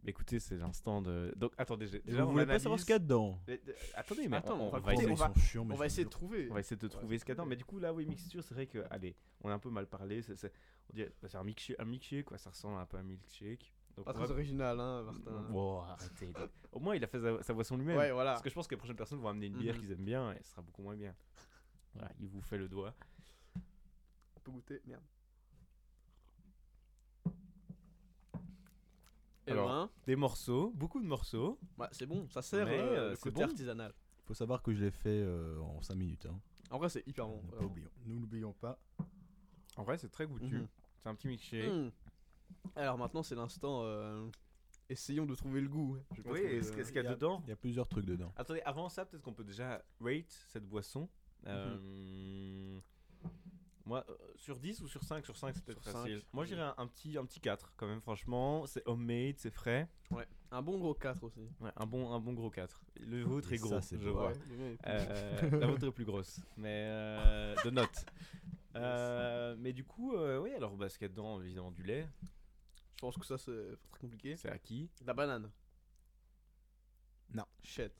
Mais 0.02 0.10
écoutez, 0.10 0.38
c'est 0.38 0.56
l'instant 0.58 1.00
de. 1.00 1.32
Donc, 1.36 1.52
attendez, 1.56 1.86
j'ai- 1.86 2.00
déjà, 2.00 2.24
vous 2.24 2.28
on 2.28 2.32
voulez 2.32 2.44
pas 2.46 2.58
savoir 2.58 2.78
ce 2.78 2.84
qu'il 2.84 2.92
y 2.92 2.96
a 2.96 2.98
dedans 2.98 3.40
Mais, 3.48 3.58
euh, 3.66 3.72
attendez, 3.94 4.28
mais 4.28 4.36
Attends, 4.36 4.58
on, 4.60 4.66
on 4.66 4.70
va 4.70 4.78
on 4.78 4.80
va 4.82 4.92
on 4.92 5.14
va- 5.14 5.32
On 5.60 5.74
va 5.76 5.86
essayer 5.86 6.04
de 6.04 6.10
trouver. 6.10 6.48
On 6.50 6.54
va 6.54 6.60
essayer 6.60 6.76
de 6.76 6.88
trouver 6.88 7.18
ce 7.18 7.24
qu'il 7.24 7.30
y 7.30 7.32
a 7.32 7.34
dedans. 7.36 7.46
Mais 7.46 7.56
du 7.56 7.64
coup, 7.64 7.78
là, 7.78 7.92
oui, 7.94 8.04
mixture, 8.04 8.44
c'est 8.44 8.54
vrai 8.54 8.66
que, 8.66 8.84
allez, 8.90 9.16
on 9.42 9.48
est 9.48 9.52
un 9.54 9.58
peu 9.58 9.70
mal 9.70 9.86
parlé. 9.86 10.20
C'est, 10.20 10.36
c'est- 10.36 10.52
on 10.90 10.94
dirait, 10.94 11.10
bah, 11.22 11.28
c'est 11.30 11.38
un 11.38 11.44
milkshake, 11.44 11.80
un 11.80 11.84
milkshake, 11.86 12.26
quoi. 12.26 12.36
Ça 12.38 12.50
ressemble 12.50 12.78
un 12.78 12.84
peu 12.86 12.98
à 12.98 13.00
un 13.00 13.04
milkshake. 13.04 13.72
Donc, 13.96 14.04
Pas 14.04 14.10
on 14.10 14.14
très 14.14 14.26
va- 14.26 14.32
original, 14.34 14.78
hein, 14.78 15.02
Martin. 15.04 15.46
Bon, 15.50 15.80
arrêtez. 15.80 16.32
Au 16.72 16.80
moins, 16.80 16.96
il 16.96 17.02
a 17.04 17.06
fait 17.06 17.20
sa, 17.20 17.42
sa 17.42 17.54
boisson 17.54 17.76
lui-même. 17.78 17.96
Ouais, 17.96 18.12
voilà. 18.12 18.32
Parce 18.32 18.42
que 18.42 18.50
je 18.50 18.54
pense 18.54 18.66
que 18.66 18.74
les 18.74 18.78
prochaines 18.78 18.96
personnes 18.96 19.20
vont 19.20 19.28
amener 19.28 19.46
une 19.46 19.56
bière 19.56 19.74
Mhm. 19.76 19.80
qu'ils 19.80 19.92
aiment 19.92 20.04
bien 20.04 20.32
et 20.32 20.42
ce 20.42 20.50
sera 20.50 20.60
beaucoup 20.62 20.82
moins 20.82 20.96
bien. 20.96 21.14
Voilà, 21.94 22.10
il 22.20 22.28
vous 22.28 22.42
fait 22.42 22.58
le 22.58 22.68
doigt. 22.68 22.92
On 24.36 24.40
peut 24.40 24.50
goûter, 24.52 24.82
merde. 24.84 25.02
Et 29.46 29.50
Alors, 29.52 29.68
ben, 29.68 29.90
Des 30.06 30.16
morceaux, 30.16 30.72
beaucoup 30.74 31.00
de 31.00 31.06
morceaux. 31.06 31.58
ouais, 31.78 31.86
c'est 31.92 32.06
bon, 32.06 32.28
ça 32.30 32.40
sert 32.42 32.66
Mais, 32.66 32.78
euh, 32.78 32.82
euh, 32.82 33.10
le 33.10 33.16
c'est 33.16 33.22
côté 33.24 33.36
bon. 33.42 33.50
artisanal. 33.50 33.92
Faut 34.24 34.34
savoir 34.34 34.62
que 34.62 34.72
je 34.72 34.82
l'ai 34.84 34.90
fait 34.90 35.20
euh, 35.20 35.58
en 35.60 35.82
5 35.82 35.94
minutes. 35.96 36.26
Hein. 36.26 36.40
En 36.70 36.78
vrai, 36.78 36.88
c'est 36.88 37.06
hyper 37.06 37.26
bon. 37.28 37.40
Nous 37.42 37.48
vraiment. 37.50 37.62
n'oublions- 37.68 37.90
Nous 38.06 38.18
n'oublions 38.20 38.52
pas. 38.54 38.78
En 39.76 39.82
vrai, 39.84 39.98
c'est 39.98 40.08
très 40.08 40.26
goûtu. 40.26 40.54
Mhm. 40.56 40.68
C'est 41.02 41.08
un 41.10 41.14
petit 41.14 41.28
milkshake. 41.28 41.70
Mm. 41.70 41.90
Alors 42.76 42.96
maintenant, 42.96 43.22
c'est 43.22 43.34
l'instant. 43.34 43.82
euh, 43.84 44.26
Essayons 44.90 45.24
de 45.26 45.34
trouver 45.34 45.60
le 45.62 45.68
goût. 45.68 45.96
J'ai 46.14 46.22
pas 46.22 46.30
Oui, 46.32 46.40
trouvé 46.40 46.56
est-ce 46.56 46.72
qu'est-ce 46.72 46.88
qu'il 46.92 46.96
y 46.96 46.98
a 46.98 47.02
Il 47.02 47.06
y 47.06 47.08
a- 47.08 47.14
dedans 47.14 47.42
Il 47.46 47.50
y 47.50 47.52
a 47.52 47.56
plusieurs 47.56 47.88
trucs 47.88 48.04
dedans. 48.04 48.32
Attendez, 48.36 48.60
avant 48.66 48.88
ça, 48.90 49.04
peut-être 49.06 49.22
qu'on 49.22 49.32
peut 49.32 49.44
déjà 49.44 49.82
rate 50.00 50.30
cette 50.48 50.66
boisson. 50.68 51.08
Euh, 51.46 51.76
Moi, 53.86 54.04
euh, 54.08 54.14
sur 54.36 54.58
10 54.58 54.80
ou 54.80 54.88
sur 54.88 55.02
5 55.04 55.24
Sur 55.26 55.36
5, 55.36 55.54
c'est 55.54 55.64
peut-être 55.64 55.82
Sur 55.82 55.92
facile. 55.92 56.20
cinq, 56.20 56.26
Moi, 56.32 56.44
j'irais 56.46 56.62
un, 56.62 56.74
un 56.78 56.86
petit, 56.86 57.18
un 57.18 57.24
petit 57.26 57.40
4 57.40 57.74
quand 57.76 57.86
même, 57.86 58.00
franchement. 58.00 58.66
C'est 58.66 58.82
homemade, 58.88 59.34
c'est 59.38 59.50
frais. 59.50 59.88
Ouais, 60.10 60.26
un 60.50 60.62
bon 60.62 60.78
gros 60.78 60.94
4 60.94 61.22
aussi. 61.22 61.48
Ouais, 61.60 61.70
un, 61.76 61.84
bon, 61.86 62.10
un 62.12 62.18
bon 62.20 62.32
gros 62.32 62.50
4. 62.50 62.80
Le 63.00 63.22
vôtre 63.22 63.52
est 63.52 63.58
ça, 63.58 63.66
gros, 63.68 63.80
c'est 63.82 63.98
je 63.98 64.04
beau. 64.08 64.14
vois. 64.14 64.32
Euh, 64.86 65.50
la 65.60 65.66
vôtre 65.66 65.86
est 65.86 65.92
plus 65.92 66.04
grosse, 66.06 66.40
mais 66.56 66.86
euh, 66.88 67.54
de 67.64 67.70
notes. 67.70 68.04
Euh, 68.76 69.54
mais 69.56 69.72
du 69.72 69.84
coup, 69.84 70.16
euh, 70.16 70.40
oui, 70.40 70.50
alors 70.52 70.74
bah, 70.76 70.88
ce 70.88 70.98
qu'il 70.98 71.04
y 71.04 71.08
a 71.08 71.08
dedans, 71.08 71.40
évidemment, 71.40 71.70
du 71.70 71.84
lait, 71.84 72.08
Je 72.96 73.00
pense 73.02 73.16
que 73.16 73.24
ça, 73.24 73.38
c'est 73.38 73.52
pas 73.52 73.88
très 73.92 74.00
compliqué. 74.00 74.36
c'est 74.36 74.48
acquis. 74.50 74.90
La 75.06 75.14
banane. 75.14 75.48
Non. 77.32 77.44
Shit. 77.62 77.92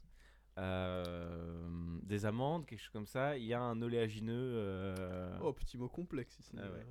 Euh, 0.58 1.98
des 2.02 2.26
amandes, 2.26 2.64
quelque 2.66 2.80
chose 2.80 2.90
comme 2.90 3.06
ça. 3.06 3.36
Il 3.36 3.44
y 3.44 3.54
a 3.54 3.60
un 3.60 3.80
oléagineux. 3.82 4.32
euh, 4.56 5.36
Oh, 5.42 5.52
petit 5.52 5.76
mot 5.78 5.88
complexe 5.88 6.38
ici. 6.38 6.54
Ah 6.58 6.70
ouais. 6.70 6.86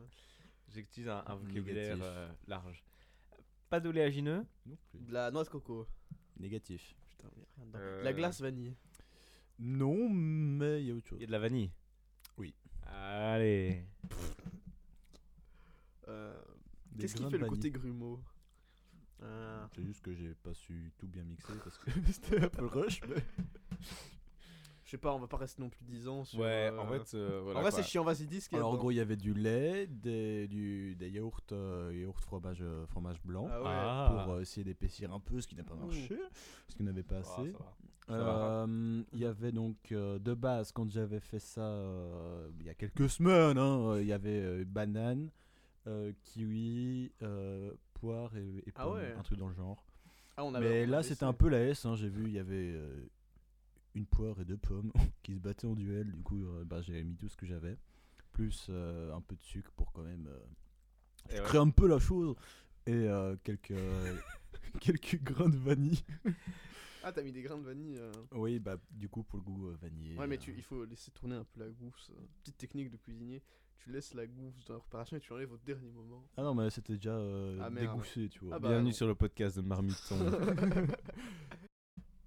J'utilise 0.73 1.07
un, 1.09 1.23
un 1.27 1.35
vocabulaire 1.35 1.97
euh, 2.01 2.27
large. 2.47 2.83
Pas 3.69 3.79
d'oléagineux 3.79 4.45
Non 4.65 4.75
plus. 4.89 4.99
De 4.99 5.13
la 5.13 5.31
noix 5.31 5.43
de 5.43 5.49
coco. 5.49 5.87
Négatif. 6.39 6.95
Putain, 7.09 7.27
y 7.37 7.41
a 7.41 7.45
rien 7.55 7.65
dedans. 7.67 7.79
Euh, 7.79 7.99
De 7.99 8.03
la 8.05 8.13
glace 8.13 8.41
vanille. 8.41 8.73
Non, 9.59 10.09
mais 10.09 10.81
il 10.81 10.87
y 10.87 10.91
a 10.91 10.95
autre 10.95 11.07
chose. 11.07 11.17
Il 11.19 11.21
y 11.21 11.23
a 11.25 11.27
de 11.27 11.31
la 11.31 11.39
vanille 11.39 11.71
Oui. 12.37 12.53
Allez. 12.85 13.85
Euh, 16.07 16.33
Qu'est-ce 16.99 17.15
qui 17.15 17.29
fait 17.29 17.37
le 17.37 17.45
côté 17.47 17.71
grumeau 17.71 18.19
Ah. 19.23 19.69
C'est 19.73 19.83
juste 19.83 20.01
que 20.01 20.13
j'ai 20.13 20.33
pas 20.33 20.53
su 20.53 20.91
tout 20.97 21.07
bien 21.07 21.23
mixer 21.23 21.53
parce 21.63 21.77
que 21.77 21.89
c'était 22.11 22.43
un 22.43 22.49
peu 22.49 22.65
rush. 22.65 23.01
Mais... 23.07 23.23
Je 24.83 24.91
sais 24.91 24.97
pas, 24.97 25.13
on 25.13 25.19
va 25.19 25.27
pas 25.27 25.37
rester 25.37 25.61
non 25.61 25.69
plus 25.69 25.83
10 25.85 26.07
ans 26.07 26.23
sur. 26.23 26.39
Ouais, 26.39 26.69
euh, 26.71 26.77
en 26.77 26.85
fait, 26.85 27.15
euh, 27.15 27.41
voilà. 27.41 27.59
en 27.59 27.61
vrai, 27.63 27.71
c'est 27.71 27.83
chiant, 27.83 28.03
vas-y, 28.03 28.27
dis 28.27 28.41
ce 28.41 28.49
qu'il 28.49 28.57
y 28.57 28.59
a 28.59 28.63
Alors 28.63 28.73
en 28.73 28.77
gros, 28.77 28.91
il 28.91 28.95
y 28.95 28.99
avait 28.99 29.15
du 29.15 29.33
lait, 29.33 29.87
des, 29.87 30.47
du, 30.47 30.95
des 30.95 31.09
yaourts, 31.09 31.41
euh, 31.51 31.91
yaourts 31.95 32.19
fromage, 32.19 32.59
euh, 32.61 32.85
fromage 32.87 33.19
blanc. 33.23 33.47
Ah 33.49 33.61
ouais. 33.61 33.69
Ah. 33.69 34.23
Pour 34.25 34.33
euh, 34.33 34.41
essayer 34.41 34.63
d'épaissir 34.63 35.13
un 35.13 35.19
peu, 35.19 35.39
ce 35.41 35.47
qui 35.47 35.55
n'a 35.55 35.63
pas 35.63 35.75
marché, 35.75 36.15
parce 36.17 36.75
qu'il 36.75 36.85
n'y 36.85 36.91
en 36.91 36.93
avait 36.93 37.01
pas 37.01 37.17
assez. 37.17 37.53
Euh, 38.09 39.03
Il 39.13 39.19
y 39.19 39.25
avait 39.25 39.51
donc 39.51 39.77
euh, 39.91 40.19
de 40.19 40.33
base, 40.33 40.71
quand 40.71 40.91
j'avais 40.91 41.21
fait 41.21 41.39
ça 41.39 41.61
euh, 41.61 42.49
il 42.59 42.65
y 42.65 42.69
a 42.69 42.73
quelques 42.73 43.09
semaines, 43.09 43.57
hein, 43.57 43.79
euh, 43.93 44.01
il 44.01 44.07
y 44.07 44.13
avait 44.13 44.41
euh, 44.41 44.65
banane, 44.65 45.29
euh, 45.87 46.11
kiwi, 46.23 47.11
et, 48.11 48.63
et 48.69 48.71
Ah 48.75 48.89
ouais. 48.89 49.13
un 49.17 49.21
truc 49.23 49.37
dans 49.39 49.47
le 49.47 49.53
genre. 49.53 49.85
Ah, 50.35 50.43
on 50.45 50.53
avait- 50.53 50.67
Mais 50.83 50.87
on 50.87 50.91
là, 50.91 51.03
c'était 51.03 51.23
un 51.25 51.33
peu 51.33 51.47
la 51.49 51.61
S. 51.61 51.85
hein, 51.85 51.95
J'ai 51.95 52.09
vu, 52.09 52.23
il 52.25 52.33
y 52.33 52.39
avait 52.39 52.71
euh, 52.73 53.05
une 53.95 54.05
poire 54.05 54.39
et 54.41 54.45
deux 54.45 54.57
pommes 54.57 54.91
qui 55.23 55.33
se 55.35 55.39
battaient 55.39 55.67
en 55.67 55.75
duel. 55.75 56.11
Du 56.11 56.21
coup, 56.23 56.43
euh, 56.45 56.63
bah, 56.65 56.81
j'ai 56.81 57.03
mis 57.03 57.15
tout 57.15 57.29
ce 57.29 57.37
que 57.37 57.45
j'avais, 57.45 57.77
plus 58.31 58.67
euh, 58.69 59.13
un 59.13 59.21
peu 59.21 59.35
de 59.35 59.41
sucre 59.41 59.71
pour 59.75 59.91
quand 59.93 60.03
même 60.03 60.27
euh, 60.27 61.35
Et 61.35 61.39
ouais. 61.39 61.45
créer 61.45 61.61
un 61.61 61.69
peu 61.69 61.87
la 61.87 61.99
chose 61.99 62.35
et 62.85 63.07
quelques 63.43 63.73
quelques 64.81 65.21
grains 65.23 65.49
de 65.49 65.55
vanille. 65.57 66.03
Ah, 67.03 67.11
t'as 67.11 67.21
mis 67.21 67.31
des 67.31 67.41
grains 67.41 67.57
de 67.57 67.63
vanille. 67.63 67.97
Oui, 68.31 68.59
bah 68.59 68.77
du 68.91 69.07
coup 69.09 69.23
pour 69.23 69.37
le 69.37 69.43
goût 69.43 69.69
vanillé. 69.81 70.17
Ouais, 70.17 70.27
mais 70.27 70.37
tu, 70.37 70.53
il 70.55 70.63
faut 70.63 70.83
laisser 70.85 71.11
tourner 71.11 71.35
un 71.35 71.43
peu 71.45 71.59
la 71.61 71.69
gousse. 71.69 72.11
Petite 72.41 72.57
technique 72.57 72.89
de 72.89 72.97
cuisinier. 72.97 73.41
Tu 73.77 73.91
laisses 73.91 74.13
la 74.13 74.25
gousse 74.27 74.63
dans 74.65 74.75
la 74.75 74.79
préparation 74.79 75.17
et 75.17 75.19
tu 75.19 75.33
enlèves 75.33 75.51
au 75.51 75.57
dernier 75.57 75.91
moment. 75.91 76.23
Ah 76.37 76.43
non, 76.43 76.55
mais 76.55 76.69
c'était 76.69 76.93
déjà 76.95 77.11
euh, 77.15 77.59
Ah, 77.61 77.69
merde. 77.69 77.99
tu 78.31 78.39
vois. 78.39 78.55
Ah 78.55 78.59
bah, 78.59 78.69
Bienvenue 78.69 78.89
non. 78.89 78.93
sur 78.95 79.07
le 79.07 79.15
podcast 79.15 79.57
de 79.57 79.61
Marmiton. 79.61 80.17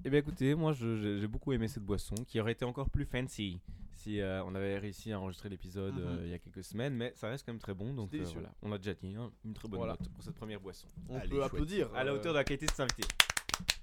Eh 0.05 0.11
bien 0.11 0.21
écoutez, 0.21 0.55
moi 0.55 0.73
je- 0.73 0.97
j'ai 0.99 1.19
j'ai 1.19 1.27
beaucoup 1.27 1.53
aimé 1.53 1.67
cette 1.67 1.83
boisson 1.83 2.15
qui 2.29 2.39
aurait 2.39 2.53
été 2.53 2.65
encore 2.65 2.89
plus 2.91 3.05
fancy 3.07 3.61
si 3.97 4.21
euh, 4.21 4.45
on 4.45 4.55
avait 4.55 4.79
réussi 4.79 5.11
à 5.11 5.19
enregistrer 5.19 5.49
l'épisode 5.49 5.95
Mhm. 5.95 6.01
euh, 6.07 6.21
il 6.27 6.31
y 6.31 6.33
a 6.35 6.39
quelques 6.39 6.63
semaines, 6.63 6.95
mais 6.95 7.13
ça 7.17 7.29
reste 7.29 7.45
quand 7.45 7.53
même 7.53 7.59
très 7.61 7.75
bon. 7.75 7.93
Donc 7.93 8.11
C'est 8.11 8.17
euh, 8.17 8.19
délicieux. 8.21 8.39
voilà, 8.41 8.55
on 8.63 8.71
a 8.71 8.79
déjà 8.79 8.95
dit 8.95 9.17
hein, 9.17 9.33
une 9.45 9.53
très 9.55 9.67
bonne 9.67 9.79
Voilà. 9.79 9.97
note 9.99 10.09
pour 10.11 10.23
cette 10.23 10.37
première 10.37 10.61
boisson. 10.61 10.87
On 11.09 11.17
Allez, 11.17 11.29
peut 11.29 11.37
chouette. 11.37 11.47
applaudir. 11.47 11.93
À 11.93 12.05
la 12.05 12.13
euh, 12.13 12.15
hauteur 12.15 12.35
de 12.35 12.39
la 12.39 12.45
qualité 12.45 12.67
de 12.67 12.71
cet 12.71 12.81
invité. 12.81 13.03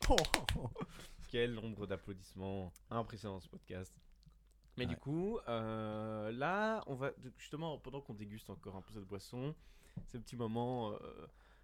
Quel 1.30 1.56
nombre 1.56 1.88
d'applaudissements 1.88 2.72
impressionnant 2.90 3.42
ce 3.42 3.50
podcast. 3.50 3.94
Mais 4.78 4.86
du 4.86 4.98
coup, 4.98 5.38
euh, 5.48 6.32
là, 6.32 6.84
on 6.88 6.96
va 6.96 7.12
justement 7.38 7.78
pendant 7.78 8.02
qu'on 8.02 8.14
déguste 8.16 8.50
encore 8.50 8.76
un 8.76 8.82
peu 8.82 8.94
cette 8.94 9.06
boisson, 9.08 9.54
c'est 10.08 10.18
le 10.18 10.24
petit 10.24 10.36
moment 10.36 10.92
euh, 10.94 10.98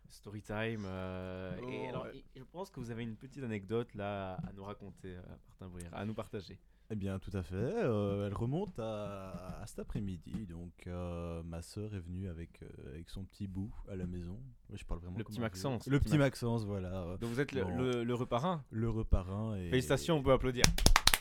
story 0.09 0.41
time. 0.41 0.83
euh, 0.85 1.55
et 1.69 1.85
Oh, 1.85 1.89
alors, 1.89 2.03
ouais. 2.05 2.23
je 2.35 2.43
pense 2.43 2.69
que 2.69 2.79
vous 2.79 2.91
avez 2.91 3.03
une 3.03 3.15
petite 3.15 3.43
anecdote 3.43 3.93
là 3.95 4.35
à 4.47 4.53
nous 4.53 4.63
raconter, 4.63 5.15
Martin 5.47 5.67
Bruyère, 5.67 5.93
à 5.93 6.05
nous 6.05 6.13
partager. 6.13 6.59
Eh 6.91 6.95
bien, 6.95 7.19
tout 7.19 7.29
à 7.35 7.43
fait. 7.43 7.55
euh, 7.55 8.25
elle 8.25 8.33
remonte 8.33 8.79
à, 8.79 9.59
à 9.61 9.67
cet 9.67 9.77
après-midi. 9.77 10.47
Donc, 10.47 10.71
euh, 10.87 11.43
ma 11.43 11.61
sœur 11.61 11.93
est 11.93 11.99
venue 11.99 12.27
avec, 12.27 12.63
euh, 12.63 12.67
avec 12.93 13.09
son 13.11 13.25
petit 13.25 13.47
bout 13.47 13.71
à 13.87 13.95
la 13.95 14.07
maison. 14.07 14.39
Je 14.73 14.83
parle 14.85 14.99
vraiment 15.01 15.17
Le 15.19 15.23
petit 15.23 15.39
Maxence, 15.39 15.85
le 15.85 15.99
petit 15.99 16.17
Maxence, 16.17 16.63
voilà. 16.65 17.15
Donc 17.21 17.29
vous 17.29 17.39
êtes 17.39 17.51
le, 17.51 17.63
Bon. 17.63 17.77
le, 17.77 18.03
le 18.03 18.13
reparrain. 18.15 18.63
Le 18.71 18.89
reparrain. 18.89 19.55
Et, 19.57 19.69
Félicitations, 19.69 20.17
on 20.17 20.23
peut 20.23 20.31
applaudir. 20.31 20.65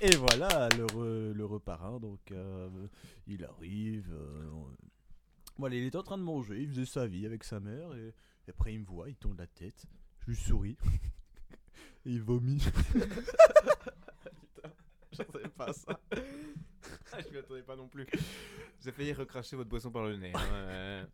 Et 0.00 0.14
voilà, 0.16 0.68
le, 0.76 1.32
le. 1.32 1.98
Donc, 2.00 2.20
euh, 2.30 2.68
il 3.26 3.44
arrive. 3.44 4.12
euh, 4.12 4.48
voilà, 5.56 5.74
il 5.76 5.84
était 5.84 5.96
en 5.98 6.02
train 6.04 6.18
de 6.18 6.22
manger. 6.22 6.60
Il 6.62 6.68
faisait 6.68 6.84
sa 6.86 7.06
vie 7.06 7.26
avec 7.26 7.42
sa 7.44 7.58
mère. 7.58 7.94
Et, 7.96 8.14
et 8.46 8.50
après, 8.50 8.74
il 8.74 8.80
me 8.80 8.86
voit. 8.86 9.08
Il 9.08 9.16
tourne 9.16 9.36
la 9.36 9.46
tête. 9.48 9.86
Je 10.20 10.26
lui 10.30 10.36
souris. 10.36 10.76
et 12.06 12.10
il 12.12 12.22
vomit. 12.22 12.62
Je 15.10 15.16
savais 15.16 15.48
pas 15.48 15.72
ça. 15.72 15.98
je 16.12 17.30
m'y 17.32 17.38
attendais 17.38 17.62
pas 17.62 17.74
non 17.74 17.88
plus. 17.88 18.06
J'ai 18.84 18.92
failli 18.92 19.12
recracher 19.12 19.56
votre 19.56 19.68
boisson 19.68 19.90
par 19.90 20.04
le 20.04 20.16
nez. 20.16 20.32
hein, 20.32 20.52
euh. 20.52 21.04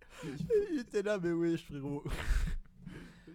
il 0.72 0.80
était 0.80 1.02
là, 1.02 1.18
mais 1.18 1.30
oui, 1.30 1.56
frérot. 1.56 2.04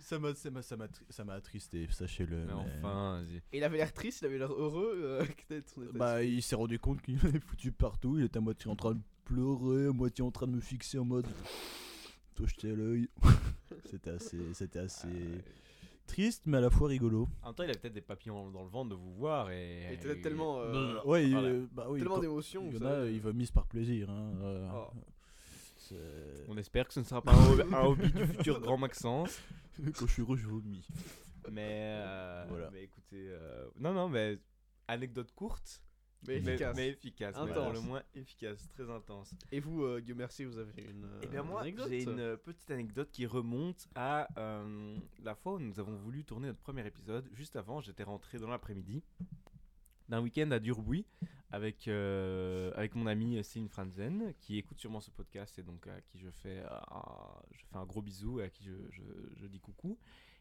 Ça 0.02 0.18
m'a, 0.20 0.34
ça 0.36 0.50
m'a, 0.52 0.62
ça 0.62 0.78
m'a, 0.78 0.88
ça 1.10 1.24
m'a 1.26 1.34
attristé, 1.34 1.88
sachez-le. 1.92 2.38
mais 2.46 2.54
mais- 2.54 2.78
enfin, 2.80 3.22
vas-y. 3.22 3.36
Et 3.52 3.58
il 3.58 3.64
avait 3.64 3.78
l'air 3.78 3.94
triste, 3.94 4.22
il 4.22 4.26
avait 4.26 4.38
l'air 4.38 4.52
heureux. 4.52 4.94
euh, 5.04 5.26
Bah, 5.94 6.24
il 6.24 6.42
s'est 6.42 6.56
rendu 6.56 6.80
compte 6.80 7.02
qu'il 7.02 7.18
avait 7.26 7.40
foutu 7.40 7.72
partout. 7.72 8.18
Il 8.18 8.26
était 8.26 8.38
à 8.38 8.42
moitié 8.42 8.70
en 8.72 8.76
train 8.76 8.94
de 8.96 9.02
pleurer, 9.26 9.88
à 9.88 9.92
moitié 9.92 10.24
en 10.24 10.32
train 10.32 10.48
de 10.48 10.54
me 10.54 10.62
fixer 10.62 10.98
en 11.00 11.06
mode. 11.06 11.28
Toi, 12.36 12.48
jeter 12.48 12.72
à 12.72 12.76
l'œil. 12.76 13.10
c'était 13.90 14.12
assez, 14.12 14.40
c'était 14.54 14.80
assez 14.80 15.08
Euh, 15.08 15.40
triste, 16.08 16.44
mais 16.46 16.58
à 16.58 16.62
la 16.62 16.70
fois 16.70 16.88
rigolo. 16.88 17.28
en 17.44 17.48
même 17.48 17.56
temps, 17.56 17.64
il 17.64 17.70
avait 17.70 17.78
peut-être 17.80 17.94
des 17.94 18.02
papillons 18.02 18.50
dans 18.52 18.64
le 18.64 18.70
ventre 18.70 18.90
de 18.92 18.96
vous 18.96 19.14
voir 19.14 19.52
et. 19.52 19.88
Il 19.90 19.94
était 19.94 20.22
tellement, 20.22 20.60
euh, 20.62 21.02
ouais, 21.04 21.26
il- 21.26 21.32
voilà. 21.34 21.48
euh, 21.50 21.68
bah 21.72 21.88
oui. 21.90 22.00
Tellement 22.00 22.20
d'émotions. 22.20 22.68
Il 22.72 22.78
y 22.78 22.84
en 22.84 22.86
a, 22.88 23.06
ils 23.06 23.22
vomissent 23.22 23.52
par 23.52 23.68
plaisir. 23.68 24.10
Hein, 24.10 24.32
euh, 24.42 24.70
Oh. 24.74 24.88
C'est- 25.90 26.46
On 26.48 26.58
espère 26.58 26.88
que 26.88 26.94
ce 26.94 27.00
ne 27.02 27.06
sera 27.06 27.22
pas 27.22 27.32
un, 27.34 27.50
hobby- 27.52 27.74
un 27.74 27.82
hobby 27.82 28.12
du 28.12 28.26
futur 28.28 28.60
grand 28.62 28.78
Maxence. 28.78 29.40
Quand 29.98 30.08
je 30.08 30.12
suis 30.14 30.22
heureux, 30.22 30.38
je 30.38 30.48
vomis. 30.48 30.88
Mais, 31.52 32.02
euh, 32.04 32.46
Voilà. 32.50 32.70
mais 32.72 32.84
écoutez, 32.84 33.28
euh, 33.30 33.68
non, 33.80 33.94
non, 33.94 34.10
mais 34.10 34.38
anecdote 34.88 35.32
courte, 35.34 35.82
Mais 36.28 36.36
efficace. 36.38 36.76
mais 36.76 36.90
efficace, 36.90 37.36
mais 37.38 37.52
Intense. 37.52 37.64
pour 37.64 37.74
le 37.74 37.80
moins 37.82 38.04
efficace, 38.14 38.68
très 38.70 38.90
intense. 38.90 39.34
Et 39.52 39.60
vous, 39.62 39.84
euh, 39.84 40.00
Guillaume 40.02 40.18
Mercier, 40.20 40.46
vous 40.46 40.58
avez 40.58 40.84
une. 40.84 41.06
euh, 41.06 41.20
Eh 41.24 41.28
bien 41.28 41.44
moi, 41.44 41.62
anecdote 41.62 41.88
j'ai 41.90 42.04
une 42.04 42.20
euh, 42.20 42.36
petite 42.38 42.70
anecdote 42.72 43.10
qui 43.12 43.26
remonte 43.26 43.88
à 43.96 44.28
euh, 44.38 44.96
la 45.24 45.34
fois 45.34 45.54
où 45.54 45.60
nous 45.60 45.80
avons 45.80 45.96
voulu 45.96 46.24
tourner 46.26 46.48
notre 46.48 46.60
premier 46.60 46.86
épisode. 46.86 47.28
Juste 47.34 47.56
avant, 47.56 47.80
j'étais 47.82 48.04
rentré 48.04 48.38
dans 48.38 48.50
l'après-midi 48.50 49.02
d'un 50.10 50.22
week-end 50.22 50.52
à 50.52 50.60
Durbuy 50.60 51.06
avec, 51.52 51.88
euh, 51.88 52.72
avec 52.76 52.96
mon 52.96 53.08
ami 53.08 53.44
Céline 53.44 53.70
Franzen, 53.70 54.34
qui 54.40 54.58
écoute 54.58 54.80
sûrement 54.80 55.02
ce 55.02 55.12
podcast 55.12 55.58
et 55.60 55.64
donc 55.64 55.88
à 55.88 56.00
qui 56.02 56.20
je 56.20 56.30
fais, 56.30 56.60
euh, 56.60 56.80
un, 56.92 57.42
je 57.52 57.66
fais 57.66 57.76
un 57.78 57.86
gros 57.86 58.02
bisou 58.02 58.40
et 58.40 58.44
à 58.44 58.50
qui 58.50 58.64
je, 58.66 58.74
je- 59.36 59.48
dis 59.48 59.60
coucou. 59.60 59.98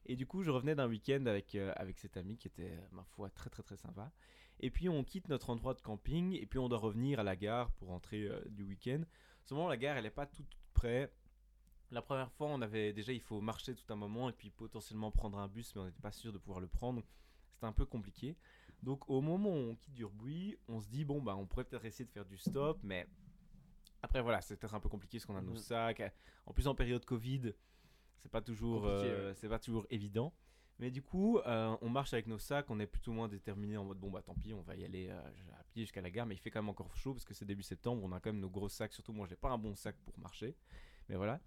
Et 0.07 0.17
du 0.17 0.27
coup, 0.27 0.43
je 0.43 0.51
revenais 0.51 0.75
d'un 0.75 0.89
week-end 0.89 1.25
avec, 1.27 1.55
euh, 1.55 1.73
avec 1.77 1.99
cet 1.99 2.17
ami 2.17 2.37
qui 2.37 2.49
était, 2.49 2.79
ma 2.93 3.05
foi, 3.05 3.31
très 3.31 3.51
très 3.51 3.63
très 3.63 3.77
sympa. 3.77 4.13
Et 4.61 4.71
puis 4.71 4.89
on 4.89 5.05
quitte 5.05 5.29
notre 5.29 5.51
endroit 5.51 5.75
de 5.75 5.81
camping 5.81 6.33
et 6.35 6.45
puis 6.47 6.59
on 6.59 6.69
doit 6.69 6.79
revenir 6.79 7.21
à 7.21 7.23
la 7.23 7.37
gare 7.37 7.71
pour 7.73 7.89
rentrer 7.89 8.25
euh, 8.25 8.41
du 8.51 8.65
week-end. 8.65 9.03
Seulement 9.45 9.69
la 9.69 9.77
gare 9.77 9.97
elle 9.97 10.07
est 10.07 10.11
pas 10.11 10.27
toute 10.27 10.57
près 10.75 11.13
La 11.91 12.03
première 12.03 12.31
fois, 12.33 12.49
on 12.49 12.61
avait 12.61 12.93
déjà, 12.93 13.13
il 13.13 13.21
faut 13.21 13.41
marcher 13.41 13.75
tout 13.75 13.91
un 13.93 13.97
moment 13.97 14.29
et 14.29 14.33
puis 14.33 14.51
potentiellement 14.51 15.11
prendre 15.11 15.39
un 15.39 15.49
bus, 15.49 15.75
mais 15.75 15.81
on 15.83 15.85
n'était 15.87 16.03
pas 16.03 16.13
sûr 16.13 16.33
de 16.33 16.39
pouvoir 16.39 16.61
le 16.61 16.67
prendre. 16.69 17.03
C'était 17.55 17.67
un 17.67 17.73
peu 17.73 17.87
compliqué. 17.87 18.37
Donc 18.83 19.09
au 19.11 19.21
moment 19.21 19.51
où 19.51 19.71
on 19.71 19.75
quitte 19.77 19.95
Durbuy, 19.95 20.57
on 20.69 20.81
se 20.81 20.89
dit 20.89 21.05
bon 21.05 21.21
bah 21.21 21.35
on 21.37 21.47
pourrait 21.47 21.65
peut-être 21.65 21.85
essayer 21.85 22.05
de 22.05 22.11
faire 22.11 22.25
du 22.25 22.39
stop, 22.39 22.79
mais 22.83 23.07
après 24.03 24.23
voilà, 24.23 24.41
c'est 24.41 24.57
peut-être 24.57 24.75
un 24.75 24.81
peu 24.81 24.89
compliqué 24.89 25.19
parce 25.19 25.27
qu'on 25.27 25.37
a 25.37 25.43
nos 25.43 25.53
Mhm. 25.53 25.57
sacs. 25.59 26.03
En 26.47 26.53
plus 26.53 26.69
en 26.69 26.75
période 26.75 27.05
Covid, 27.05 27.53
c'est 28.19 28.31
pas 28.31 28.41
toujours, 28.41 28.87
euh, 28.87 29.33
c'est 29.35 29.49
pas 29.49 29.59
toujours 29.59 29.87
évident. 29.91 30.33
Mais 30.81 30.93
du 30.93 31.03
coup, 31.03 31.39
euh, 31.39 31.77
on 31.83 31.89
marche 31.89 32.13
avec 32.13 32.29
nos 32.29 32.39
sacs, 32.39 32.71
on 32.71 32.79
est 32.79 32.87
plus 32.87 33.07
ou 33.09 33.13
moins 33.13 33.27
déterminé 33.27 33.77
en 33.77 33.85
mode 33.85 33.99
bon 33.99 34.11
bah 34.13 34.23
tant 34.23 34.35
pis, 34.37 34.55
on 34.55 34.63
va 34.63 34.77
y 34.77 34.85
aller 34.85 35.09
euh, 35.09 35.21
à 35.59 35.65
pied 35.65 35.83
jusqu'à 35.83 36.01
la 36.01 36.11
gare, 36.11 36.25
mais 36.25 36.37
il 36.37 36.39
fait 36.39 36.51
quand 36.53 36.63
même 36.63 36.69
encore 36.69 36.95
chaud 36.95 37.15
parce 37.15 37.25
que 37.25 37.35
c'est 37.35 37.45
début 37.45 37.65
septembre, 37.65 38.01
on 38.05 38.13
a 38.13 38.21
quand 38.21 38.31
même 38.33 38.41
nos 38.41 38.49
gros 38.49 38.69
sacs. 38.69 38.93
Surtout 38.93 39.13
moi, 39.13 39.27
j'ai 39.27 39.35
pas 39.35 39.51
un 39.51 39.59
bon 39.59 39.75
sac 39.75 39.97
pour 40.05 40.17
marcher, 40.21 40.55
mais 41.09 41.17
voilà. 41.17 41.41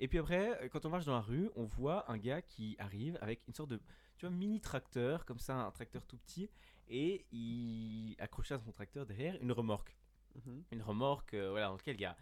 Et 0.00 0.08
puis 0.08 0.18
après, 0.18 0.64
euh, 0.64 0.68
quand 0.68 0.84
on 0.84 0.90
marche 0.90 1.04
dans 1.04 1.12
la 1.14 1.20
rue, 1.20 1.48
on 1.54 1.64
voit 1.64 2.10
un 2.10 2.18
gars 2.18 2.42
qui 2.42 2.74
arrive 2.80 3.16
avec 3.20 3.46
une 3.46 3.54
sorte 3.54 3.70
de, 3.70 3.80
tu 4.16 4.26
vois, 4.26 4.34
mini 4.34 4.60
tracteur, 4.60 5.24
comme 5.26 5.38
ça, 5.38 5.54
un 5.54 5.70
tracteur 5.70 6.04
tout 6.04 6.16
petit, 6.18 6.50
et 6.88 7.26
il 7.32 8.16
accrochait 8.18 8.54
à 8.54 8.58
son 8.58 8.72
tracteur 8.72 9.06
derrière 9.06 9.36
une 9.40 9.52
remorque. 9.52 9.96
Mhm. 10.34 10.64
Une 10.72 10.82
remorque, 10.82 11.34
euh, 11.34 11.50
voilà, 11.50 11.66
dans 11.68 11.76
laquelle 11.76 11.96
il 11.96 12.02
y 12.02 12.06
a, 12.06 12.16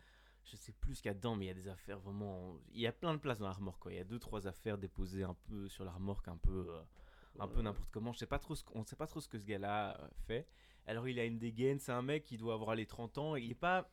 je 0.44 0.56
sais 0.56 0.72
plus 0.72 0.96
ce 0.96 1.02
qu'il 1.02 1.08
y 1.10 1.12
a 1.12 1.14
dedans, 1.14 1.36
mais 1.36 1.46
il 1.46 1.48
y 1.48 1.52
a 1.52 1.54
des 1.54 1.68
affaires 1.68 1.98
vraiment, 2.00 2.56
il 2.72 2.80
y 2.80 2.86
a 2.86 2.92
plein 2.92 3.14
de 3.14 3.18
places 3.18 3.38
dans 3.38 3.46
la 3.46 3.52
remorque, 3.52 3.80
quoi. 3.80 3.92
Il 3.92 3.96
y 3.96 4.00
a 4.00 4.04
deux, 4.04 4.18
trois 4.18 4.46
affaires 4.46 4.78
déposées 4.78 5.22
un 5.22 5.36
peu 5.48 5.68
sur 5.68 5.84
la 5.84 5.92
remorque, 5.92 6.28
un 6.28 6.36
peu, 6.36 6.66
euh, 6.70 6.82
un 7.38 7.48
peu 7.48 7.62
n'importe 7.62 7.90
comment. 7.92 8.12
Je 8.12 8.18
sais 8.18 8.26
pas 8.26 8.38
trop 8.38 8.54
ce, 8.54 8.64
on 8.74 8.84
sait 8.84 8.96
pas 8.96 9.06
trop 9.06 9.20
ce 9.20 9.28
que 9.28 9.38
ce 9.38 9.44
gars-là 9.46 9.96
euh, 10.00 10.08
fait. 10.26 10.46
Alors 10.86 11.06
il 11.08 11.18
a 11.18 11.24
une 11.24 11.38
dégaine, 11.38 11.78
c'est 11.78 11.92
un 11.92 12.02
mec 12.02 12.24
qui 12.24 12.36
doit 12.36 12.54
avoir 12.54 12.74
les 12.74 12.86
30 12.86 13.18
ans. 13.18 13.36
Il 13.36 13.50
est 13.50 13.54
pas, 13.54 13.90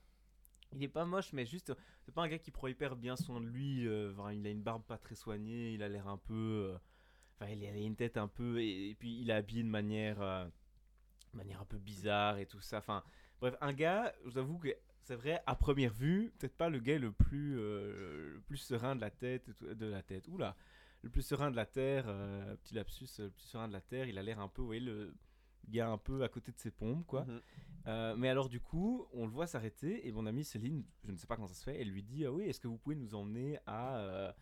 il 0.73 0.83
est 0.83 0.87
pas 0.87 1.05
moche, 1.05 1.33
mais 1.33 1.45
juste, 1.45 1.73
c'est 2.03 2.13
pas 2.13 2.23
un 2.23 2.27
gars 2.27 2.39
qui 2.39 2.51
prend 2.51 2.67
hyper 2.67 2.95
bien 2.95 3.15
soin 3.15 3.39
de 3.41 3.45
lui. 3.47 3.87
euh, 3.87 4.13
il 4.33 4.45
a 4.45 4.49
une 4.49 4.61
barbe 4.63 4.83
pas 4.83 4.97
très 4.97 5.15
soignée, 5.15 5.73
il 5.73 5.83
a 5.83 5.89
l'air 5.89 6.07
un 6.07 6.17
peu, 6.17 6.33
euh, 6.73 6.77
enfin 7.39 7.51
il 7.51 7.63
a 7.65 7.71
une 7.71 7.95
tête 7.95 8.17
un 8.17 8.27
peu, 8.27 8.61
et, 8.61 8.89
et 8.89 8.95
puis 8.95 9.19
il 9.21 9.29
est 9.29 9.33
habillé 9.33 9.63
de 9.63 9.69
manière, 9.69 10.21
euh, 10.21 10.47
manière 11.37 11.61
un 11.61 11.65
peu 11.65 11.77
bizarre 11.77 12.37
et 12.37 12.45
tout 12.45 12.61
ça. 12.61 12.79
Enfin 12.79 13.03
bref, 13.39 13.55
un 13.61 13.73
gars, 13.73 14.13
je 14.25 14.31
vous 14.31 14.37
avoue 14.37 14.57
que 14.57 14.69
c'est 15.03 15.15
vrai 15.15 15.41
à 15.45 15.55
première 15.55 15.93
vue, 15.93 16.33
peut-être 16.37 16.57
pas 16.57 16.69
le 16.69 16.79
gars 16.79 16.99
le 16.99 17.11
plus, 17.11 17.57
euh, 17.57 18.33
le 18.33 18.41
plus 18.41 18.57
serein 18.57 18.95
de 18.95 19.01
la 19.01 19.09
tête, 19.09 19.49
de 19.61 19.85
la 19.85 20.03
tête. 20.03 20.27
Oula 20.27 20.55
le 21.03 21.09
plus 21.09 21.21
serein 21.21 21.51
de 21.51 21.55
la 21.55 21.65
Terre, 21.65 22.05
euh, 22.07 22.55
petit 22.57 22.73
lapsus, 22.73 23.07
euh, 23.19 23.25
le 23.25 23.29
plus 23.29 23.43
serein 23.43 23.67
de 23.67 23.73
la 23.73 23.81
Terre, 23.81 24.07
il 24.07 24.17
a 24.17 24.23
l'air 24.23 24.39
un 24.39 24.47
peu, 24.47 24.61
vous 24.61 24.67
voyez, 24.67 24.81
le 24.81 25.13
gars 25.69 25.89
un 25.89 25.97
peu 25.97 26.23
à 26.23 26.29
côté 26.29 26.51
de 26.51 26.57
ses 26.57 26.71
pompes, 26.71 27.05
quoi. 27.05 27.25
Mhm. 27.25 27.41
Euh, 27.87 28.15
mais 28.17 28.29
alors 28.29 28.49
du 28.49 28.59
coup, 28.59 29.07
on 29.13 29.25
le 29.25 29.31
voit 29.31 29.47
s'arrêter 29.47 30.07
et 30.07 30.11
mon 30.11 30.25
amie 30.25 30.43
Céline, 30.43 30.83
je 31.05 31.11
ne 31.11 31.17
sais 31.17 31.27
pas 31.27 31.35
comment 31.35 31.47
ça 31.47 31.53
se 31.53 31.63
fait, 31.63 31.79
elle 31.79 31.89
lui 31.89 32.03
dit, 32.03 32.25
ah 32.25 32.31
oui, 32.31 32.45
est-ce 32.45 32.59
que 32.59 32.67
vous 32.67 32.77
pouvez 32.77 32.95
nous 32.95 33.15
emmener 33.15 33.59
à... 33.65 34.35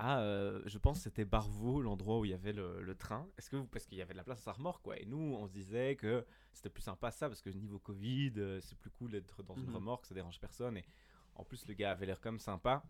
à, 0.00 0.20
euh, 0.20 0.62
je 0.66 0.78
pense 0.78 0.98
que 0.98 1.04
c'était 1.04 1.24
Barvaux, 1.24 1.82
l'endroit 1.82 2.18
où 2.20 2.24
il 2.24 2.30
y 2.30 2.34
avait 2.34 2.52
le, 2.52 2.80
le 2.82 2.94
train. 2.94 3.28
Est-ce 3.36 3.50
que 3.50 3.56
vous, 3.56 3.66
parce 3.66 3.84
qu'il 3.86 3.98
y 3.98 4.02
avait 4.02 4.14
de 4.14 4.18
la 4.18 4.24
place 4.24 4.38
à 4.40 4.42
sa 4.42 4.52
remorque, 4.52 4.82
quoi. 4.82 4.98
Et 4.98 5.04
nous, 5.04 5.18
on 5.38 5.46
se 5.46 5.52
disait 5.52 5.96
que 5.96 6.24
c'était 6.52 6.70
plus 6.70 6.82
sympa 6.82 7.10
ça, 7.10 7.28
parce 7.28 7.42
que 7.42 7.50
niveau 7.50 7.78
Covid, 7.78 8.32
euh, 8.38 8.60
c'est 8.60 8.78
plus 8.78 8.90
cool 8.90 9.10
d'être 9.10 9.42
dans 9.42 9.54
une 9.56 9.66
Mhm. 9.68 9.74
remorque, 9.76 10.06
ça 10.06 10.14
dérange 10.14 10.40
personne. 10.40 10.76
Et 10.78 10.84
en 11.34 11.44
plus, 11.44 11.66
le 11.68 11.74
gars 11.74 11.90
avait 11.92 12.06
l'air 12.06 12.20
comme 12.20 12.38
sympa, 12.38 12.82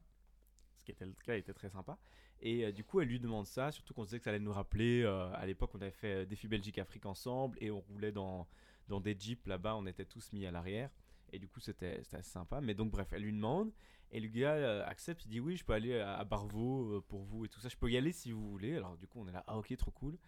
ce 0.77 0.85
qui 0.85 0.92
était 0.92 1.05
le 1.07 1.12
cas, 1.25 1.35
il 1.35 1.40
était 1.40 1.53
très 1.55 1.68
sympa. 1.70 1.99
Et 2.40 2.64
euh, 2.64 2.73
du 2.73 2.85
coup, 2.85 3.01
elle 3.01 3.09
lui 3.09 3.20
demande 3.20 3.46
ça, 3.46 3.70
surtout 3.73 3.92
qu'on 3.92 4.05
se 4.05 4.09
disait 4.11 4.18
que 4.18 4.25
ça 4.25 4.31
allait 4.31 4.38
nous 4.38 4.53
rappeler. 4.53 5.03
euh, 5.03 5.31
à 5.35 5.44
l'époque, 5.46 5.73
on 5.75 5.81
avait 5.81 5.90
fait 5.90 6.25
Défi 6.27 6.49
Belgique 6.49 6.79
Afrique 6.79 7.07
ensemble 7.07 7.59
et 7.61 7.70
on 7.70 7.81
roulait 7.81 8.12
dans, 8.12 8.49
dans 8.88 9.01
des 9.01 9.14
jeeps 9.18 9.46
là-bas, 9.46 9.75
on 9.77 9.85
était 9.87 10.07
tous 10.07 10.33
mis 10.33 10.46
à 10.46 10.51
l'arrière. 10.51 10.90
Et 11.33 11.38
du 11.38 11.49
coup, 11.49 11.61
c'était 11.61 12.03
c'était 12.03 12.16
assez 12.16 12.31
sympa. 12.31 12.61
Mais 12.61 12.75
donc, 12.75 12.90
bref, 12.90 13.12
elle 13.12 13.23
lui 13.23 13.33
demande. 13.33 13.73
Et 14.12 14.20
le 14.20 14.29
gars 14.29 14.55
euh, 14.55 14.85
accepte, 14.87 15.25
il 15.25 15.29
dit 15.29 15.40
oui, 15.40 15.57
je 15.57 15.64
peux 15.64 15.73
aller 15.73 15.99
à, 16.01 16.25
Barvaux 16.25 16.96
euh, 16.96 17.05
pour 17.07 17.23
vous 17.23 17.44
et 17.44 17.49
tout 17.49 17.61
ça. 17.61 17.68
Je 17.68 17.77
peux 17.77 17.90
y 17.90 17.96
aller 17.96 18.12
si 18.12 18.33
vous 18.33 18.51
voulez. 18.51 18.77
Alors, 18.77 18.96
du 18.96 19.07
coup, 19.07 19.20
on 19.20 19.29
est 19.29 19.33
là, 19.33 19.44
ah 19.46 19.57
ok, 19.57 19.77
trop 19.77 19.92
cool. 19.92 20.18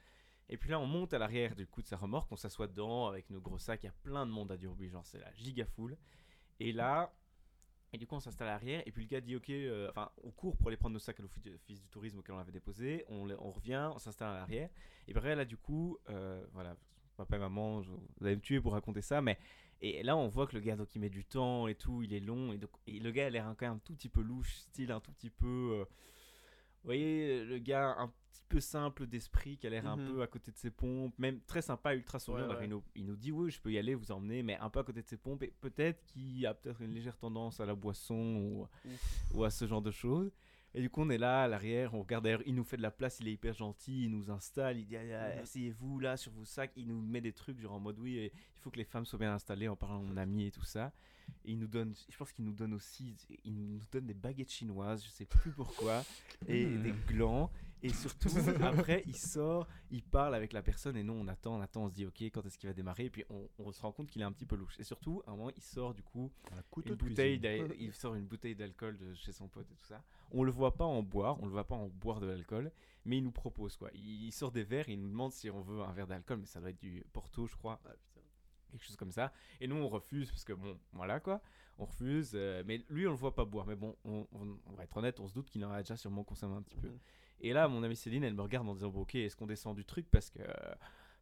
Et 0.48 0.56
puis 0.56 0.70
là, 0.70 0.78
on 0.78 0.86
monte 0.86 1.14
à 1.14 1.18
l'arrière 1.18 1.54
du 1.54 1.66
coup 1.66 1.82
de 1.82 1.86
sa 1.86 1.96
remorque, 1.96 2.30
on 2.30 2.36
s'assoit 2.36 2.66
dedans 2.66 3.06
avec 3.06 3.30
nos 3.30 3.40
gros 3.40 3.58
sacs. 3.58 3.82
Il 3.84 3.86
y 3.86 3.88
a 3.88 3.94
plein 4.02 4.26
de 4.26 4.30
monde 4.30 4.52
à 4.52 4.56
Durbuy, 4.56 4.88
genre 4.88 5.06
c'est 5.06 5.18
la 5.18 5.32
giga 5.34 5.64
foule. 5.64 5.96
Et 6.60 6.72
là, 6.72 7.12
et 7.92 7.98
du 7.98 8.06
coup, 8.06 8.14
on 8.14 8.20
s'installe 8.20 8.48
à 8.48 8.52
l'arrière. 8.52 8.82
Et 8.86 8.92
puis 8.92 9.02
le 9.02 9.08
gars 9.08 9.20
dit 9.20 9.34
ok, 9.34 9.50
euh, 9.50 9.88
enfin, 9.90 10.10
on 10.22 10.30
court 10.30 10.56
pour 10.56 10.68
aller 10.68 10.76
prendre 10.76 10.94
nos 10.94 10.98
sacs 10.98 11.18
à 11.20 11.22
l'office 11.22 11.42
du- 11.42 11.88
tourisme 11.90 12.18
auquel 12.18 12.34
on 12.34 12.38
avait 12.38 12.52
déposé. 12.52 13.04
On, 13.08 13.28
on 13.30 13.50
revient, 13.50 13.90
on 13.94 13.98
s'installe 13.98 14.30
à 14.30 14.38
l'arrière. 14.38 14.70
Et 15.08 15.14
puis 15.14 15.22
là, 15.22 15.44
du 15.44 15.56
coup, 15.56 15.98
euh, 16.08 16.44
voilà, 16.52 16.76
papa 17.16 17.36
et 17.36 17.38
maman, 17.38 17.80
vous 17.80 18.26
allez 18.26 18.36
me 18.36 18.40
tuer 18.40 18.60
pour 18.60 18.72
raconter 18.72 19.02
ça, 19.02 19.20
mais. 19.20 19.38
Et 19.84 20.02
là, 20.04 20.16
on 20.16 20.28
voit 20.28 20.46
que 20.46 20.54
le 20.54 20.60
gars, 20.60 20.76
donc, 20.76 20.94
il 20.94 21.00
met 21.00 21.10
du 21.10 21.24
temps 21.24 21.66
et 21.66 21.74
tout, 21.74 22.02
il 22.02 22.14
est 22.14 22.20
long. 22.20 22.52
Et, 22.52 22.58
donc, 22.58 22.70
et 22.86 23.00
le 23.00 23.10
gars 23.10 23.26
a 23.26 23.30
l'air 23.30 23.44
quand 23.58 23.66
même 23.66 23.74
un 23.74 23.80
tout 23.84 23.94
petit 23.94 24.08
peu 24.08 24.20
louche, 24.22 24.54
style 24.58 24.92
un 24.92 25.00
tout 25.00 25.10
petit 25.12 25.28
peu. 25.30 25.46
euh, 25.80 25.84
vous 25.84 26.88
voyez, 26.88 27.44
le 27.44 27.58
gars 27.58 27.94
un 27.98 28.08
petit 28.08 28.42
peu 28.48 28.60
simple 28.60 29.06
d'esprit, 29.06 29.56
qui 29.56 29.66
a 29.66 29.70
l'air 29.70 29.86
un 29.88 29.96
Mhm. 29.96 30.06
peu 30.12 30.22
à 30.22 30.26
côté 30.28 30.50
de 30.52 30.56
ses 30.56 30.70
pompes, 30.70 31.16
même 31.18 31.40
très 31.46 31.62
sympa, 31.62 31.94
ultra 31.94 32.18
souriant. 32.20 32.44
Ouais, 32.46 32.50
Alors, 32.50 32.58
ouais. 32.60 32.66
Il, 32.66 32.70
nous, 32.70 32.82
il 32.94 33.06
nous 33.06 33.16
dit 33.16 33.32
oui, 33.32 33.50
je 33.50 33.60
peux 33.60 33.72
y 33.72 33.78
aller, 33.78 33.94
vous 33.94 34.10
emmener, 34.12 34.42
mais 34.42 34.56
un 34.58 34.68
peu 34.70 34.78
à 34.80 34.84
côté 34.84 35.02
de 35.02 35.06
ses 35.08 35.16
pompes. 35.16 35.42
Et 35.42 35.52
peut-être 35.60 36.04
qu'il 36.06 36.44
a 36.46 36.54
peut-être 36.54 36.80
une 36.80 36.92
légère 36.94 37.16
tendance 37.16 37.58
à 37.60 37.66
la 37.66 37.74
boisson 37.74 38.14
ou, 38.14 38.68
ou 39.34 39.44
à 39.44 39.50
ce 39.50 39.66
genre 39.66 39.82
de 39.82 39.90
choses. 39.90 40.30
Et 40.74 40.80
du 40.80 40.88
coup, 40.88 41.02
on 41.02 41.10
est 41.10 41.18
là 41.18 41.42
à 41.42 41.48
l'arrière, 41.48 41.92
on 41.94 42.00
regarde 42.00 42.24
d'ailleurs, 42.24 42.42
il 42.46 42.54
nous 42.54 42.64
fait 42.64 42.78
de 42.78 42.82
la 42.82 42.90
place, 42.90 43.20
il 43.20 43.28
est 43.28 43.32
hyper 43.32 43.52
gentil, 43.52 44.04
il 44.04 44.10
nous 44.10 44.30
installe, 44.30 44.78
il 44.78 44.86
dit 44.86 44.96
Ah, 44.96 45.40
asseyez-vous 45.42 45.98
là 45.98 46.16
sur 46.16 46.32
vos 46.32 46.46
sacs, 46.46 46.72
il 46.76 46.86
nous 46.86 47.00
met 47.00 47.20
des 47.20 47.32
trucs 47.32 47.60
genre 47.60 47.74
en 47.74 47.80
mode 47.80 47.98
oui, 47.98 48.16
et 48.16 48.32
il 48.34 48.60
faut 48.60 48.70
que 48.70 48.78
les 48.78 48.84
femmes 48.84 49.04
soient 49.04 49.18
bien 49.18 49.34
installées 49.34 49.68
en 49.68 49.76
parlant 49.76 50.00
de 50.00 50.06
mon 50.06 50.16
ami 50.16 50.46
et 50.46 50.50
tout 50.50 50.64
ça. 50.64 50.92
Et 51.44 51.52
il 51.52 51.58
nous 51.58 51.66
donne, 51.66 51.94
je 52.08 52.16
pense 52.16 52.32
qu'il 52.32 52.44
nous 52.44 52.52
donne 52.52 52.72
aussi, 52.72 53.14
il 53.44 53.54
nous 53.54 53.80
donne 53.92 54.06
des 54.06 54.14
baguettes 54.14 54.50
chinoises, 54.50 55.04
je 55.04 55.10
sais 55.10 55.26
plus 55.26 55.50
pourquoi, 55.50 56.04
et 56.48 56.64
des 56.82 56.94
glands. 57.06 57.50
Et 57.84 57.88
surtout, 57.92 58.28
après, 58.62 59.02
il 59.06 59.16
sort, 59.16 59.66
il 59.90 60.02
parle 60.04 60.34
avec 60.36 60.52
la 60.52 60.62
personne, 60.62 60.96
et 60.96 61.02
nous, 61.02 61.12
on 61.14 61.26
attend, 61.26 61.56
on 61.56 61.60
attend, 61.60 61.84
on 61.84 61.88
se 61.88 61.94
dit, 61.94 62.06
ok, 62.06 62.22
quand 62.22 62.46
est-ce 62.46 62.56
qu'il 62.56 62.68
va 62.68 62.72
démarrer? 62.74 63.06
Et 63.06 63.10
puis, 63.10 63.24
on, 63.28 63.48
on 63.58 63.72
se 63.72 63.82
rend 63.82 63.90
compte 63.90 64.08
qu'il 64.08 64.22
est 64.22 64.24
un 64.24 64.30
petit 64.32 64.46
peu 64.46 64.54
louche. 64.54 64.78
Et 64.78 64.84
surtout, 64.84 65.20
à 65.26 65.32
un 65.32 65.36
moment, 65.36 65.50
il 65.56 65.62
sort, 65.62 65.92
du 65.92 66.02
coup, 66.02 66.30
Un 66.52 66.62
une 66.92 66.94
bouteille 67.08 67.38
il 67.80 67.92
sort 67.92 68.14
une 68.14 68.26
bouteille 68.26 68.54
d'alcool 68.54 68.96
de 68.98 69.14
chez 69.14 69.32
son 69.32 69.48
pote 69.48 69.68
et 69.70 69.74
tout 69.74 69.84
ça. 69.86 70.02
On 70.30 70.44
le 70.44 70.52
voit 70.52 70.76
pas 70.76 70.84
en 70.84 71.02
boire, 71.02 71.42
on 71.42 71.46
le 71.46 71.50
voit 71.52 71.66
pas 71.66 71.74
en 71.74 71.88
boire 71.88 72.20
de 72.20 72.26
l'alcool, 72.26 72.70
mais 73.04 73.18
il 73.18 73.24
nous 73.24 73.32
propose 73.32 73.76
quoi. 73.76 73.90
Il, 73.94 74.26
il 74.26 74.32
sort 74.32 74.52
des 74.52 74.62
verres, 74.62 74.88
il 74.88 75.00
nous 75.00 75.08
demande 75.08 75.32
si 75.32 75.50
on 75.50 75.60
veut 75.60 75.82
un 75.82 75.92
verre 75.92 76.06
d'alcool, 76.06 76.38
mais 76.38 76.46
ça 76.46 76.60
doit 76.60 76.70
être 76.70 76.80
du 76.80 77.04
Porto, 77.12 77.46
je 77.48 77.56
crois, 77.56 77.80
Ah, 77.84 77.90
putain. 78.00 78.20
quelque 78.70 78.84
chose 78.84 78.96
comme 78.96 79.10
ça. 79.12 79.32
Et 79.60 79.66
nous 79.66 79.76
on 79.76 79.88
refuse 79.88 80.30
parce 80.30 80.44
que 80.44 80.52
bon, 80.54 80.78
voilà 80.92 81.20
quoi, 81.20 81.42
on 81.78 81.84
refuse. 81.84 82.30
euh, 82.34 82.62
mais 82.66 82.82
lui 82.88 83.06
on 83.06 83.10
le 83.10 83.16
voit 83.16 83.34
pas 83.34 83.44
boire, 83.44 83.66
mais 83.66 83.76
bon, 83.76 83.94
on, 84.04 84.26
on- 84.32 84.58
on 84.66 84.72
va 84.72 84.84
être 84.84 84.96
honnête, 84.96 85.20
on 85.20 85.28
se 85.28 85.34
doute 85.34 85.50
qu'il 85.50 85.62
en 85.66 85.70
a 85.72 85.82
déjà 85.82 85.96
sûrement 85.96 86.24
consommé 86.24 86.54
un 86.56 86.62
petit 86.62 86.76
peu. 86.76 86.90
Et 87.42 87.52
là, 87.52 87.68
mon 87.68 87.82
amie 87.82 87.96
Céline, 87.96 88.24
elle 88.24 88.34
me 88.34 88.42
regarde 88.42 88.68
en 88.68 88.74
disant 88.74 88.88
bon, 88.88 89.02
ok, 89.02 89.16
est-ce 89.16 89.36
qu'on 89.36 89.46
descend 89.46 89.76
du 89.76 89.84
truc 89.84 90.06
parce 90.10 90.30
que 90.30 90.40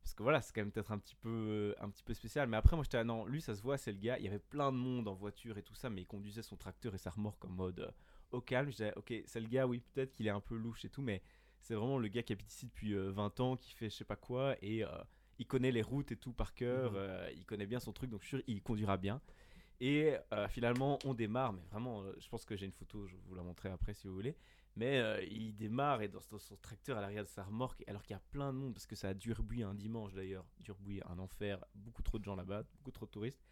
parce 0.02 0.14
que 0.14 0.22
voilà, 0.22 0.40
c'est 0.40 0.54
quand 0.54 0.62
même 0.62 0.70
peut-être 0.72 0.92
un 0.92 0.98
petit 0.98 1.16
peu 1.16 1.74
un 1.80 1.90
petit 1.90 2.02
peu 2.02 2.14
spécial. 2.14 2.48
Mais 2.48 2.56
après, 2.56 2.76
moi, 2.76 2.84
j'étais 2.84 2.98
ah 2.98 3.04
non, 3.04 3.26
lui, 3.26 3.40
ça 3.40 3.54
se 3.54 3.62
voit, 3.62 3.76
c'est 3.76 3.92
le 3.92 3.98
gars. 3.98 4.18
Il 4.18 4.24
y 4.24 4.28
avait 4.28 4.38
plein 4.38 4.72
de 4.72 4.76
monde 4.76 5.08
en 5.08 5.14
voiture 5.14 5.58
et 5.58 5.62
tout 5.62 5.74
ça, 5.74 5.90
mais 5.90 6.02
il 6.02 6.06
conduisait 6.06 6.42
son 6.42 6.56
tracteur 6.56 6.94
et 6.94 6.98
sa 6.98 7.10
remorque 7.10 7.44
en 7.44 7.50
mode 7.50 7.80
euh, 7.80 7.90
au 8.32 8.40
calme. 8.40 8.68
Je 8.68 8.76
disais 8.76 8.92
ok, 8.96 9.12
c'est 9.26 9.40
le 9.40 9.48
gars, 9.48 9.66
oui, 9.66 9.82
peut-être 9.92 10.12
qu'il 10.12 10.26
est 10.26 10.30
un 10.30 10.40
peu 10.40 10.56
louche 10.56 10.84
et 10.84 10.90
tout, 10.90 11.02
mais 11.02 11.22
c'est 11.60 11.74
vraiment 11.74 11.98
le 11.98 12.08
gars 12.08 12.22
qui 12.22 12.32
habite 12.32 12.50
ici 12.50 12.66
depuis 12.66 12.94
euh, 12.94 13.10
20 13.10 13.40
ans, 13.40 13.56
qui 13.56 13.72
fait 13.72 13.90
je 13.90 13.96
sais 13.96 14.04
pas 14.04 14.16
quoi 14.16 14.56
et 14.62 14.84
euh, 14.84 14.88
il 15.38 15.46
connaît 15.46 15.72
les 15.72 15.82
routes 15.82 16.12
et 16.12 16.16
tout 16.16 16.32
par 16.32 16.54
cœur. 16.54 16.92
Mhm. 16.92 16.98
euh, 16.98 17.30
il 17.34 17.44
connaît 17.44 17.66
bien 17.66 17.80
son 17.80 17.92
truc, 17.92 18.10
donc 18.10 18.22
je 18.22 18.28
suis 18.28 18.36
sûr 18.38 18.44
il 18.46 18.62
conduira 18.62 18.96
bien. 18.96 19.20
Et 19.82 20.14
finalement, 20.50 20.98
on 21.06 21.14
démarre, 21.14 21.54
mais 21.54 21.62
vraiment, 21.70 22.04
je 22.18 22.28
pense 22.28 22.44
que 22.44 22.54
j'ai 22.54 22.66
une 22.66 22.72
photo, 22.72 23.06
je 23.06 23.14
vais 23.14 23.22
vous 23.24 23.34
la 23.34 23.42
montrer 23.42 23.70
après 23.70 23.94
si 23.94 24.08
vous 24.08 24.12
voulez. 24.12 24.36
Mais 24.76 24.98
euh, 24.98 25.22
il 25.24 25.56
démarre 25.56 26.02
et 26.02 26.08
dans, 26.08 26.20
son 26.20 26.56
tracteur 26.56 26.98
à 26.98 27.00
l'arrière 27.00 27.24
de 27.24 27.28
sa 27.28 27.42
remorque, 27.42 27.82
alors 27.86 28.02
qu'il 28.02 28.14
y 28.14 28.16
a 28.16 28.22
plein 28.30 28.52
de 28.52 28.58
monde, 28.58 28.74
parce 28.74 28.86
que 28.86 28.96
ça 28.96 29.08
a 29.08 29.14
Durbuy 29.14 29.62
un 29.62 29.74
dimanche 29.74 30.12
d'ailleurs, 30.14 30.46
Durbuy 30.60 31.02
un 31.08 31.18
enfer, 31.18 31.64
beaucoup 31.74 32.02
trop 32.02 32.18
de 32.18 32.24
gens 32.24 32.36
là-bas, 32.36 32.62
beaucoup 32.76 32.92
trop 32.92 33.06
de 33.06 33.10
touristes. 33.10 33.42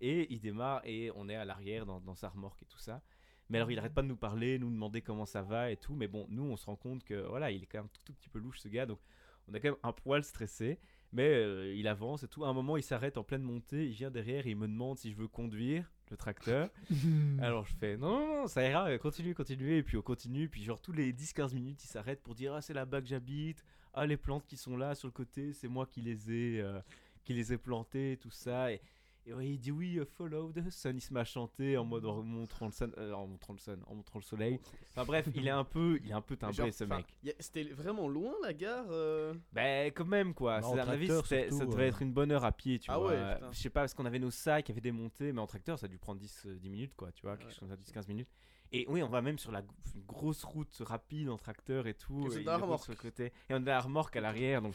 Et 0.00 0.32
il 0.32 0.40
démarre 0.40 0.80
et 0.84 1.10
on 1.16 1.28
est 1.28 1.34
à 1.34 1.44
l'arrière 1.44 1.84
dans, 1.84 2.14
sa 2.14 2.28
remorque 2.28 2.62
et 2.62 2.66
tout 2.66 2.78
ça. 2.78 3.02
Mais 3.50 3.58
alors 3.58 3.70
il 3.70 3.78
arrête 3.78 3.94
pas 3.94 4.02
de 4.02 4.06
nous 4.06 4.16
parler, 4.16 4.58
nous 4.58 4.70
demander 4.70 5.02
comment 5.02 5.26
ça 5.26 5.42
va 5.42 5.70
et 5.72 5.76
tout. 5.76 5.94
Mais 5.94 6.06
bon, 6.06 6.26
nous 6.28 6.44
on 6.44 6.56
se 6.56 6.66
rend 6.66 6.76
compte 6.76 7.02
que 7.02 7.26
voilà, 7.26 7.50
il 7.50 7.62
est 7.62 7.66
quand 7.66 7.78
même 7.78 7.88
tout, 7.88 8.02
tout 8.04 8.12
petit 8.12 8.28
peu 8.28 8.38
louche 8.38 8.60
ce 8.60 8.68
gars, 8.68 8.86
donc 8.86 9.00
on 9.48 9.54
est 9.54 9.60
quand 9.60 9.70
même 9.70 9.78
un 9.82 9.92
poil 9.92 10.22
stressé. 10.22 10.78
Mais 11.12 11.28
euh, 11.28 11.74
il 11.74 11.88
avance 11.88 12.22
et 12.22 12.28
tout. 12.28 12.44
À 12.44 12.48
un 12.48 12.52
moment, 12.52 12.76
il 12.76 12.82
s'arrête 12.82 13.16
en 13.16 13.24
pleine 13.24 13.42
montée, 13.42 13.86
il 13.86 13.92
vient 13.92 14.10
derrière 14.10 14.46
et 14.46 14.50
il 14.50 14.56
me 14.56 14.68
demande 14.68 14.98
si 14.98 15.10
je 15.10 15.16
veux 15.16 15.28
conduire 15.28 15.90
le 16.10 16.16
tracteur. 16.16 16.70
Alors 17.40 17.64
je 17.66 17.74
fais 17.76 17.96
non, 17.96 18.18
non, 18.18 18.42
non, 18.42 18.46
ça 18.46 18.68
ira, 18.68 18.88
euh, 18.88 18.98
continue, 18.98 19.34
continue. 19.34 19.76
Et 19.76 19.82
puis 19.82 19.96
on 19.96 20.02
continue. 20.02 20.48
Puis 20.48 20.62
genre 20.62 20.80
tous 20.80 20.92
les 20.92 21.12
10-15 21.12 21.54
minutes, 21.54 21.82
il 21.84 21.88
s'arrête 21.88 22.22
pour 22.22 22.34
dire 22.34 22.54
Ah, 22.54 22.60
c'est 22.60 22.74
là-bas 22.74 23.00
que 23.00 23.06
j'habite. 23.06 23.64
Ah, 23.94 24.06
les 24.06 24.16
plantes 24.16 24.46
qui 24.46 24.56
sont 24.56 24.76
là 24.76 24.94
sur 24.94 25.08
le 25.08 25.12
côté, 25.12 25.52
c'est 25.52 25.68
moi 25.68 25.86
qui 25.86 26.00
les 26.00 26.30
ai, 26.30 26.60
euh, 26.60 26.80
qui 27.24 27.34
les 27.34 27.52
ai 27.52 27.58
plantées, 27.58 28.18
tout 28.20 28.30
ça. 28.30 28.72
Et, 28.72 28.80
et 29.28 29.34
ouais, 29.34 29.46
il 29.50 29.58
dit 29.58 29.70
oui, 29.70 29.98
euh, 29.98 30.04
follow 30.06 30.50
the 30.52 30.70
sun. 30.70 30.96
Il 30.96 31.00
se 31.00 31.12
met 31.12 31.20
à 31.20 31.24
chanter 31.24 31.76
en 31.76 31.84
mode 31.84 32.06
en 32.06 32.22
montrant 32.22 32.66
le 32.66 32.72
sun, 32.72 32.90
euh, 32.96 33.12
en 33.12 33.26
montrant 33.26 33.52
le 33.52 33.58
sun, 33.58 33.78
en 33.86 33.94
montrant 33.94 34.18
le 34.18 34.24
soleil. 34.24 34.58
Enfin 34.90 35.04
bref, 35.04 35.28
il 35.34 35.46
est 35.46 35.50
un 35.50 35.64
peu, 35.64 36.00
il 36.02 36.10
est 36.10 36.14
un 36.14 36.20
peu 36.22 36.36
timbré 36.36 36.54
Genre, 36.56 36.72
ce 36.72 36.84
mec. 36.84 37.04
C'était 37.38 37.64
vraiment 37.64 38.08
loin 38.08 38.32
la 38.42 38.54
gare 38.54 38.86
euh 38.90 39.34
Ben 39.52 39.92
quand 39.92 40.06
même 40.06 40.32
quoi. 40.32 40.60
Bah, 40.60 40.66
C'est- 40.66 40.68
en 40.68 40.82
à 40.82 40.86
mon 40.86 40.92
avis, 40.92 41.06
tracteur, 41.08 41.26
c'était- 41.26 41.50
ça 41.50 41.56
surtout, 41.56 41.72
devait 41.72 41.84
euh. 41.84 41.88
être 41.88 42.02
une 42.02 42.12
bonne 42.12 42.32
heure 42.32 42.44
à 42.44 42.52
pied, 42.52 42.78
tu 42.78 42.90
Ah 42.90 42.98
vois. 42.98 43.08
ouais, 43.10 43.16
Euh, 43.16 43.34
putain. 43.34 43.52
je 43.52 43.58
sais 43.58 43.70
pas 43.70 43.80
parce 43.80 43.94
qu'on 43.94 44.06
avait 44.06 44.18
nos 44.18 44.30
sacs, 44.30 44.68
il 44.68 44.70
y 44.70 44.72
avait 44.72 44.80
des 44.80 44.92
montées, 44.92 45.32
mais 45.32 45.40
en 45.40 45.46
tracteur 45.46 45.78
ça 45.78 45.86
a 45.86 45.88
dû 45.88 45.98
prendre 45.98 46.20
10, 46.20 46.46
euh, 46.46 46.54
10 46.58 46.70
minutes 46.70 46.94
quoi, 46.96 47.12
tu 47.12 47.22
vois, 47.22 47.36
quelque 47.36 47.50
chose 47.50 47.58
comme 47.60 47.68
ça, 47.68 47.76
10-15 47.76 48.08
minutes. 48.08 48.28
Et 48.72 48.84
oui, 48.88 49.02
on 49.02 49.08
va 49.08 49.22
même 49.22 49.38
sur 49.38 49.50
la 49.52 49.62
une 49.94 50.04
grosse 50.04 50.44
route 50.44 50.76
rapide 50.84 51.28
en 51.30 51.36
tracteur 51.38 51.86
et 51.86 51.94
tout. 51.94 52.28
Et 52.32 52.40
et 52.40 52.44
la 52.44 52.58
remorque. 52.58 52.84
sur 52.84 52.92
le 52.92 52.98
côté. 52.98 53.26
Et 53.48 53.54
on 53.54 53.56
a 53.56 53.60
la 53.60 53.80
remorque 53.80 54.14
à 54.16 54.20
l'arrière, 54.20 54.60
donc 54.62 54.74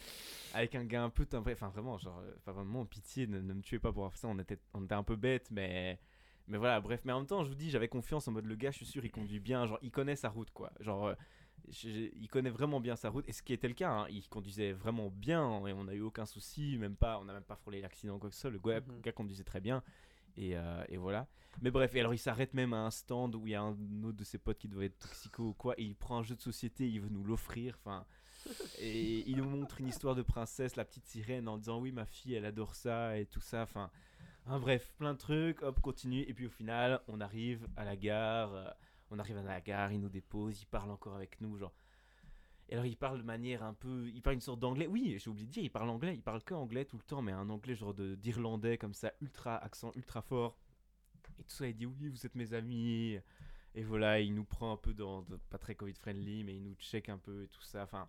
avec 0.53 0.73
un 0.75 0.83
gars 0.83 1.03
un 1.03 1.09
peu 1.09 1.25
timbré. 1.25 1.53
Enfin, 1.53 1.69
vraiment, 1.69 1.97
genre, 1.97 2.19
euh, 2.19 2.33
enfin, 2.39 2.51
vraiment, 2.53 2.85
pitié, 2.85 3.27
ne, 3.27 3.39
ne 3.39 3.53
me 3.53 3.61
tuez 3.61 3.79
pas 3.79 3.91
pour 3.91 4.01
avoir 4.01 4.11
fait 4.13 4.19
ça. 4.19 4.27
On 4.27 4.39
était, 4.39 4.57
on 4.73 4.83
était 4.83 4.95
un 4.95 5.03
peu 5.03 5.15
bêtes, 5.15 5.49
mais. 5.51 5.99
Mais 6.47 6.57
voilà, 6.57 6.81
bref. 6.81 7.01
Mais 7.05 7.13
en 7.13 7.19
même 7.19 7.27
temps, 7.27 7.43
je 7.43 7.49
vous 7.49 7.55
dis, 7.55 7.69
j'avais 7.69 7.87
confiance 7.87 8.27
en 8.27 8.31
mode 8.31 8.45
le 8.45 8.55
gars, 8.55 8.71
je 8.71 8.77
suis 8.77 8.85
sûr, 8.85 9.05
il 9.05 9.11
conduit 9.11 9.39
bien. 9.39 9.65
Genre, 9.65 9.79
il 9.81 9.91
connaît 9.91 10.15
sa 10.17 10.27
route, 10.29 10.51
quoi. 10.51 10.71
Genre, 10.81 11.07
euh, 11.07 11.13
je- 11.69 11.89
je- 11.89 12.09
il 12.19 12.27
connaît 12.27 12.49
vraiment 12.49 12.81
bien 12.81 12.95
sa 12.97 13.09
route. 13.09 13.29
Et 13.29 13.31
ce 13.31 13.41
qui 13.43 13.53
était 13.53 13.69
le 13.69 13.73
cas, 13.75 13.91
hein, 13.91 14.07
il 14.09 14.27
conduisait 14.27 14.73
vraiment 14.73 15.09
bien. 15.09 15.65
Et 15.67 15.71
on 15.73 15.85
n'a 15.85 15.93
eu 15.93 16.01
aucun 16.01 16.25
souci. 16.25 16.77
Même 16.79 16.95
pas, 16.97 17.17
on 17.19 17.25
n'a 17.25 17.33
même 17.33 17.43
pas 17.43 17.55
frôlé 17.55 17.79
l'accident 17.79 18.19
quoi 18.19 18.29
que 18.29 18.35
ce 18.35 18.41
soit. 18.41 18.49
Le 18.49 18.59
gars, 18.59 18.81
Mhm. 18.81 18.95
le 18.95 18.99
gars 19.01 19.11
conduisait 19.13 19.43
très 19.45 19.61
bien. 19.61 19.81
Et, 20.38 20.57
euh, 20.57 20.84
et 20.89 20.97
voilà. 20.97 21.27
Mais 21.61 21.71
bref, 21.71 21.93
et 21.95 21.99
alors 21.99 22.13
il 22.13 22.19
s'arrête 22.19 22.53
même 22.53 22.73
à 22.73 22.77
un 22.77 22.91
stand 22.91 23.36
où 23.36 23.45
il 23.45 23.51
y 23.51 23.55
a 23.55 23.61
un 23.61 24.03
autre 24.03 24.17
de 24.17 24.23
ses 24.23 24.38
potes 24.38 24.57
qui 24.57 24.67
doit 24.67 24.86
être 24.86 24.97
toxico 24.97 25.43
ou 25.43 25.53
quoi, 25.53 25.75
et 25.77 25.84
il 25.84 25.95
prend 25.95 26.17
un 26.17 26.23
jeu 26.23 26.36
de 26.36 26.41
société, 26.41 26.89
il 26.89 26.99
veut 26.99 27.09
nous 27.09 27.23
l'offrir, 27.23 27.77
enfin, 27.79 28.05
et 28.79 29.29
il 29.29 29.38
nous 29.38 29.47
montre 29.47 29.79
une 29.79 29.88
histoire 29.88 30.15
de 30.15 30.23
princesse, 30.23 30.75
la 30.75 30.86
petite 30.86 31.05
sirène, 31.05 31.47
en 31.47 31.57
disant 31.57 31.79
oui 31.79 31.91
ma 31.91 32.05
fille 32.05 32.34
elle 32.34 32.45
adore 32.45 32.73
ça 32.73 33.17
et 33.17 33.27
tout 33.27 33.39
ça, 33.39 33.61
enfin, 33.61 33.91
hein, 34.47 34.59
bref, 34.59 34.91
plein 34.97 35.13
de 35.13 35.19
trucs, 35.19 35.61
hop, 35.61 35.79
continue, 35.79 36.21
et 36.21 36.34
puis 36.34 36.47
au 36.47 36.51
final 36.51 37.01
on 37.07 37.21
arrive 37.21 37.67
à 37.77 37.86
la 37.86 37.95
gare, 37.95 38.53
euh, 38.55 38.69
on 39.11 39.19
arrive 39.19 39.38
à 39.38 39.43
la 39.43 39.61
gare, 39.61 39.91
il 39.91 39.99
nous 39.99 40.09
dépose, 40.09 40.59
il 40.59 40.65
parle 40.65 40.89
encore 40.89 41.15
avec 41.15 41.39
nous, 41.39 41.57
genre. 41.57 41.73
Et 42.70 42.74
alors 42.74 42.86
il 42.86 42.97
parle 42.97 43.20
de 43.20 43.24
manière 43.24 43.64
un 43.64 43.74
peu, 43.74 44.09
il 44.14 44.22
parle 44.22 44.36
une 44.36 44.41
sorte 44.41 44.59
d'anglais. 44.59 44.88
Oui, 44.88 45.18
j'ai 45.20 45.30
oublié 45.30 45.45
de 45.47 45.51
dire, 45.51 45.64
il 45.64 45.70
parle 45.70 45.89
anglais. 45.89 46.16
Il 46.16 46.22
parle 46.22 46.43
que 46.43 46.53
anglais 46.53 46.86
tout 46.86 46.97
le 46.97 47.03
temps, 47.03 47.22
mais 47.22 47.32
un 47.32 47.49
anglais 47.49 47.76
genre 47.76 47.93
d'irlandais 47.93 48.78
comme 48.78 48.93
ça, 48.93 49.11
ultra 49.22 49.57
accent 49.57 49.91
ultra 49.95 50.22
fort. 50.22 50.57
Et 51.39 51.43
tout 51.43 51.51
ça, 51.51 51.68
il 51.68 51.76
dit 51.76 51.86
oui, 51.86 52.09
vous 52.09 52.26
êtes 52.26 52.36
mes 52.36 52.53
amis. 52.53 53.18
Et 53.76 53.84
voilà, 53.84 54.20
il 54.20 54.34
nous 54.34 54.45
prend 54.45 54.72
un 54.72 54.78
peu 54.78 54.93
dans, 54.93 55.24
pas 55.49 55.57
très 55.57 55.76
Covid 55.76 55.95
friendly, 55.95 56.43
mais 56.43 56.55
il 56.55 56.64
nous 56.64 56.76
check 56.76 57.09
un 57.09 57.18
peu 57.18 57.43
et 57.43 57.47
tout 57.47 57.61
ça. 57.61 57.84
Enfin, 57.84 58.07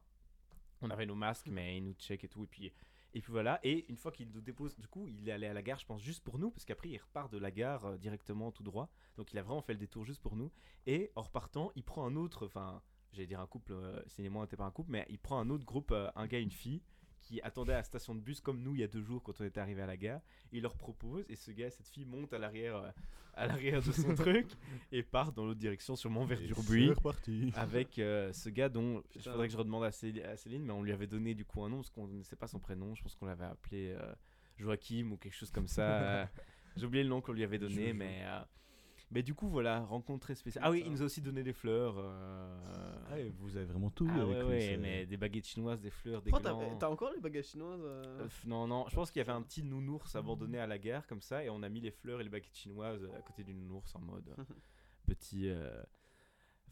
on 0.82 0.90
avait 0.90 1.06
nos 1.06 1.14
masques, 1.14 1.48
mais 1.48 1.78
il 1.78 1.84
nous 1.84 1.94
check 1.94 2.22
et 2.24 2.28
tout. 2.28 2.44
Et 2.44 2.46
puis, 2.46 2.72
et 3.14 3.20
puis 3.20 3.32
voilà. 3.32 3.60
Et 3.62 3.86
une 3.88 3.96
fois 3.96 4.12
qu'il 4.12 4.28
nous 4.30 4.42
dépose, 4.42 4.76
du 4.76 4.88
coup, 4.88 5.08
il 5.08 5.28
est 5.28 5.32
allé 5.32 5.46
à 5.46 5.54
la 5.54 5.62
gare, 5.62 5.78
je 5.78 5.86
pense, 5.86 6.02
juste 6.02 6.22
pour 6.22 6.38
nous, 6.38 6.50
parce 6.50 6.64
qu'après, 6.64 6.90
il 6.90 6.98
repart 6.98 7.32
de 7.32 7.38
la 7.38 7.50
gare 7.50 7.86
euh, 7.86 7.96
directement 7.96 8.52
tout 8.52 8.62
droit. 8.62 8.90
Donc, 9.16 9.32
il 9.32 9.38
a 9.38 9.42
vraiment 9.42 9.62
fait 9.62 9.72
le 9.72 9.78
détour 9.78 10.04
juste 10.04 10.20
pour 10.20 10.36
nous. 10.36 10.52
Et 10.86 11.10
en 11.14 11.22
repartant, 11.22 11.72
il 11.76 11.84
prend 11.84 12.04
un 12.06 12.16
autre, 12.16 12.46
enfin, 12.46 12.82
j'allais 13.14 13.26
dire 13.26 13.40
un 13.40 13.46
couple, 13.46 13.72
euh, 13.72 14.02
cinéma 14.06 14.40
n'était 14.40 14.56
pas 14.56 14.64
un 14.64 14.70
couple, 14.70 14.90
mais 14.92 15.06
il 15.08 15.18
prend 15.18 15.38
un 15.38 15.50
autre 15.50 15.64
groupe, 15.64 15.90
euh, 15.92 16.10
un 16.16 16.26
gars 16.26 16.38
et 16.38 16.42
une 16.42 16.50
fille, 16.50 16.82
qui 17.24 17.40
attendaient 17.40 17.72
à 17.72 17.78
la 17.78 17.82
station 17.82 18.14
de 18.14 18.20
bus 18.20 18.40
comme 18.40 18.62
nous 18.62 18.74
il 18.74 18.80
y 18.80 18.84
a 18.84 18.86
deux 18.86 19.02
jours 19.02 19.22
quand 19.22 19.40
on 19.40 19.44
était 19.44 19.60
arrivé 19.60 19.82
à 19.82 19.86
la 19.86 19.96
gare. 19.96 20.20
Il 20.52 20.62
leur 20.62 20.76
propose, 20.76 21.24
et 21.28 21.36
ce 21.36 21.50
gars 21.50 21.68
et 21.68 21.70
cette 21.70 21.88
fille 21.88 22.04
montent 22.04 22.32
à 22.32 22.38
l'arrière, 22.38 22.76
euh, 22.76 22.90
à 23.36 23.46
l'arrière 23.46 23.82
de 23.82 23.92
son 23.92 24.14
truc 24.14 24.46
et 24.92 25.02
partent 25.02 25.34
dans 25.34 25.46
l'autre 25.46 25.58
direction, 25.58 25.96
sûrement 25.96 26.24
vers 26.24 26.40
Durbuy. 26.40 26.92
C'est. 27.24 27.58
Avec 27.58 27.98
euh, 27.98 28.32
ce 28.32 28.48
gars 28.48 28.68
dont 28.68 29.02
il 29.14 29.22
faudrait 29.22 29.48
que 29.48 29.52
je 29.52 29.58
redemande 29.58 29.84
à, 29.84 29.92
Céline, 29.92 30.64
mais 30.64 30.72
on 30.72 30.82
lui 30.82 30.92
avait 30.92 31.06
donné 31.06 31.34
du 31.34 31.44
coup 31.44 31.62
un 31.64 31.68
nom 31.68 31.76
parce 31.76 31.90
qu'on 31.90 32.06
ne 32.06 32.22
sait 32.22 32.36
pas 32.36 32.46
son 32.46 32.60
prénom. 32.60 32.94
Je 32.94 33.02
pense 33.02 33.14
qu'on 33.14 33.26
l'avait 33.26 33.46
appelé 33.46 33.94
euh, 33.98 34.14
Joachim 34.58 35.10
ou 35.12 35.16
quelque 35.16 35.34
chose 35.34 35.50
comme 35.50 35.68
ça. 35.68 36.28
J'ai 36.76 36.86
oublié 36.86 37.04
le 37.04 37.10
nom 37.10 37.20
qu'on 37.20 37.32
lui 37.32 37.44
avait 37.44 37.58
donné, 37.58 37.92
mais 37.92 38.22
euh, 38.24 38.40
mais 39.10 39.22
du 39.22 39.34
coup 39.34 39.48
voilà, 39.48 39.80
rencontre 39.80 40.20
très 40.26 40.34
spéciale. 40.34 40.64
Ah 40.66 40.70
oui, 40.70 40.82
il 40.84 40.90
nous 40.92 41.02
a 41.02 41.04
aussi 41.04 41.20
donné 41.20 41.42
des 41.42 41.52
fleurs. 41.52 41.94
euh, 41.98 42.96
Ah, 43.10 43.18
et 43.18 43.30
vous 43.38 43.56
avez 43.56 43.66
vraiment 43.66 43.90
tout 43.90 44.08
ah 44.10 44.22
avec 44.22 44.28
ouais, 44.28 44.40
lui, 44.42 44.48
ouais, 44.48 44.60
c'est- 44.60 44.76
mais 44.76 45.06
des 45.06 45.16
baguettes 45.16 45.46
chinoises, 45.46 45.80
des 45.80 45.90
fleurs, 45.90 46.22
des 46.22 46.30
Pourquoi 46.30 46.50
t'as 46.50 46.56
glands. 46.58 46.76
t'as 46.78 46.88
encore 46.88 47.12
les 47.12 47.20
bagages 47.20 47.46
chinoises 47.46 47.82
euh 47.84 48.02
Euh, 48.22 48.28
non, 48.46 48.66
non, 48.66 48.86
je 48.88 48.94
pense 48.94 49.10
qu'il 49.10 49.20
y 49.20 49.22
avait 49.22 49.32
un 49.32 49.42
petit 49.42 49.62
nounours 49.62 50.14
abandonné 50.16 50.58
à 50.58 50.66
la 50.66 50.78
gare 50.78 51.06
comme 51.06 51.20
ça, 51.20 51.44
et 51.44 51.50
on 51.50 51.62
a 51.62 51.68
mis 51.68 51.80
les 51.80 51.90
fleurs 51.90 52.20
et 52.20 52.24
les 52.24 52.30
baguettes 52.30 52.56
chinoises 52.56 53.04
à 53.16 53.22
côté 53.22 53.44
du 53.44 53.54
nounours 53.54 53.94
en 53.94 54.00
mode 54.00 54.28
euh, 54.38 54.44
petit. 55.06 55.48
euh, 55.48 55.82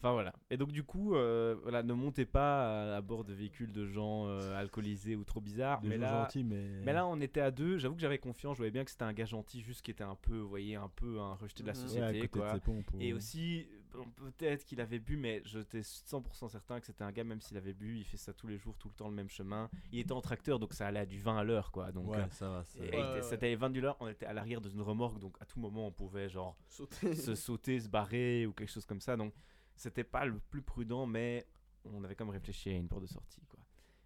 Enfin 0.03 0.11
voilà. 0.11 0.33
Et 0.49 0.57
donc 0.57 0.73
du 0.73 0.83
coup, 0.83 1.15
euh, 1.15 1.55
voilà, 1.63 1.81
ne 1.81 1.93
montez 1.93 2.25
pas 2.25 2.91
à, 2.93 2.97
à 2.97 3.01
bord 3.01 3.23
de 3.23 3.33
véhicules 3.33 3.71
de 3.71 3.85
gens 3.85 4.27
euh, 4.27 4.53
alcoolisés 4.59 5.15
ou 5.15 5.23
trop 5.23 5.39
bizarres. 5.39 5.79
Des 5.79 5.87
mais 5.87 5.95
gens 5.95 6.01
là, 6.01 6.23
gentils, 6.23 6.43
mais. 6.43 6.81
mais 6.83 6.91
là, 6.91 7.07
on 7.07 7.21
était 7.21 7.39
à 7.39 7.51
deux. 7.51 7.77
J'avoue 7.77 7.95
que 7.95 8.01
j'avais 8.01 8.17
confiance. 8.17 8.57
Je 8.57 8.57
voyais 8.57 8.71
bien 8.71 8.83
que 8.83 8.91
c'était 8.91 9.03
un 9.05 9.13
gars 9.13 9.23
gentil, 9.23 9.61
juste 9.61 9.81
qui 9.81 9.91
était 9.91 10.03
un 10.03 10.15
peu, 10.15 10.37
vous 10.37 10.49
voyez, 10.49 10.75
un 10.75 10.89
peu 10.89 11.21
un 11.21 11.35
rejeté 11.35 11.63
de 11.63 11.67
la. 11.69 11.73
Ouais, 11.73 11.79
à 11.79 11.81
société, 11.81 12.19
côté 12.27 12.27
quoi. 12.27 12.49
de 12.49 12.55
ses 12.55 12.59
pompes. 12.59 12.91
Et 12.99 13.13
aussi, 13.13 13.65
bon, 13.93 14.03
peut-être 14.17 14.65
qu'il 14.65 14.81
avait 14.81 14.99
bu, 14.99 15.15
mais 15.15 15.41
j'étais 15.45 15.79
100% 15.79 16.49
certain 16.49 16.81
que 16.81 16.85
c'était 16.85 17.05
un 17.05 17.11
gars, 17.13 17.23
même 17.23 17.39
s'il 17.39 17.55
avait 17.55 17.73
bu, 17.73 17.99
il 17.99 18.03
fait 18.03 18.17
ça 18.17 18.33
tous 18.33 18.47
les 18.47 18.57
jours, 18.57 18.75
tout 18.77 18.89
le 18.89 18.95
temps, 18.95 19.07
le 19.07 19.15
même 19.15 19.29
chemin. 19.29 19.69
Il 19.93 19.99
était 19.99 20.11
en 20.11 20.19
tracteur, 20.19 20.59
donc 20.59 20.73
ça 20.73 20.85
allait 20.87 20.99
à 20.99 21.05
du 21.05 21.19
20 21.21 21.37
à 21.37 21.43
l'heure, 21.45 21.71
quoi. 21.71 21.93
Donc, 21.93 22.09
Ouais, 22.09 22.17
euh, 22.17 22.27
ça 22.31 22.49
va. 22.49 22.65
Ouais, 22.77 23.21
c'était 23.21 23.47
les 23.47 23.55
20 23.55 23.69
de 23.69 23.79
l'heure, 23.79 23.95
on 24.01 24.09
était 24.09 24.25
à 24.25 24.33
l'arrière 24.33 24.59
de 24.59 24.69
une 24.69 24.81
remorque, 24.81 25.19
donc 25.19 25.37
à 25.39 25.45
tout 25.45 25.61
moment, 25.61 25.87
on 25.87 25.91
pouvait, 25.91 26.27
genre, 26.27 26.57
Sauter. 26.67 27.15
se 27.15 27.35
sauter, 27.35 27.79
se 27.79 27.87
barrer 27.87 28.45
ou 28.45 28.51
quelque 28.51 28.71
chose 28.71 28.85
comme 28.85 28.99
ça. 28.99 29.15
Donc, 29.15 29.33
c'était 29.75 30.03
pas 30.03 30.25
le 30.25 30.39
plus 30.49 30.61
prudent, 30.61 31.05
mais 31.05 31.45
on 31.85 32.03
avait 32.03 32.15
quand 32.15 32.25
même 32.25 32.33
réfléchi 32.33 32.69
à 32.69 32.73
une 32.73 32.87
porte 32.87 33.01
de 33.03 33.07
sortie, 33.07 33.41
quoi. 33.47 33.59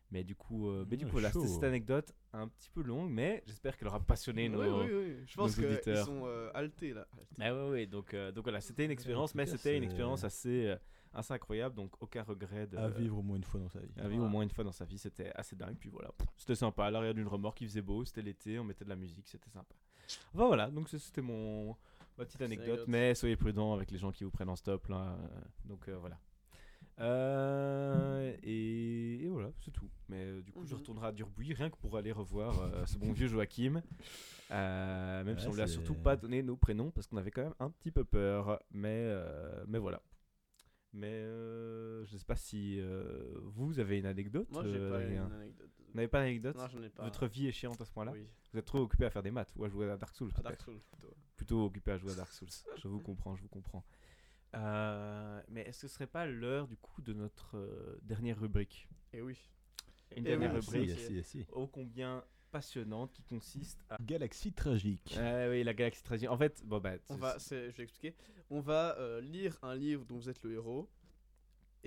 Mais 0.10 0.24
du 0.24 0.36
coup, 0.36 0.70
euh, 0.70 0.86
mais 0.90 0.96
du 0.96 1.04
Ouais, 1.04 1.10
coup 1.12 1.16
voilà, 1.20 1.34
c'était 1.34 1.48
cette 1.48 1.64
anecdote 1.66 2.14
un 2.32 2.48
petit 2.48 2.70
peu 2.70 2.82
longue, 2.82 3.10
mais 3.12 3.44
j'espère 3.46 3.78
qu'elle 3.78 3.90
aura 3.90 4.00
passionné 4.00 4.48
nos. 4.48 4.62
Oui, 4.62 4.70
oui, 4.90 4.94
oui. 4.94 5.24
Je 5.28 5.36
pense 5.36 5.58
nos 5.58 5.68
qu'ils 5.68 5.98
sont 5.98 6.22
euh, 6.26 6.50
haltés 6.54 6.94
là. 6.94 7.06
Haltés. 7.12 7.36
Ah 7.42 7.54
ouais, 7.54 7.70
ouais, 7.72 7.86
donc, 7.88 8.14
euh, 8.14 8.32
donc 8.32 8.46
voilà, 8.46 8.62
c'était 8.62 8.86
une 8.86 8.92
expérience, 8.92 9.36
mais 9.36 9.46
c'était 9.46 9.76
une 9.76 9.84
expérience 9.84 10.24
assez, 10.24 10.68
euh, 10.68 10.78
assez 11.14 11.34
incroyable, 11.34 11.76
donc 11.76 12.02
aucun 12.02 12.24
regret 12.24 12.68
de. 12.68 12.78
À 12.78 12.88
vivre 12.88 13.18
au 13.18 13.22
moins 13.22 13.36
une 13.36 13.44
fois 13.44 13.60
dans 13.60 13.68
sa 13.68 13.82
vie. 13.82 13.92
à 13.98 14.08
vivre 14.08 14.24
au 14.24 14.30
moins 14.30 14.44
une 14.44 14.50
fois 14.50 14.64
dans 14.64 14.72
sa 14.72 14.86
vie, 14.86 14.98
c'était 14.98 15.32
assez 15.36 15.58
dingue. 15.58 15.76
Puis 15.78 15.90
voilà, 15.90 16.10
c'était 16.38 16.56
sympa. 16.56 16.86
À 16.86 16.92
l'arrière 16.92 17.14
d'une 17.14 17.28
remorque, 17.28 17.60
il 17.60 17.68
faisait 17.68 17.82
beau, 17.82 18.06
c'était 18.06 18.22
l'été, 18.22 18.60
on 18.60 18.64
mettait 18.64 18.86
de 18.86 18.90
la 18.90 18.96
musique, 18.96 19.28
c'était 19.28 19.50
sympa. 19.50 19.76
Enfin 20.34 20.48
voilà, 20.48 20.72
donc 20.72 20.88
c'était 20.88 21.22
mon 21.22 21.76
ma 22.18 22.26
petite 22.26 22.42
anecdote, 22.42 22.86
mais 22.88 23.14
soyez 23.16 23.36
prudents 23.36 23.74
avec 23.74 23.92
les 23.92 23.98
gens 23.98 24.12
qui 24.12 24.24
vous 24.24 24.32
prennent 24.32 24.50
en 24.50 24.56
stop 24.56 24.88
là. 24.88 25.18
donc 25.66 25.88
euh, 25.88 25.98
voilà. 25.98 26.18
Euh, 27.00 28.36
et, 28.44 29.24
et 29.24 29.28
voilà, 29.30 29.52
c'est 29.64 29.72
tout. 29.72 29.90
Mais 30.10 30.24
euh, 30.24 30.42
du 30.42 30.52
coup, 30.52 30.66
je 30.66 30.74
Mhm. 30.74 30.80
retournerai 30.80 31.08
à 31.08 31.12
Durbuy 31.12 31.54
rien 31.54 31.70
que 31.70 31.78
pour 31.78 31.96
aller 31.98 32.12
revoir 32.12 32.88
ce 32.88 32.98
bon 32.98 33.12
vieux 33.14 33.28
Joachim. 33.28 33.82
Même 34.50 35.38
si 35.40 35.48
on 35.48 35.54
lui 35.54 35.62
a 35.62 35.68
surtout 35.68 35.94
pas 35.96 36.16
donné 36.16 36.42
nos 36.42 36.56
prénoms 36.58 36.90
parce 36.92 37.06
qu'on 37.08 37.18
avait 37.18 37.32
quand 37.32 37.44
même 37.44 37.54
un 37.60 37.70
petit 37.70 37.92
peu 37.92 38.04
peur. 38.04 38.62
Mais, 38.72 39.14
mais 39.68 39.78
voilà. 39.78 40.02
Mais 40.94 41.22
je 42.06 42.16
sais 42.18 42.26
pas 42.26 42.36
si 42.36 42.82
vous 43.44 43.80
avez 43.80 44.00
une 44.00 44.06
anecdote. 44.08 44.48
Moi, 44.52 44.64
j'ai 44.66 44.80
pas 44.90 45.02
une 45.04 45.18
anecdote. 45.18 45.70
Vous 45.90 45.94
n'avez 45.96 46.08
pas 46.08 46.20
d'anecdote. 46.22 46.58
Votre 47.00 47.28
vie 47.28 47.48
est 47.48 47.52
chiante 47.52 47.80
à 47.80 47.86
ce 47.86 47.92
point-là 47.92 48.12
Oui, 48.14 48.28
Vous 48.54 48.60
êtes 48.60 48.66
trop 48.66 48.80
occupé 48.80 49.06
à 49.06 49.10
faire 49.10 49.24
des 49.24 49.32
maths 49.32 49.54
ou 49.56 49.66
à 49.66 49.70
jouer 49.70 49.90
à 49.90 49.98
Dark 49.98 50.16
Souls 50.16 50.30
à 50.32 50.42
peut-être 50.42 50.44
Dark 50.50 50.62
Souls 50.62 50.82
plutôt. 50.92 51.16
Plutôt 51.38 51.66
occupé 51.66 51.92
à 51.92 51.98
jouer 51.98 52.12
à 52.12 52.16
Dark 52.16 52.34
Souls. 52.34 52.50
je 52.76 52.88
vous 52.88 53.00
comprends, 53.00 53.36
je 53.36 53.42
vous 53.44 53.48
comprends. 53.48 53.86
Euh, 54.56 55.42
mais 55.50 55.62
est-ce 55.62 55.82
que 55.84 55.88
ce 55.88 55.94
serait 55.94 56.08
pas 56.08 56.26
l'heure 56.26 56.68
du 56.68 56.76
coup 56.78 57.02
de 57.02 57.14
notre 57.14 57.58
euh, 57.58 57.98
dernière 58.02 58.40
rubrique? 58.40 58.88
Et 59.14 59.22
oui. 59.22 59.38
Une 60.16 60.26
Eh 60.26 60.30
dernière 60.30 60.54
oui, 60.56 60.62
si, 60.64 60.70
rubrique 60.72 61.00
si, 61.00 61.24
si. 61.24 61.46
ô 61.52 61.68
combien 61.68 62.24
passionnante 62.50 63.12
qui 63.14 63.24
consiste 63.24 63.80
à. 63.90 63.98
Galaxie 64.02 64.54
tragique. 64.54 65.16
Ah 65.20 65.48
oui, 65.50 65.64
la 65.64 65.74
galaxie 65.74 66.02
tragique. 66.04 66.30
En 66.30 66.38
fait, 66.38 66.62
bon 66.66 66.80
bah. 66.80 66.94
On 67.10 67.16
va, 67.18 67.38
je 67.38 67.56
vais 67.56 67.84
expliquer. 67.84 68.16
On 68.50 68.62
va 68.62 68.98
euh, 68.98 69.20
lire 69.22 69.58
un 69.62 69.76
livre 69.76 70.06
dont 70.06 70.16
vous 70.16 70.30
êtes 70.30 70.42
le 70.44 70.54
héros. 70.54 70.90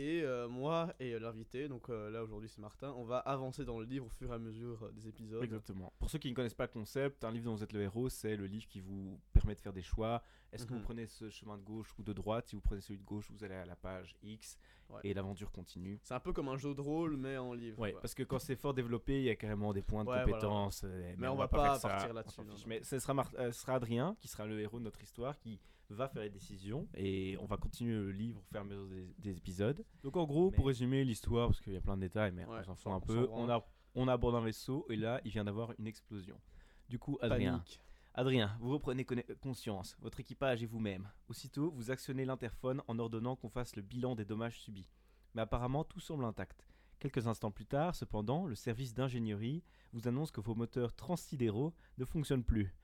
Et 0.01 0.23
euh, 0.23 0.49
moi 0.49 0.95
et 0.99 1.13
euh, 1.13 1.19
l'invité, 1.21 1.69
donc 1.69 1.91
euh, 1.91 2.09
là 2.11 2.23
aujourd'hui 2.23 2.49
c'est 2.49 2.59
Martin, 2.61 2.91
on 2.97 3.05
va 3.05 3.19
avancer 3.19 3.67
dans 3.67 3.79
le 3.79 3.85
livre 3.85 4.07
au 4.07 4.09
fur 4.09 4.31
et 4.31 4.35
à 4.35 4.39
mesure 4.39 4.83
euh, 4.85 4.93
des 4.93 5.07
épisodes. 5.09 5.45
Exactement. 5.45 5.93
Pour 5.99 6.09
ceux 6.09 6.19
qui 6.19 6.31
ne 6.31 6.35
connaissent 6.35 6.55
pas 6.55 6.65
le 6.65 6.73
concept, 6.73 7.23
un 7.23 7.31
livre 7.31 7.45
dont 7.45 7.55
vous 7.55 7.63
êtes 7.63 7.75
le 7.75 7.83
héros, 7.83 8.09
c'est 8.09 8.35
le 8.35 8.47
livre 8.47 8.67
qui 8.67 8.81
vous 8.81 9.21
permet 9.35 9.55
de 9.55 9.61
faire 9.61 9.75
des 9.75 9.83
choix. 9.83 10.23
Est-ce 10.53 10.65
que 10.65 10.71
vous 10.73 10.79
Mhm. 10.79 10.85
prenez 10.85 11.07
ce 11.07 11.29
chemin 11.29 11.59
de 11.59 11.63
gauche 11.63 11.95
ou 11.99 12.03
de 12.03 12.15
droite? 12.15 12.49
Si 12.49 12.57
vous 12.57 12.63
prenez 12.63 12.81
celui 12.81 12.99
de 12.99 13.05
gauche, 13.05 13.31
vous 13.31 13.45
allez 13.45 13.55
à 13.55 13.67
la 13.67 13.77
page 13.77 14.17
X 14.23 14.59
Ouais. 14.89 15.01
et 15.05 15.13
l'aventure 15.13 15.53
continue. 15.53 16.01
C'est 16.03 16.15
un 16.15 16.21
peu 16.21 16.33
comme 16.33 16.49
un 16.49 16.57
jeu 16.57 16.75
de 16.75 16.81
rôle 16.81 17.17
mais 17.19 17.37
en 17.37 17.53
livre. 17.53 17.79
Ouais, 17.79 17.93
quoi. 17.93 18.01
parce 18.01 18.15
que 18.15 18.23
quand 18.23 18.39
c'est 18.39 18.57
fort 18.57 18.73
développé, 18.73 19.19
il 19.21 19.25
y 19.27 19.31
a 19.31 19.37
carrément 19.37 19.73
des 19.75 19.83
points 19.83 20.03
de 20.05 20.09
Ouais, 20.09 20.25
voilà. 20.25 20.69
euh, 20.85 21.15
Mais 21.19 21.29
on 21.29 21.37
va 21.37 21.47
pas 21.47 21.79
partir 21.79 22.11
on 22.11 22.15
là-dessus. 22.15 22.41
Mais 22.67 22.83
ce 22.83 22.99
sera, 22.99 23.13
Mar- 23.13 23.31
ce 23.37 23.53
sera 23.53 23.75
Adrien 23.75 24.17
qui 24.19 24.29
sera 24.29 24.47
le 24.47 24.59
héros 24.61 24.79
de 24.79 24.85
notre 24.85 25.03
histoire 25.03 25.39
qui 25.39 25.61
va 25.95 26.09
faire 26.09 26.23
les 26.23 26.31
décisions 26.31 26.89
et 26.95 27.37
on 27.41 27.47
va 27.47 27.57
continuer 27.57 27.95
le 27.95 28.13
livre 28.13 28.39
au 28.39 28.43
fur 28.43 28.57
et 28.57 28.61
à 28.61 28.65
mesure 28.65 28.87
des, 28.89 29.15
des 29.19 29.37
épisodes. 29.37 29.85
Donc 30.03 30.17
en 30.17 30.25
gros, 30.25 30.51
pour 30.51 30.67
résumer 30.67 31.05
l'histoire, 31.05 31.49
parce 31.49 31.61
qu'il 31.61 31.73
y 31.73 31.77
a 31.77 31.81
plein 31.81 31.97
de 31.97 32.03
détails, 32.03 32.33
mais 32.33 32.45
Ouais, 32.45 32.59
on 32.61 32.65
s'en 32.65 32.75
fout 32.75 32.93
un 32.93 33.01
peu, 33.01 33.29
on, 33.33 33.49
a, 33.51 33.67
on 33.95 34.09
aborde 34.09 34.35
un 34.37 34.41
vaisseau 34.41 34.87
et 34.89 34.97
là, 34.97 35.21
il 35.25 35.31
vient 35.31 35.45
d'avoir 35.45 35.73
une 35.79 35.87
explosion. 35.87 36.41
Du 36.89 36.99
coup, 36.99 37.19
Adrien, 37.21 37.53
Panique. 37.53 37.81
Adrien, 38.15 38.57
vous 38.61 38.71
reprenez 38.73 39.07
conscience, 39.41 39.97
votre 40.01 40.19
équipage 40.21 40.63
et 40.63 40.67
vous-même. 40.67 41.09
Aussitôt, 41.29 41.71
vous 41.71 41.91
actionnez 41.91 42.25
l'interphone 42.25 42.83
en 42.89 42.99
ordonnant 42.99 43.37
qu'on 43.37 43.49
fasse 43.49 43.77
le 43.77 43.83
bilan 43.83 44.17
des 44.17 44.25
dommages 44.25 44.59
subis. 44.61 44.89
Mais 45.35 45.43
apparemment, 45.43 45.85
tout 45.85 46.01
semble 46.01 46.25
intact. 46.25 46.67
Quelques 46.99 47.27
instants 47.29 47.53
plus 47.53 47.67
tard, 47.67 47.95
cependant, 47.95 48.47
le 48.47 48.55
service 48.57 48.93
d'ingénierie 48.93 49.63
vous 49.93 50.07
annonce 50.09 50.31
que 50.33 50.41
vos 50.41 50.55
moteurs 50.55 50.93
transsidéraux 50.95 51.73
ne 51.99 52.05
fonctionnent 52.05 52.45
plus. 52.45 52.75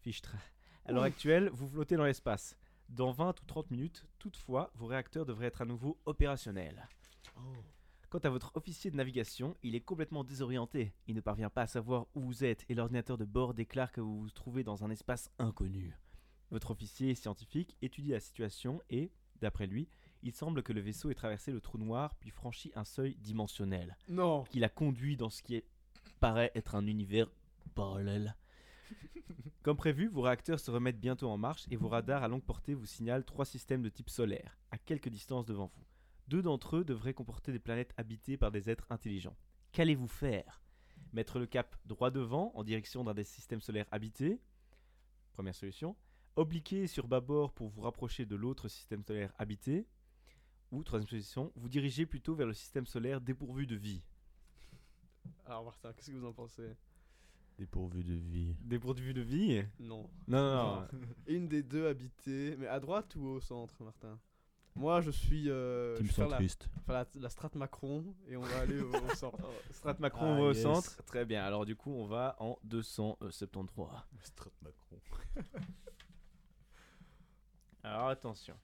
Fichtre. 0.00 0.34
À 0.86 0.92
l'heure 0.92 1.02
actuelle, 1.02 1.48
vous 1.52 1.68
flottez 1.68 1.96
dans 1.96 2.04
l'espace. 2.04 2.56
Dans 2.90 3.10
20 3.12 3.40
ou 3.40 3.44
30 3.46 3.70
minutes, 3.70 4.04
toutefois, 4.18 4.70
vos 4.74 4.86
réacteurs 4.86 5.24
devraient 5.24 5.46
être 5.46 5.62
à 5.62 5.64
nouveau 5.64 5.98
opérationnels. 6.04 6.86
Quant 8.10 8.18
à 8.18 8.28
votre 8.28 8.52
officier 8.54 8.90
de 8.90 8.96
navigation, 8.96 9.56
il 9.62 9.74
est 9.74 9.80
complètement 9.80 10.22
désorienté. 10.22 10.92
Il 11.08 11.14
ne 11.16 11.20
parvient 11.20 11.50
pas 11.50 11.62
à 11.62 11.66
savoir 11.66 12.06
où 12.14 12.20
vous 12.20 12.44
êtes 12.44 12.64
et 12.68 12.74
l'ordinateur 12.74 13.18
de 13.18 13.24
bord 13.24 13.54
déclare 13.54 13.90
que 13.90 14.00
vous 14.00 14.20
vous 14.20 14.30
trouvez 14.30 14.62
dans 14.62 14.84
un 14.84 14.90
espace 14.90 15.30
inconnu. 15.38 15.96
Votre 16.50 16.70
officier 16.72 17.14
scientifique 17.14 17.76
étudie 17.82 18.10
la 18.10 18.20
situation 18.20 18.80
et, 18.90 19.10
D'après 19.40 19.66
lui, 19.66 19.88
il 20.22 20.32
semble 20.32 20.62
que 20.62 20.72
le 20.72 20.80
vaisseau 20.80 21.10
ait 21.10 21.14
traversé 21.14 21.50
le 21.50 21.60
trou 21.60 21.76
noir 21.76 22.14
puis 22.14 22.30
franchi 22.30 22.70
un 22.76 22.84
seuil 22.84 23.16
dimensionnel, 23.16 23.96
Non. 24.08 24.44
qui 24.44 24.60
l'a 24.60 24.68
conduit 24.68 25.16
dans 25.16 25.28
ce 25.28 25.42
qui 25.42 25.56
est- 25.56 25.66
paraît 26.20 26.52
être 26.54 26.76
un 26.76 26.86
univers 26.86 27.26
parallèle. 27.74 28.36
Comme 29.62 29.76
prévu, 29.76 30.08
vos 30.08 30.20
réacteurs 30.20 30.60
se 30.60 30.70
remettent 30.70 31.00
bientôt 31.00 31.30
en 31.30 31.38
marche 31.38 31.64
et 31.70 31.76
vos 31.76 31.88
radars 31.88 32.22
à 32.22 32.28
longue 32.28 32.44
portée 32.44 32.74
vous 32.74 32.84
signalent 32.84 33.24
trois 33.24 33.46
systèmes 33.46 33.82
de 33.82 33.88
type 33.88 34.10
solaire, 34.10 34.58
à 34.70 34.76
quelque 34.76 35.08
distance 35.08 35.46
devant 35.46 35.66
vous. 35.66 35.84
Deux 36.28 36.42
d'entre 36.42 36.76
eux 36.76 36.84
devraient 36.84 37.14
comporter 37.14 37.50
des 37.50 37.58
planètes 37.58 37.94
habitées 37.96 38.36
par 38.36 38.50
des 38.50 38.68
êtres 38.68 38.86
intelligents. 38.90 39.36
Qu'allez-vous 39.72 40.08
faire? 40.08 40.62
Mettre 41.12 41.38
le 41.38 41.46
cap 41.46 41.76
droit 41.86 42.10
devant 42.10 42.52
en 42.54 42.62
direction 42.62 43.04
d'un 43.04 43.14
des 43.14 43.24
systèmes 43.24 43.60
solaires 43.60 43.88
habités? 43.90 44.40
Première 45.32 45.54
solution. 45.54 45.96
Obliquer 46.36 46.86
sur 46.86 47.06
bâbord 47.06 47.52
pour 47.52 47.68
vous 47.68 47.82
rapprocher 47.82 48.26
de 48.26 48.36
l'autre 48.36 48.68
système 48.68 49.02
solaire 49.02 49.32
habité? 49.38 49.86
Ou 50.72 50.82
troisième 50.82 51.08
solution, 51.08 51.52
vous 51.56 51.68
dirigez 51.68 52.04
plutôt 52.04 52.34
vers 52.34 52.46
le 52.46 52.54
système 52.54 52.84
solaire 52.84 53.20
dépourvu 53.20 53.66
de 53.66 53.76
vie. 53.76 54.02
Alors 55.46 55.64
Martin, 55.64 55.92
qu'est-ce 55.92 56.10
que 56.10 56.16
vous 56.16 56.26
en 56.26 56.32
pensez? 56.32 56.74
Dépourvu 57.58 58.02
de 58.02 58.14
vie. 58.14 58.56
Dépourvu 58.60 59.14
de 59.14 59.20
vie? 59.20 59.64
Non. 59.78 60.08
Non, 60.26 60.42
non, 60.42 60.80
non. 60.80 60.88
Une 61.28 61.46
des 61.48 61.62
deux 61.62 61.86
habitées, 61.86 62.56
mais 62.58 62.66
à 62.66 62.80
droite 62.80 63.14
ou 63.16 63.26
au 63.26 63.40
centre, 63.40 63.74
Martin? 63.82 64.18
Moi, 64.76 65.00
je 65.02 65.12
suis. 65.12 65.48
Euh, 65.48 65.96
Team 65.96 66.06
je 66.06 66.12
faire 66.12 66.24
la, 66.26 66.30
centriste. 66.32 66.68
faire 66.84 66.94
la, 66.96 67.06
la 67.20 67.28
strate 67.28 67.54
Macron 67.54 68.04
et 68.26 68.36
on 68.36 68.42
va 68.42 68.58
aller 68.58 68.80
au, 68.80 68.90
au 68.92 69.14
centre. 69.14 69.38
Strat 69.70 69.94
Macron 70.00 70.26
Ah, 70.26 70.30
on 70.30 70.34
va 70.34 70.42
au 70.50 70.52
yes. 70.52 70.62
centre? 70.62 71.02
Très 71.04 71.24
bien. 71.24 71.44
Alors 71.44 71.64
du 71.64 71.76
coup, 71.76 71.92
on 71.92 72.06
va 72.06 72.34
en 72.40 72.58
273. 72.64 73.86
Strat 74.24 74.50
Macron. 74.62 74.98
Alors 77.84 78.08
attention. 78.08 78.54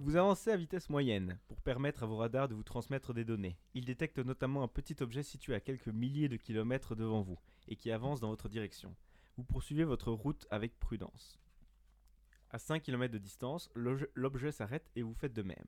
Vous 0.00 0.16
avancez 0.16 0.50
à 0.50 0.56
vitesse 0.56 0.88
moyenne 0.90 1.38
pour 1.48 1.60
permettre 1.60 2.02
à 2.02 2.06
vos 2.06 2.16
radars 2.16 2.48
de 2.48 2.54
vous 2.54 2.62
transmettre 2.62 3.12
des 3.12 3.24
données. 3.24 3.58
Ils 3.74 3.84
détectent 3.84 4.20
notamment 4.20 4.62
un 4.62 4.68
petit 4.68 4.96
objet 5.02 5.22
situé 5.22 5.54
à 5.54 5.60
quelques 5.60 5.88
milliers 5.88 6.28
de 6.28 6.36
kilomètres 6.36 6.94
devant 6.94 7.20
vous 7.20 7.38
et 7.66 7.76
qui 7.76 7.90
avance 7.90 8.20
dans 8.20 8.28
votre 8.30 8.48
direction. 8.48 8.94
Vous 9.36 9.44
poursuivez 9.44 9.84
votre 9.84 10.12
route 10.12 10.46
avec 10.50 10.78
prudence. 10.78 11.38
À 12.50 12.58
5 12.58 12.82
km 12.82 13.12
de 13.12 13.18
distance, 13.18 13.68
l'obje- 13.74 14.08
l'objet 14.14 14.52
s'arrête 14.52 14.90
et 14.96 15.02
vous 15.02 15.14
faites 15.14 15.34
de 15.34 15.42
même. 15.42 15.66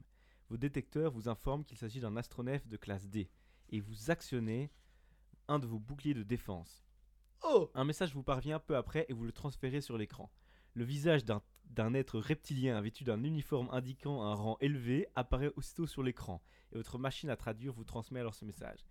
Vos 0.48 0.56
détecteurs 0.56 1.12
vous 1.12 1.28
informent 1.28 1.64
qu'il 1.64 1.76
s'agit 1.78 2.00
d'un 2.00 2.16
astronef 2.16 2.66
de 2.66 2.76
classe 2.76 3.08
D 3.08 3.28
et 3.68 3.80
vous 3.80 4.10
actionnez 4.10 4.70
un 5.48 5.58
de 5.58 5.66
vos 5.66 5.78
boucliers 5.78 6.14
de 6.14 6.22
défense. 6.22 6.84
Oh 7.42 7.70
Un 7.74 7.84
message 7.84 8.14
vous 8.14 8.22
parvient 8.22 8.58
peu 8.60 8.76
après 8.76 9.06
et 9.08 9.12
vous 9.12 9.24
le 9.24 9.32
transférez 9.32 9.80
sur 9.80 9.98
l'écran. 9.98 10.30
Le 10.74 10.84
visage 10.84 11.24
d'un 11.24 11.42
d'un 11.70 11.94
être 11.94 12.18
reptilien 12.18 12.80
vêtu 12.80 13.04
d'un 13.04 13.22
uniforme 13.22 13.68
indiquant 13.72 14.22
un 14.22 14.34
rang 14.34 14.56
élevé 14.60 15.06
apparaît 15.14 15.52
aussitôt 15.56 15.86
sur 15.86 16.02
l'écran 16.02 16.42
et 16.72 16.76
votre 16.76 16.98
machine 16.98 17.30
à 17.30 17.36
traduire 17.36 17.72
vous 17.72 17.84
transmet 17.84 18.20
alors 18.20 18.34
ce 18.34 18.44
message. 18.44 18.86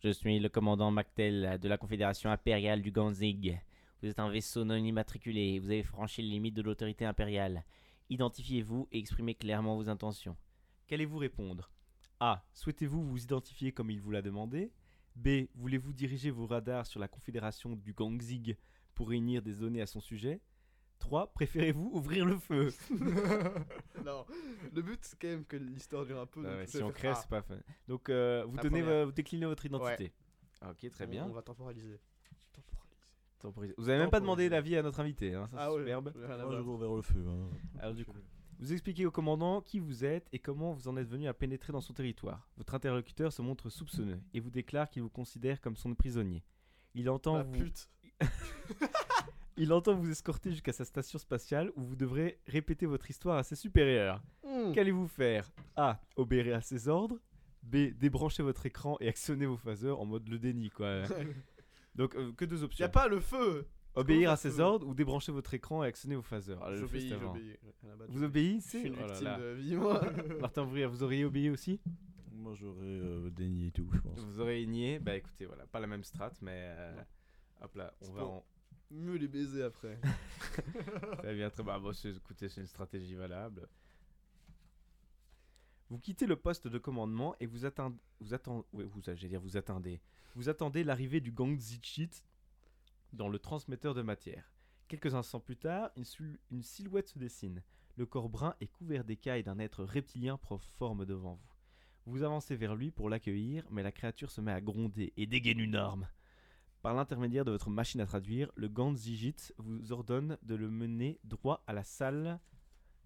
Je 0.00 0.10
suis 0.10 0.38
le 0.38 0.48
commandant 0.48 0.90
Mactel 0.90 1.58
de 1.58 1.68
la 1.68 1.78
Confédération 1.78 2.30
impériale 2.30 2.82
du 2.82 2.90
Ganzig. 2.90 3.58
Vous 4.02 4.08
êtes 4.08 4.18
un 4.18 4.28
vaisseau 4.28 4.64
non 4.64 4.76
immatriculé. 4.76 5.58
Vous 5.58 5.70
avez 5.70 5.82
franchi 5.82 6.20
les 6.20 6.28
limites 6.28 6.54
de 6.54 6.62
l'autorité 6.62 7.06
impériale. 7.06 7.64
Identifiez-vous 8.10 8.86
et 8.92 8.98
exprimez 8.98 9.34
clairement 9.34 9.76
vos 9.76 9.88
intentions. 9.88 10.36
Qu'allez-vous 10.86 11.16
répondre? 11.16 11.70
A. 12.20 12.44
Souhaitez-vous 12.52 13.02
vous 13.02 13.22
identifier 13.22 13.72
comme 13.72 13.90
il 13.90 14.00
vous 14.00 14.10
l'a 14.10 14.20
demandé? 14.20 14.72
B. 15.16 15.46
Voulez-vous 15.54 15.94
diriger 15.94 16.30
vos 16.30 16.46
radars 16.46 16.86
sur 16.86 17.00
la 17.00 17.08
Confédération 17.08 17.74
du 17.74 17.94
Gangzig 17.94 18.58
pour 18.94 19.08
réunir 19.08 19.40
des 19.40 19.54
données 19.54 19.80
à 19.80 19.86
son 19.86 20.00
sujet? 20.00 20.42
3. 21.04 21.32
Préférez-vous 21.34 21.90
ouvrir 21.92 22.24
le 22.26 22.38
feu? 22.38 22.72
Non, 24.04 24.24
le 24.74 24.82
but 24.82 24.98
c'est 25.02 25.18
quand 25.18 25.28
même 25.28 25.44
que 25.44 25.56
l'histoire 25.56 26.04
dure 26.04 26.20
un 26.20 26.26
peu. 26.26 26.42
donc 26.42 26.50
Ah 26.52 26.56
ouais, 26.58 26.66
je 26.66 26.70
Si 26.78 26.82
on 26.82 26.90
crève, 26.90 27.12
Ah, 27.16 27.20
c'est 27.20 27.28
pas 27.28 27.42
fun. 27.42 27.56
Donc, 27.88 28.08
euh, 28.08 28.44
vous, 28.46 28.56
La 28.56 28.62
première. 28.62 29.06
vous 29.06 29.12
déclinez 29.12 29.46
votre 29.46 29.64
identité. 29.66 30.12
Ah, 30.60 30.70
Ok, 30.70 30.90
très 30.90 31.06
on- 31.06 31.08
bien. 31.10 31.26
On 31.26 31.32
va 31.32 31.42
temporaliser. 31.42 31.98
Temporaliser. 33.38 33.74
Vous 33.78 33.88
avez 33.88 33.98
même 33.98 34.10
pas 34.10 34.20
demandé 34.20 34.48
l'avis 34.48 34.76
à 34.76 34.82
notre 34.82 35.00
invité, 35.00 35.34
hein, 35.34 35.46
ça, 35.48 35.56
Ah 35.58 35.66
c'est 35.68 35.74
ouais, 35.74 35.80
superbe. 35.82 36.04
battre. 36.04 36.18
vais 36.18 36.26
vers 36.78 36.94
le 36.96 37.02
feu. 37.02 37.24
hein. 37.28 37.48
Alors 37.78 37.94
du 37.94 38.04
coup, 38.06 38.12
vous 38.58 38.72
expliquez 38.72 39.04
au 39.06 39.10
commandant 39.10 39.60
qui 39.60 39.78
vous 39.78 40.04
êtes 40.04 40.26
et 40.32 40.38
comment 40.38 40.72
vous 40.72 40.88
en 40.88 40.96
êtes 40.96 41.08
venu 41.08 41.26
à 41.28 41.34
pénétrer 41.34 41.72
dans 41.72 41.80
son 41.82 41.92
territoire. 41.92 42.48
Votre 42.56 42.74
interlocuteur 42.74 43.32
se 43.32 43.42
montre 43.42 43.68
soupçonneux 43.68 44.20
et 44.32 44.40
vous 44.40 44.50
déclare 44.50 44.88
qu'il 44.90 45.02
vous 45.02 45.10
considère 45.10 45.60
comme 45.60 45.76
son 45.76 45.94
prisonnier. 45.94 46.42
Il 46.94 47.08
entend, 47.10 47.36
Ah, 47.36 47.42
vous, 47.42 47.52
pute. 47.52 47.88
il 49.56 49.72
entend 49.72 49.94
vous 49.94 50.10
escorter 50.10 50.50
jusqu'à 50.50 50.72
sa 50.72 50.84
station 50.84 51.18
spatiale 51.18 51.70
où 51.76 51.82
vous 51.82 51.96
devrez 51.96 52.40
répéter 52.46 52.86
votre 52.86 53.08
histoire 53.10 53.38
à 53.38 53.42
ses 53.42 53.56
supérieurs. 53.56 54.22
Hmm. 54.46 54.72
Qu'allez-vous 54.72 55.08
faire? 55.08 55.50
A. 55.76 56.00
Obéir 56.16 56.56
à 56.56 56.60
ses 56.60 56.88
ordres. 56.88 57.18
B. 57.62 57.92
Débrancher 57.98 58.42
votre 58.42 58.66
écran 58.66 58.96
et 59.00 59.08
actionner 59.08 59.46
vos 59.46 59.56
phaseurs 59.56 60.00
en 60.00 60.04
mode 60.06 60.28
le 60.28 60.38
déni, 60.38 60.70
quoi. 60.70 61.02
Donc, 61.94 62.14
euh, 62.16 62.32
que 62.32 62.44
deux 62.44 62.60
Y 62.60 62.64
options. 62.64 62.86
a 62.86 62.88
pas 62.88 63.08
le 63.08 63.20
feu 63.20 63.66
Obéir 63.96 64.30
à 64.32 64.36
ses 64.36 64.58
ordres 64.58 64.88
ou 64.88 64.92
débrancher 64.94 65.30
votre 65.30 65.54
écran 65.54 65.84
et 65.84 65.86
actionner 65.86 66.16
vos 66.16 66.22
phaseurs. 66.22 66.60
Ah, 66.64 66.74
J'obéis, 66.74 67.08
j'obéis. 67.10 67.56
Vous 68.08 68.18
Je 68.18 68.24
obéissez 68.24 68.80
suis 68.80 68.88
une 68.88 68.94
Oh 68.96 69.00
là 69.02 69.06
victime 69.06 69.24
là. 69.24 69.38
de 69.38 69.44
vie, 69.54 69.76
moi. 69.76 70.02
Martin 70.40 70.64
Ouvrier, 70.64 70.86
vous 70.86 71.04
auriez 71.04 71.24
obéi 71.24 71.48
aussi? 71.50 71.80
Moi, 72.32 72.54
j'aurais 72.56 72.80
euh, 72.82 73.30
dénié 73.30 73.70
tout, 73.70 73.88
je 73.92 74.00
pense. 74.00 74.18
Vous 74.18 74.40
auriez 74.40 74.66
nié 74.66 74.98
Bah 74.98 75.14
écoutez, 75.14 75.46
voilà, 75.46 75.64
pas 75.68 75.78
la 75.78 75.86
même 75.86 76.02
strat, 76.02 76.32
mais 76.42 76.74
euh, 76.76 76.96
hop 77.62 77.74
là, 77.76 77.94
on 78.00 78.04
C'est 78.06 78.12
va 78.12 78.20
bon. 78.22 78.26
en. 78.38 78.44
Mieux 78.94 79.16
les 79.16 79.26
baiser 79.28 79.62
après. 79.64 79.98
Très 81.18 81.34
bien, 81.34 81.50
très 81.50 81.64
bien. 81.64 81.80
Bon, 81.80 81.90
écoutez, 81.90 82.48
c'est 82.48 82.60
une 82.60 82.66
stratégie 82.68 83.14
valable. 83.16 83.68
Vous 85.90 85.98
quittez 85.98 86.26
le 86.26 86.36
poste 86.36 86.68
de 86.68 86.78
commandement 86.78 87.34
et 87.40 87.46
vous 87.46 87.64
attendez. 87.64 87.98
Vous 88.20 88.34
attendez. 88.34 88.64
Vous, 88.72 89.00
dire, 89.00 89.40
vous 89.40 89.56
attendez. 89.56 90.00
Vous 90.36 90.48
attendez 90.48 90.84
l'arrivée 90.84 91.20
du 91.20 91.32
gang 91.32 91.58
Zichit 91.58 92.10
dans 93.12 93.28
le 93.28 93.38
transmetteur 93.40 93.94
de 93.94 94.02
matière. 94.02 94.52
Quelques 94.86 95.14
instants 95.14 95.40
plus 95.40 95.56
tard, 95.56 95.90
une, 95.96 96.04
sil- 96.06 96.38
une 96.52 96.62
silhouette 96.62 97.08
se 97.08 97.18
dessine. 97.18 97.62
Le 97.96 98.06
corps 98.06 98.28
brun 98.28 98.54
est 98.60 98.66
couvert 98.68 99.04
d'écailles 99.04 99.42
d'un 99.44 99.58
être 99.58 99.82
reptilien 99.84 100.36
prend 100.36 100.58
forme 100.58 101.04
devant 101.04 101.34
vous. 101.34 101.50
Vous 102.06 102.22
avancez 102.22 102.54
vers 102.54 102.76
lui 102.76 102.90
pour 102.90 103.08
l'accueillir, 103.08 103.64
mais 103.70 103.82
la 103.82 103.92
créature 103.92 104.30
se 104.30 104.40
met 104.40 104.52
à 104.52 104.60
gronder 104.60 105.12
et 105.16 105.26
dégaine 105.26 105.58
une 105.60 105.74
arme. 105.76 106.06
Par 106.84 106.92
l'intermédiaire 106.92 107.46
de 107.46 107.50
votre 107.50 107.70
machine 107.70 108.02
à 108.02 108.06
traduire, 108.06 108.52
le 108.56 108.68
Ganzigit 108.68 109.54
vous 109.56 109.90
ordonne 109.90 110.36
de 110.42 110.54
le 110.54 110.68
mener 110.68 111.18
droit 111.24 111.64
à 111.66 111.72
la 111.72 111.82
salle 111.82 112.38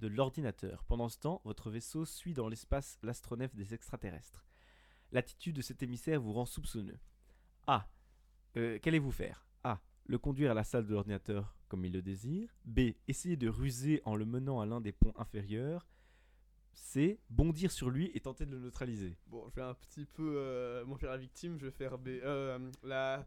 de 0.01 0.09
l'ordinateur. 0.09 0.83
Pendant 0.89 1.09
ce 1.09 1.16
temps, 1.20 1.41
votre 1.45 1.70
vaisseau 1.70 2.05
suit 2.05 2.35
dans 2.35 2.49
l'espace 2.49 2.99
l'astronef 3.05 3.55
des 3.55 3.74
extraterrestres. 3.74 4.45
L'attitude 5.12 5.55
de 5.55 5.62
cet 5.62 5.85
émissaire 5.85 6.20
vous 6.20 6.33
rend 6.33 6.45
soupçonneux. 6.45 6.99
A. 7.68 7.89
Euh, 8.57 8.81
Qu'allez-vous 8.81 9.12
faire? 9.12 9.47
A. 9.62 9.81
Le 10.07 10.18
conduire 10.18 10.51
à 10.51 10.55
la 10.55 10.64
salle 10.64 10.85
de 10.85 10.95
l'ordinateur 10.95 11.55
comme 11.68 11.85
il 11.85 11.93
le 11.93 12.03
désire. 12.03 12.53
B. 12.64 12.81
Essayer 13.07 13.37
de 13.37 13.49
ruser 13.49 14.03
en 14.05 14.16
le 14.16 14.24
menant 14.24 14.61
à 14.61 14.66
l'un 14.66 14.81
des 14.81 14.91
ponts 14.91 15.14
inférieurs. 15.14 15.87
C. 16.74 17.20
Bondir 17.31 17.70
sur 17.70 17.91
lui 17.91 18.11
et 18.12 18.18
tenter 18.18 18.45
de 18.45 18.51
le 18.51 18.59
neutraliser. 18.59 19.16
Bon, 19.29 19.49
je 19.51 19.55
vais 19.55 19.62
un 19.62 19.74
petit 19.74 20.05
peu 20.05 20.35
euh, 20.37 20.85
m'en 20.85 20.97
faire 20.97 21.11
la 21.11 21.16
victime. 21.16 21.61
Je 21.61 21.66
vais 21.66 21.70
faire 21.70 21.97
B. 21.97 22.09
Euh, 22.09 22.59
la. 22.83 23.24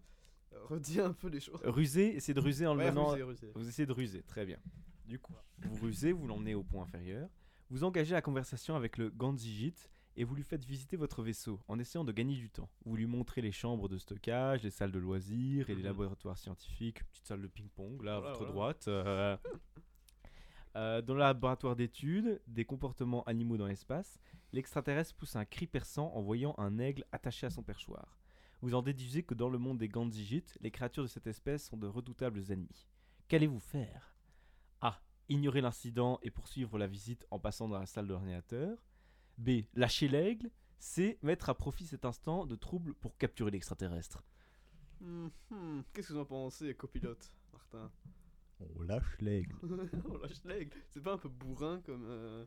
Redis 0.69 0.99
un 0.99 1.13
peu 1.13 1.27
les 1.27 1.39
choses. 1.39 1.59
Ruser, 1.63 2.15
essayer 2.15 2.33
de 2.33 2.39
ruser 2.39 2.67
en 2.67 2.73
le 2.73 2.79
Ouais, 2.79 2.91
menant. 2.91 3.15
Vous 3.55 3.67
essayez 3.67 3.85
de 3.85 3.93
ruser, 3.93 4.23
très 4.23 4.45
bien. 4.45 4.57
Du 5.05 5.19
coup, 5.19 5.33
vous 5.63 5.75
rusez, 5.85 6.11
vous 6.11 6.27
l'emmenez 6.27 6.55
au 6.55 6.63
point 6.63 6.83
inférieur. 6.83 7.29
Vous 7.69 7.83
engagez 7.83 8.13
la 8.13 8.21
conversation 8.21 8.75
avec 8.75 8.97
le 8.97 9.09
Ganzigit 9.09 9.73
et 10.17 10.23
vous 10.25 10.35
lui 10.35 10.43
faites 10.43 10.65
visiter 10.65 10.97
votre 10.97 11.23
vaisseau 11.23 11.59
en 11.69 11.79
essayant 11.79 12.03
de 12.03 12.11
gagner 12.11 12.35
du 12.35 12.49
temps. 12.49 12.69
Vous 12.85 12.95
lui 12.97 13.05
montrez 13.05 13.41
les 13.41 13.51
chambres 13.53 13.87
de 13.87 13.97
stockage, 13.97 14.61
les 14.63 14.69
salles 14.69 14.91
de 14.91 14.99
loisirs 14.99 15.69
et 15.69 15.73
les 15.75 15.81
Mhm. 15.81 15.87
laboratoires 15.87 16.37
scientifiques, 16.37 17.03
petite 17.09 17.25
salle 17.25 17.41
de 17.41 17.47
ping-pong 17.47 18.01
là 18.03 18.15
à 18.15 18.19
Voilà, 18.19 18.33
votre 18.37 18.39
voilà. 18.51 18.51
droite. 18.53 18.87
euh. 18.87 19.37
Euh, 20.77 21.01
dans 21.01 21.15
le 21.15 21.19
laboratoire 21.19 21.75
d'études 21.75 22.41
des 22.47 22.63
comportements 22.63 23.23
animaux 23.25 23.57
dans 23.57 23.65
l'espace, 23.67 24.17
l'extraterrestre 24.53 25.13
pousse 25.15 25.35
un 25.35 25.43
cri 25.43 25.67
perçant 25.67 26.13
en 26.15 26.21
voyant 26.21 26.55
un 26.57 26.79
aigle 26.79 27.03
attaché 27.11 27.45
à 27.45 27.49
son 27.49 27.61
perchoir. 27.61 28.17
Vous 28.61 28.75
en 28.75 28.81
déduisez 28.81 29.23
que 29.23 29.33
dans 29.33 29.49
le 29.49 29.57
monde 29.57 29.79
des 29.79 29.89
Ganzigites, 29.89 30.57
les 30.61 30.71
créatures 30.71 31.03
de 31.03 31.07
cette 31.07 31.27
espèce 31.27 31.65
sont 31.65 31.77
de 31.77 31.87
redoutables 31.87 32.43
ennemis. 32.51 32.87
Qu'allez-vous 33.27 33.59
faire? 33.59 34.15
A. 34.81 35.01
Ignorer 35.29 35.61
l'incident 35.61 36.19
et 36.21 36.29
poursuivre 36.29 36.77
la 36.77 36.87
visite 36.87 37.25
en 37.31 37.39
passant 37.39 37.67
dans 37.67 37.79
la 37.79 37.85
salle 37.85 38.05
de 38.07 38.13
l'ordinateur. 38.13 38.83
B. 39.37 39.61
Lâcher 39.73 40.07
l'aigle. 40.07 40.51
C. 40.77 41.17
Mettre 41.23 41.49
à 41.49 41.55
profit 41.57 41.85
cet 41.85 42.05
instant 42.05 42.45
de 42.45 42.55
trouble 42.55 42.93
pour 42.95 43.17
capturer 43.17 43.51
l'extraterrestre. 43.51 44.23
Hmm, 44.99 45.27
hmm. 45.49 45.81
Qu'est-ce 45.93 46.09
que 46.09 46.13
vous 46.13 46.19
en 46.19 46.25
pensez, 46.25 46.75
copilote, 46.75 47.33
Martin? 47.53 47.91
On 48.59 48.81
lâche 48.83 49.17
l'aigle. 49.21 49.55
On 50.09 50.17
lâche 50.17 50.43
l'aigle. 50.45 50.77
C'est 50.89 51.01
pas 51.01 51.13
un 51.13 51.17
peu 51.17 51.29
bourrin 51.29 51.81
comme. 51.81 52.05
euh, 52.05 52.45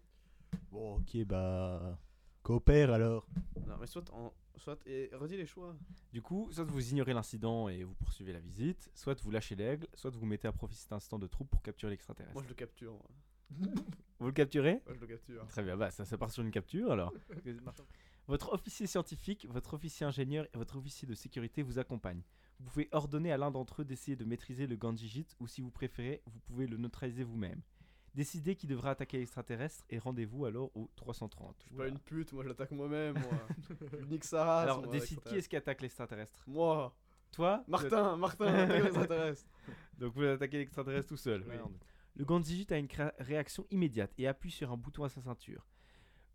Bon, 0.70 0.98
ok, 0.98 1.24
bah. 1.24 1.98
Coopère 2.44 2.92
alors. 2.92 3.26
Non, 3.66 3.76
mais 3.80 3.86
soit 3.86 4.08
en. 4.12 4.32
Soit. 4.56 4.78
Et 4.86 5.10
redis 5.14 5.36
les 5.36 5.46
choix. 5.46 5.74
Du 6.12 6.22
coup, 6.22 6.48
soit 6.52 6.64
vous 6.64 6.90
ignorez 6.90 7.14
l'incident 7.14 7.68
et 7.68 7.82
vous 7.82 7.94
poursuivez 7.94 8.32
la 8.32 8.38
visite, 8.38 8.90
soit 8.94 9.20
vous 9.22 9.30
lâchez 9.30 9.56
l'aigle, 9.56 9.88
soit 9.94 10.10
vous 10.10 10.26
mettez 10.26 10.46
à 10.46 10.52
profit 10.52 10.76
cet 10.76 10.92
instant 10.92 11.18
de 11.18 11.26
trouble 11.26 11.48
pour 11.50 11.62
capturer 11.62 11.90
l'extraterrestre. 11.90 12.34
Moi, 12.34 12.42
je 12.44 12.48
le 12.48 12.54
capture. 12.54 12.92
moi. 12.92 13.08
Vous 14.20 14.26
le 14.26 14.32
capturez 14.32 14.82
Ouais, 14.86 14.94
je 14.94 15.00
le 15.00 15.06
capture. 15.06 15.46
Très 15.48 15.62
bien, 15.62 15.76
bah, 15.76 15.90
ça, 15.90 16.04
ça 16.04 16.16
part 16.16 16.30
sur 16.30 16.42
une 16.42 16.50
capture 16.50 16.92
alors. 16.92 17.12
votre 18.26 18.52
officier 18.52 18.86
scientifique, 18.86 19.46
votre 19.50 19.74
officier 19.74 20.06
ingénieur 20.06 20.46
et 20.54 20.56
votre 20.56 20.78
officier 20.78 21.06
de 21.06 21.14
sécurité 21.14 21.62
vous 21.62 21.78
accompagnent. 21.78 22.22
Vous 22.58 22.70
pouvez 22.70 22.88
ordonner 22.92 23.32
à 23.32 23.36
l'un 23.36 23.50
d'entre 23.50 23.82
eux 23.82 23.84
d'essayer 23.84 24.16
de 24.16 24.24
maîtriser 24.24 24.66
le 24.66 24.76
Ganjijit 24.76 25.26
ou 25.40 25.46
si 25.46 25.60
vous 25.60 25.70
préférez, 25.70 26.22
vous 26.26 26.38
pouvez 26.40 26.66
le 26.66 26.78
neutraliser 26.78 27.24
vous-même. 27.24 27.60
Décidez 28.14 28.54
qui 28.54 28.66
devra 28.66 28.90
attaquer 28.90 29.18
l'extraterrestre 29.18 29.84
et 29.90 29.98
rendez-vous 29.98 30.44
alors 30.44 30.70
au 30.76 30.88
330. 30.96 31.56
Je 31.58 31.66
suis 31.66 31.74
pas 31.76 31.88
une 31.88 31.98
pute, 31.98 32.32
moi 32.32 32.44
j'attaque 32.44 32.70
moi-même, 32.70 33.14
moi. 33.18 33.46
je 34.00 34.04
nique 34.06 34.24
sa 34.24 34.44
race. 34.44 34.62
Alors 34.64 34.82
moi, 34.82 34.92
décide 34.92 35.20
qui 35.22 35.36
est-ce 35.36 35.48
qui 35.48 35.56
attaque 35.56 35.82
l'extraterrestre? 35.82 36.44
Moi 36.46 36.94
Toi? 37.32 37.64
Martin 37.66 38.16
Martin 38.16 38.46
attaque 38.46 38.82
l'extraterrestre 38.82 39.48
Donc 39.98 40.14
vous 40.14 40.24
attaquez 40.24 40.58
l'extraterrestre 40.58 41.08
tout 41.08 41.16
seul. 41.16 41.44
Oui. 41.48 41.56
Le 42.16 42.24
Ganjijit 42.24 42.72
a 42.72 42.78
une 42.78 42.88
réaction 43.18 43.66
immédiate 43.70 44.12
et 44.18 44.28
appuie 44.28 44.52
sur 44.52 44.70
un 44.70 44.76
bouton 44.76 45.02
à 45.02 45.08
sa 45.08 45.20
ceinture. 45.20 45.66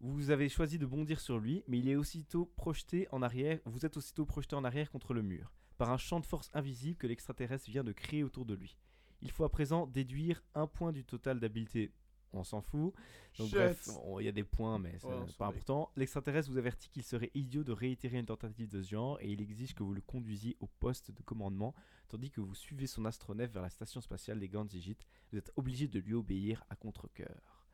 Vous 0.01 0.31
avez 0.31 0.49
choisi 0.49 0.77
de 0.77 0.85
bondir 0.85 1.19
sur 1.19 1.39
lui, 1.39 1.63
mais 1.67 1.79
il 1.79 1.89
est 1.89 1.95
aussitôt 1.95 2.45
projeté 2.57 3.07
en 3.11 3.21
arrière. 3.21 3.59
Vous 3.65 3.85
êtes 3.85 3.95
aussitôt 3.95 4.25
projeté 4.25 4.55
en 4.55 4.63
arrière 4.65 4.89
contre 4.91 5.13
le 5.13 5.21
mur 5.21 5.51
par 5.79 5.91
un 5.91 5.97
champ 5.97 6.19
de 6.19 6.25
force 6.25 6.51
invisible 6.53 6.97
que 6.97 7.07
l'extraterrestre 7.07 7.69
vient 7.69 7.85
de 7.85 7.93
créer 7.93 8.23
autour 8.23 8.45
de 8.45 8.53
lui. 8.53 8.77
Il 9.21 9.31
faut 9.31 9.43
à 9.43 9.49
présent 9.49 9.87
déduire 9.87 10.43
un 10.55 10.67
point 10.67 10.91
du 10.91 11.03
total 11.03 11.39
d'habileté. 11.39 11.91
On 12.31 12.43
s'en 12.43 12.61
fout. 12.61 12.93
Donc 13.39 13.47
Shit. 13.47 13.55
bref, 13.55 13.89
il 14.19 14.25
y 14.25 14.27
a 14.27 14.31
des 14.31 14.43
points, 14.43 14.77
mais 14.77 14.95
c'est 14.99 15.07
Ouais, 15.07 15.25
s'en 15.27 15.33
pas 15.33 15.47
important. 15.47 15.91
L'extraterrestre 15.95 16.51
vous 16.51 16.57
avertit 16.59 16.89
qu'il 16.89 17.03
serait 17.03 17.31
idiot 17.33 17.63
de 17.63 17.71
réitérer 17.71 18.19
une 18.19 18.25
tentative 18.27 18.69
de 18.69 18.83
ce 18.83 18.89
genre 18.89 19.19
et 19.21 19.31
il 19.31 19.41
exige 19.41 19.73
que 19.73 19.81
vous 19.81 19.93
le 19.93 20.01
conduisiez 20.01 20.55
au 20.59 20.67
poste 20.67 21.11
de 21.11 21.21
commandement 21.23 21.73
tandis 22.07 22.29
que 22.29 22.41
vous 22.41 22.55
suivez 22.55 22.87
son 22.87 23.05
astronef 23.05 23.51
vers 23.51 23.61
la 23.63 23.69
station 23.69 24.01
spatiale 24.01 24.39
des 24.39 24.47
Ganjijit. 24.49 24.97
Vous 25.31 25.37
êtes 25.39 25.51
obligé 25.55 25.87
de 25.87 25.99
lui 25.99 26.13
obéir 26.13 26.63
à 26.69 26.75
contre-coeur. 26.75 27.65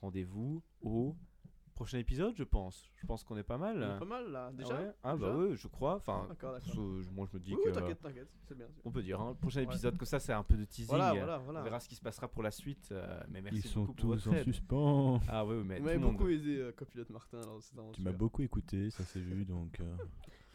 Rendez-vous 0.00 0.62
au 0.80 1.16
prochain 1.80 1.98
épisode, 1.98 2.34
je 2.36 2.44
pense. 2.44 2.90
Je 2.96 3.06
pense 3.06 3.24
qu'on 3.24 3.36
est 3.38 3.42
pas 3.42 3.56
mal. 3.56 3.82
On 3.82 3.96
est 3.96 3.98
Pas 3.98 4.04
mal 4.04 4.30
là, 4.30 4.48
Ah 4.50 4.52
déjà 4.56 4.74
ouais 4.78 4.92
Ah 5.02 5.16
bah 5.16 5.34
ouais, 5.34 5.56
je 5.56 5.66
crois. 5.66 5.96
Enfin, 5.96 6.26
D'accord, 6.28 6.52
d'accord. 6.52 6.74
ce- 6.74 7.10
moi 7.14 7.26
je 7.32 7.38
me 7.38 7.42
dis 7.42 7.54
Oui, 7.54 7.60
que 7.64 7.68
oui, 7.70 7.74
t'inquiète, 7.74 8.00
t'inquiète, 8.02 8.28
c'est 8.46 8.54
bien. 8.56 8.66
on 8.84 8.90
peut 8.90 9.02
dire 9.02 9.18
hein, 9.20 9.30
le 9.30 9.34
prochain 9.36 9.60
Ouais. 9.60 9.64
épisode 9.64 9.96
comme 9.96 10.06
ça, 10.06 10.20
c'est 10.20 10.34
un 10.34 10.42
peu 10.42 10.56
de 10.56 10.64
teasing. 10.66 10.88
Voilà, 10.88 11.12
euh, 11.12 11.14
voilà, 11.16 11.40
On 11.40 11.44
voilà. 11.44 11.62
verra 11.62 11.80
ce 11.80 11.88
qui 11.88 11.94
se 11.94 12.02
passera 12.02 12.28
pour 12.28 12.42
la 12.42 12.50
suite. 12.50 12.88
euh, 12.92 13.20
mais 13.30 13.40
merci 13.40 13.60
Ils 13.64 13.68
sont 13.70 13.86
pour 13.86 13.94
votre 14.08 14.22
tous 14.24 14.28
en 14.28 14.34
aide. 14.34 14.44
suspens. 14.44 15.20
Ah 15.28 15.44
oui, 15.46 15.54
mais 15.64 15.78
le 15.80 15.98
monde. 15.98 16.12
beaucoup 16.12 16.28
aidé, 16.28 16.58
euh, 16.58 16.72
copilote 16.72 17.08
Martin. 17.10 17.40
Tu 17.94 18.02
m'as 18.02 18.12
beaucoup 18.12 18.42
écouté, 18.42 18.90
ça 18.90 19.02
s'est 19.04 19.20
vu 19.20 19.44
donc. 19.46 19.80
euh, 19.80 19.96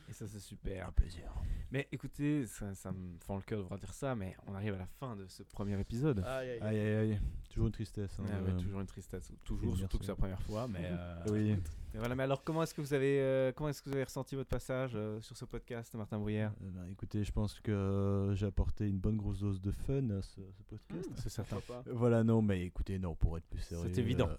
Et 0.07 0.13
ça 0.13 0.27
c'est 0.27 0.39
super. 0.39 0.87
un 0.87 0.91
plaisir. 0.91 1.31
Mais 1.71 1.87
écoutez, 1.91 2.45
ça, 2.45 2.73
ça 2.75 2.91
me 2.91 3.17
fend 3.25 3.35
le 3.37 3.41
cœur 3.41 3.59
de 3.59 3.67
voir 3.67 3.79
dire 3.79 3.91
ça, 3.93 4.15
mais 4.15 4.35
on 4.47 4.53
arrive 4.53 4.75
à 4.75 4.77
la 4.77 4.85
fin 4.85 5.15
de 5.15 5.25
ce 5.27 5.41
premier 5.43 5.79
épisode. 5.79 6.19
Aïe, 6.19 6.51
aïe, 6.51 6.61
Aïe 6.61 6.79
aïe 6.79 6.95
aïe, 7.13 7.19
toujours 7.49 7.65
une 7.67 7.71
tristesse. 7.73 8.15
hein, 8.19 8.25
Ah 8.31 8.41
ouais, 8.43 8.51
euh, 8.51 8.59
toujours 8.59 8.81
une 8.81 8.85
tristesse, 8.87 9.31
toujours, 9.43 9.75
surtout 9.75 9.97
que 9.97 10.05
c'est 10.05 10.11
la 10.11 10.15
première 10.15 10.41
fois, 10.43 10.67
mais, 10.67 10.79
euh, 10.83 11.23
Oui. 11.31 11.55
mais 11.93 11.99
voilà. 11.99 12.13
Mais 12.15 12.23
alors, 12.23 12.43
comment 12.43 12.61
est-ce 12.61 12.73
que 12.75 12.81
vous 12.81 12.93
avez, 12.93 13.19
euh, 13.19 13.51
comment 13.51 13.69
est-ce 13.69 13.81
que 13.81 13.89
vous 13.89 13.95
avez 13.95 14.03
ressenti 14.03 14.35
votre 14.35 14.49
passage 14.49 14.91
euh, 14.93 15.19
sur 15.21 15.35
ce 15.35 15.45
podcast, 15.45 15.93
Martin 15.95 16.19
Bruyère 16.19 16.53
Euh, 16.61 16.69
bah, 16.71 16.81
écoutez, 16.89 17.23
je 17.23 17.31
pense 17.31 17.59
que 17.59 17.71
euh, 17.71 18.35
j'ai 18.35 18.45
apporté 18.45 18.87
une 18.87 18.99
bonne 18.99 19.17
grosse 19.17 19.39
dose 19.39 19.59
de 19.59 19.71
fun 19.71 20.07
à 20.11 20.21
ce, 20.21 20.39
ce 20.51 20.63
podcast. 20.63 21.09
C'est 21.17 21.29
certain. 21.29 21.57
Euh, 21.71 21.81
Voilà, 21.93 22.23
non, 22.23 22.43
mais 22.43 22.63
écoutez, 22.63 22.99
non, 22.99 23.15
pour 23.15 23.37
être 23.39 23.47
plus 23.47 23.59
sérieux. 23.61 23.89
C'est 23.91 24.01
évident. 24.01 24.29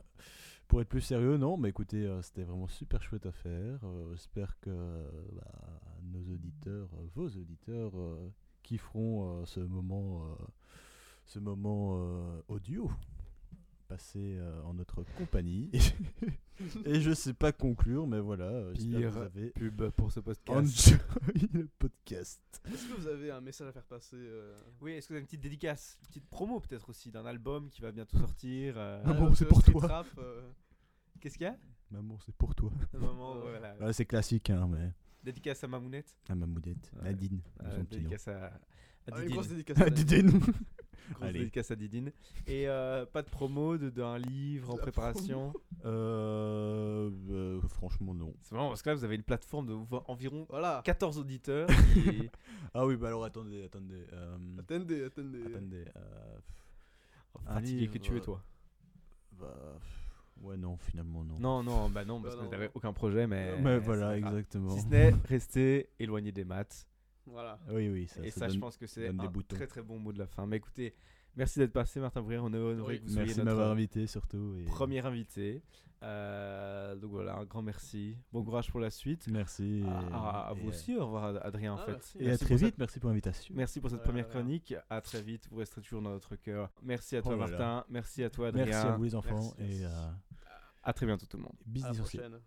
Pour 0.68 0.80
être 0.80 0.88
plus 0.88 1.00
sérieux, 1.00 1.36
non, 1.36 1.56
mais 1.56 1.68
écoutez, 1.68 2.04
euh, 2.04 2.20
c'était 2.22 2.42
vraiment 2.42 2.66
super 2.66 3.02
chouette 3.02 3.26
à 3.26 3.32
faire. 3.32 3.78
Euh, 3.84 4.10
J'espère 4.12 4.58
que 4.60 4.70
bah, 5.32 5.80
nos 6.02 6.32
auditeurs, 6.34 6.88
euh, 6.94 7.06
vos 7.14 7.28
auditeurs, 7.28 7.92
kifferont 8.62 9.44
ce 9.46 9.60
moment, 9.60 10.36
ce 11.24 11.38
moment 11.38 12.42
audio 12.48 12.90
passé 13.86 14.36
euh, 14.38 14.62
en 14.62 14.74
notre 14.74 15.02
compagnie. 15.16 15.70
Et 16.84 17.00
je 17.00 17.12
sais 17.12 17.34
pas 17.34 17.52
conclure, 17.52 18.06
mais 18.06 18.18
voilà, 18.20 18.44
euh, 18.44 18.74
j'espère 18.74 18.92
que 18.92 18.98
Pire 18.98 19.10
vous 19.10 19.18
avez 19.18 19.50
pub 19.50 19.88
pour 19.90 20.10
ce 20.12 20.20
podcast. 20.20 20.48
enjoy 20.48 21.48
le 21.52 21.66
podcast. 21.78 22.40
Est-ce 22.66 22.88
que 22.88 23.00
vous 23.00 23.06
avez 23.06 23.30
un 23.30 23.40
message 23.40 23.68
à 23.68 23.72
faire 23.72 23.84
passer 23.84 24.16
euh, 24.16 24.58
Oui, 24.80 24.92
est-ce 24.92 25.08
que 25.08 25.12
vous 25.12 25.16
avez 25.16 25.20
une 25.20 25.26
petite 25.26 25.42
dédicace, 25.42 25.98
une 26.02 26.08
petite 26.08 26.28
promo 26.28 26.60
peut-être 26.60 26.88
aussi 26.88 27.10
d'un 27.10 27.26
album 27.26 27.68
qui 27.70 27.82
va 27.82 27.92
bientôt 27.92 28.18
sortir 28.18 28.74
euh, 28.76 29.02
bon, 29.04 29.26
parce 29.26 29.38
c'est 29.38 29.44
pour 29.46 29.62
toi. 29.62 30.04
Euh, 30.18 30.50
Qu'est-ce 31.20 31.38
qu'il 31.38 31.46
y 31.46 31.50
a? 31.50 31.56
Maman, 31.90 32.18
c'est 32.24 32.34
pour 32.34 32.54
toi. 32.54 32.70
Voilà. 32.92 33.92
C'est 33.92 34.06
classique, 34.06 34.50
hein, 34.50 34.66
mais. 34.70 34.92
Dédicace 35.22 35.64
à 35.64 35.68
Mamounette, 35.68 36.16
À 36.28 36.34
ma 36.34 36.46
moudette. 36.46 36.92
Ouais. 36.96 37.04
Nadine. 37.04 37.40
euh, 37.64 37.82
dédicace 37.90 38.28
à, 38.28 38.46
à 38.46 38.52
ah, 39.12 39.22
une 39.22 39.30
grosse 39.30 39.48
dédicace. 39.48 39.76
à 39.78 39.90
Nadine. 39.90 40.26
Didine. 40.30 40.40
Grosse 41.14 41.28
Allez. 41.28 41.38
dédicace 41.40 41.70
à 41.70 41.76
Didine. 41.76 42.10
Et 42.46 42.68
euh, 42.68 43.06
pas 43.06 43.22
de 43.22 43.28
promo 43.30 43.76
de- 43.78 43.90
d'un 43.90 44.18
livre 44.18 44.74
en 44.74 44.76
préparation. 44.76 45.52
Euh, 45.84 47.10
euh, 47.30 47.60
franchement, 47.68 48.14
non. 48.14 48.34
C'est 48.42 48.54
vraiment 48.54 48.68
parce 48.70 48.82
que 48.82 48.90
là, 48.90 48.94
vous 48.96 49.04
avez 49.04 49.14
une 49.16 49.22
plateforme 49.22 49.66
de 49.66 49.72
vo- 49.72 50.02
environ 50.08 50.46
Voilà. 50.48 50.82
14 50.84 51.18
auditeurs. 51.18 51.68
qui- 51.94 52.30
Ah 52.74 52.86
oui, 52.86 52.96
bah 52.96 53.08
alors 53.08 53.24
attendez, 53.24 53.64
attendez. 53.64 54.06
euh, 54.12 54.36
Attendez, 54.58 55.04
attendez. 55.04 55.42
attendez. 55.46 55.84
euh, 55.96 56.36
Un 57.46 57.54
Fatigué 57.54 57.88
que 57.88 57.98
tu 57.98 58.16
es, 58.16 58.20
toi. 58.20 58.42
bah, 59.32 59.78
ouais, 60.42 60.56
non, 60.56 60.76
finalement, 60.78 61.22
non. 61.24 61.38
Non, 61.38 61.62
non, 61.62 61.90
bah 61.90 62.04
non, 62.04 62.20
parce 62.20 62.34
Bah 62.34 62.40
que 62.40 62.44
non. 62.46 62.50
t'avais 62.50 62.70
aucun 62.74 62.92
projet, 62.92 63.26
mais. 63.26 63.56
Mais 63.60 63.74
c'est 63.78 63.84
voilà, 63.84 64.08
pas 64.08 64.20
grave. 64.20 64.32
exactement. 64.34 64.70
Si 64.70 64.80
ce 64.82 64.86
n'est 64.88 65.10
rester 65.28 65.88
éloigné 65.98 66.32
des 66.32 66.44
maths. 66.44 66.86
Voilà. 67.26 67.58
Oui, 67.70 67.88
oui, 67.88 68.06
ça, 68.08 68.24
Et 68.24 68.30
ça 68.30 68.40
ça, 68.40 68.48
je 68.48 68.58
pense 68.58 68.76
que 68.76 68.86
c'est 68.86 69.08
un 69.08 69.12
boutons. 69.12 69.56
très 69.56 69.66
très 69.66 69.82
bon 69.82 69.98
mot 69.98 70.12
de 70.12 70.18
la 70.18 70.26
fin. 70.26 70.46
Mais 70.46 70.56
écoutez, 70.56 70.94
merci 71.36 71.58
d'être 71.58 71.72
passé, 71.72 72.00
Martin 72.00 72.22
Bruyère. 72.22 72.44
On 72.44 72.52
est 72.52 72.58
honoré 72.58 72.94
Oui. 72.94 73.00
que 73.00 73.04
vous 73.06 73.12
soyez 73.12 73.26
Merci 73.26 73.40
de 73.40 73.44
notre 73.44 73.56
m'avoir 73.56 73.72
invité 73.72 74.06
surtout. 74.06 74.56
Et... 74.60 74.64
premier 74.64 75.04
invité. 75.04 75.62
Euh, 76.02 76.94
donc 76.94 77.10
voilà, 77.10 77.36
un 77.36 77.44
grand 77.46 77.62
merci. 77.62 78.16
Bon 78.32 78.44
courage 78.44 78.70
pour 78.70 78.80
la 78.80 78.90
suite. 78.90 79.26
Merci. 79.28 79.82
À, 79.86 79.98
à- 80.16 80.48
à 80.50 80.52
et- 80.52 80.60
vous 80.60 80.68
aussi, 80.68 80.94
au 80.96 81.04
revoir 81.06 81.24
Adrien 81.44 81.72
en 81.72 81.78
Ah, 81.78 81.84
fait. 81.86 81.92
merci. 81.92 82.18
Et 82.20 82.30
à 82.30 82.38
très 82.38 82.54
vite, 82.56 82.76
merci 82.78 83.00
pour 83.00 83.08
l'invitation. 83.08 83.54
Merci 83.56 83.80
pour 83.80 83.90
cette 83.90 84.02
première 84.02 84.28
chronique. 84.28 84.74
À 84.90 85.00
très 85.00 85.22
vite. 85.22 85.48
Vous 85.50 85.56
resterez 85.56 85.80
toujours 85.80 86.02
dans 86.02 86.10
notre 86.10 86.36
cœur. 86.36 86.70
Merci 86.82 87.16
à 87.16 87.22
toi 87.22 87.32
Oh 87.34 87.40
là. 87.40 87.46
Martin. 87.48 87.84
Merci 87.88 88.22
à 88.22 88.30
toi 88.30 88.48
Adrien. 88.48 88.66
Merci 88.66 88.86
à 88.86 88.92
vous 88.96 89.04
les 89.04 89.14
enfants 89.14 89.54
Merci, 89.58 89.82
et 89.82 89.86
euh, 89.86 89.88
À 90.82 90.92
très 90.92 91.06
bientôt 91.06 91.26
tout 91.26 91.38
le 91.38 91.44
monde. 91.44 91.56
À 91.60 91.64
bisous 91.66 91.86
la 91.88 91.94
sorciers. 91.94 92.20
prochaine. 92.20 92.40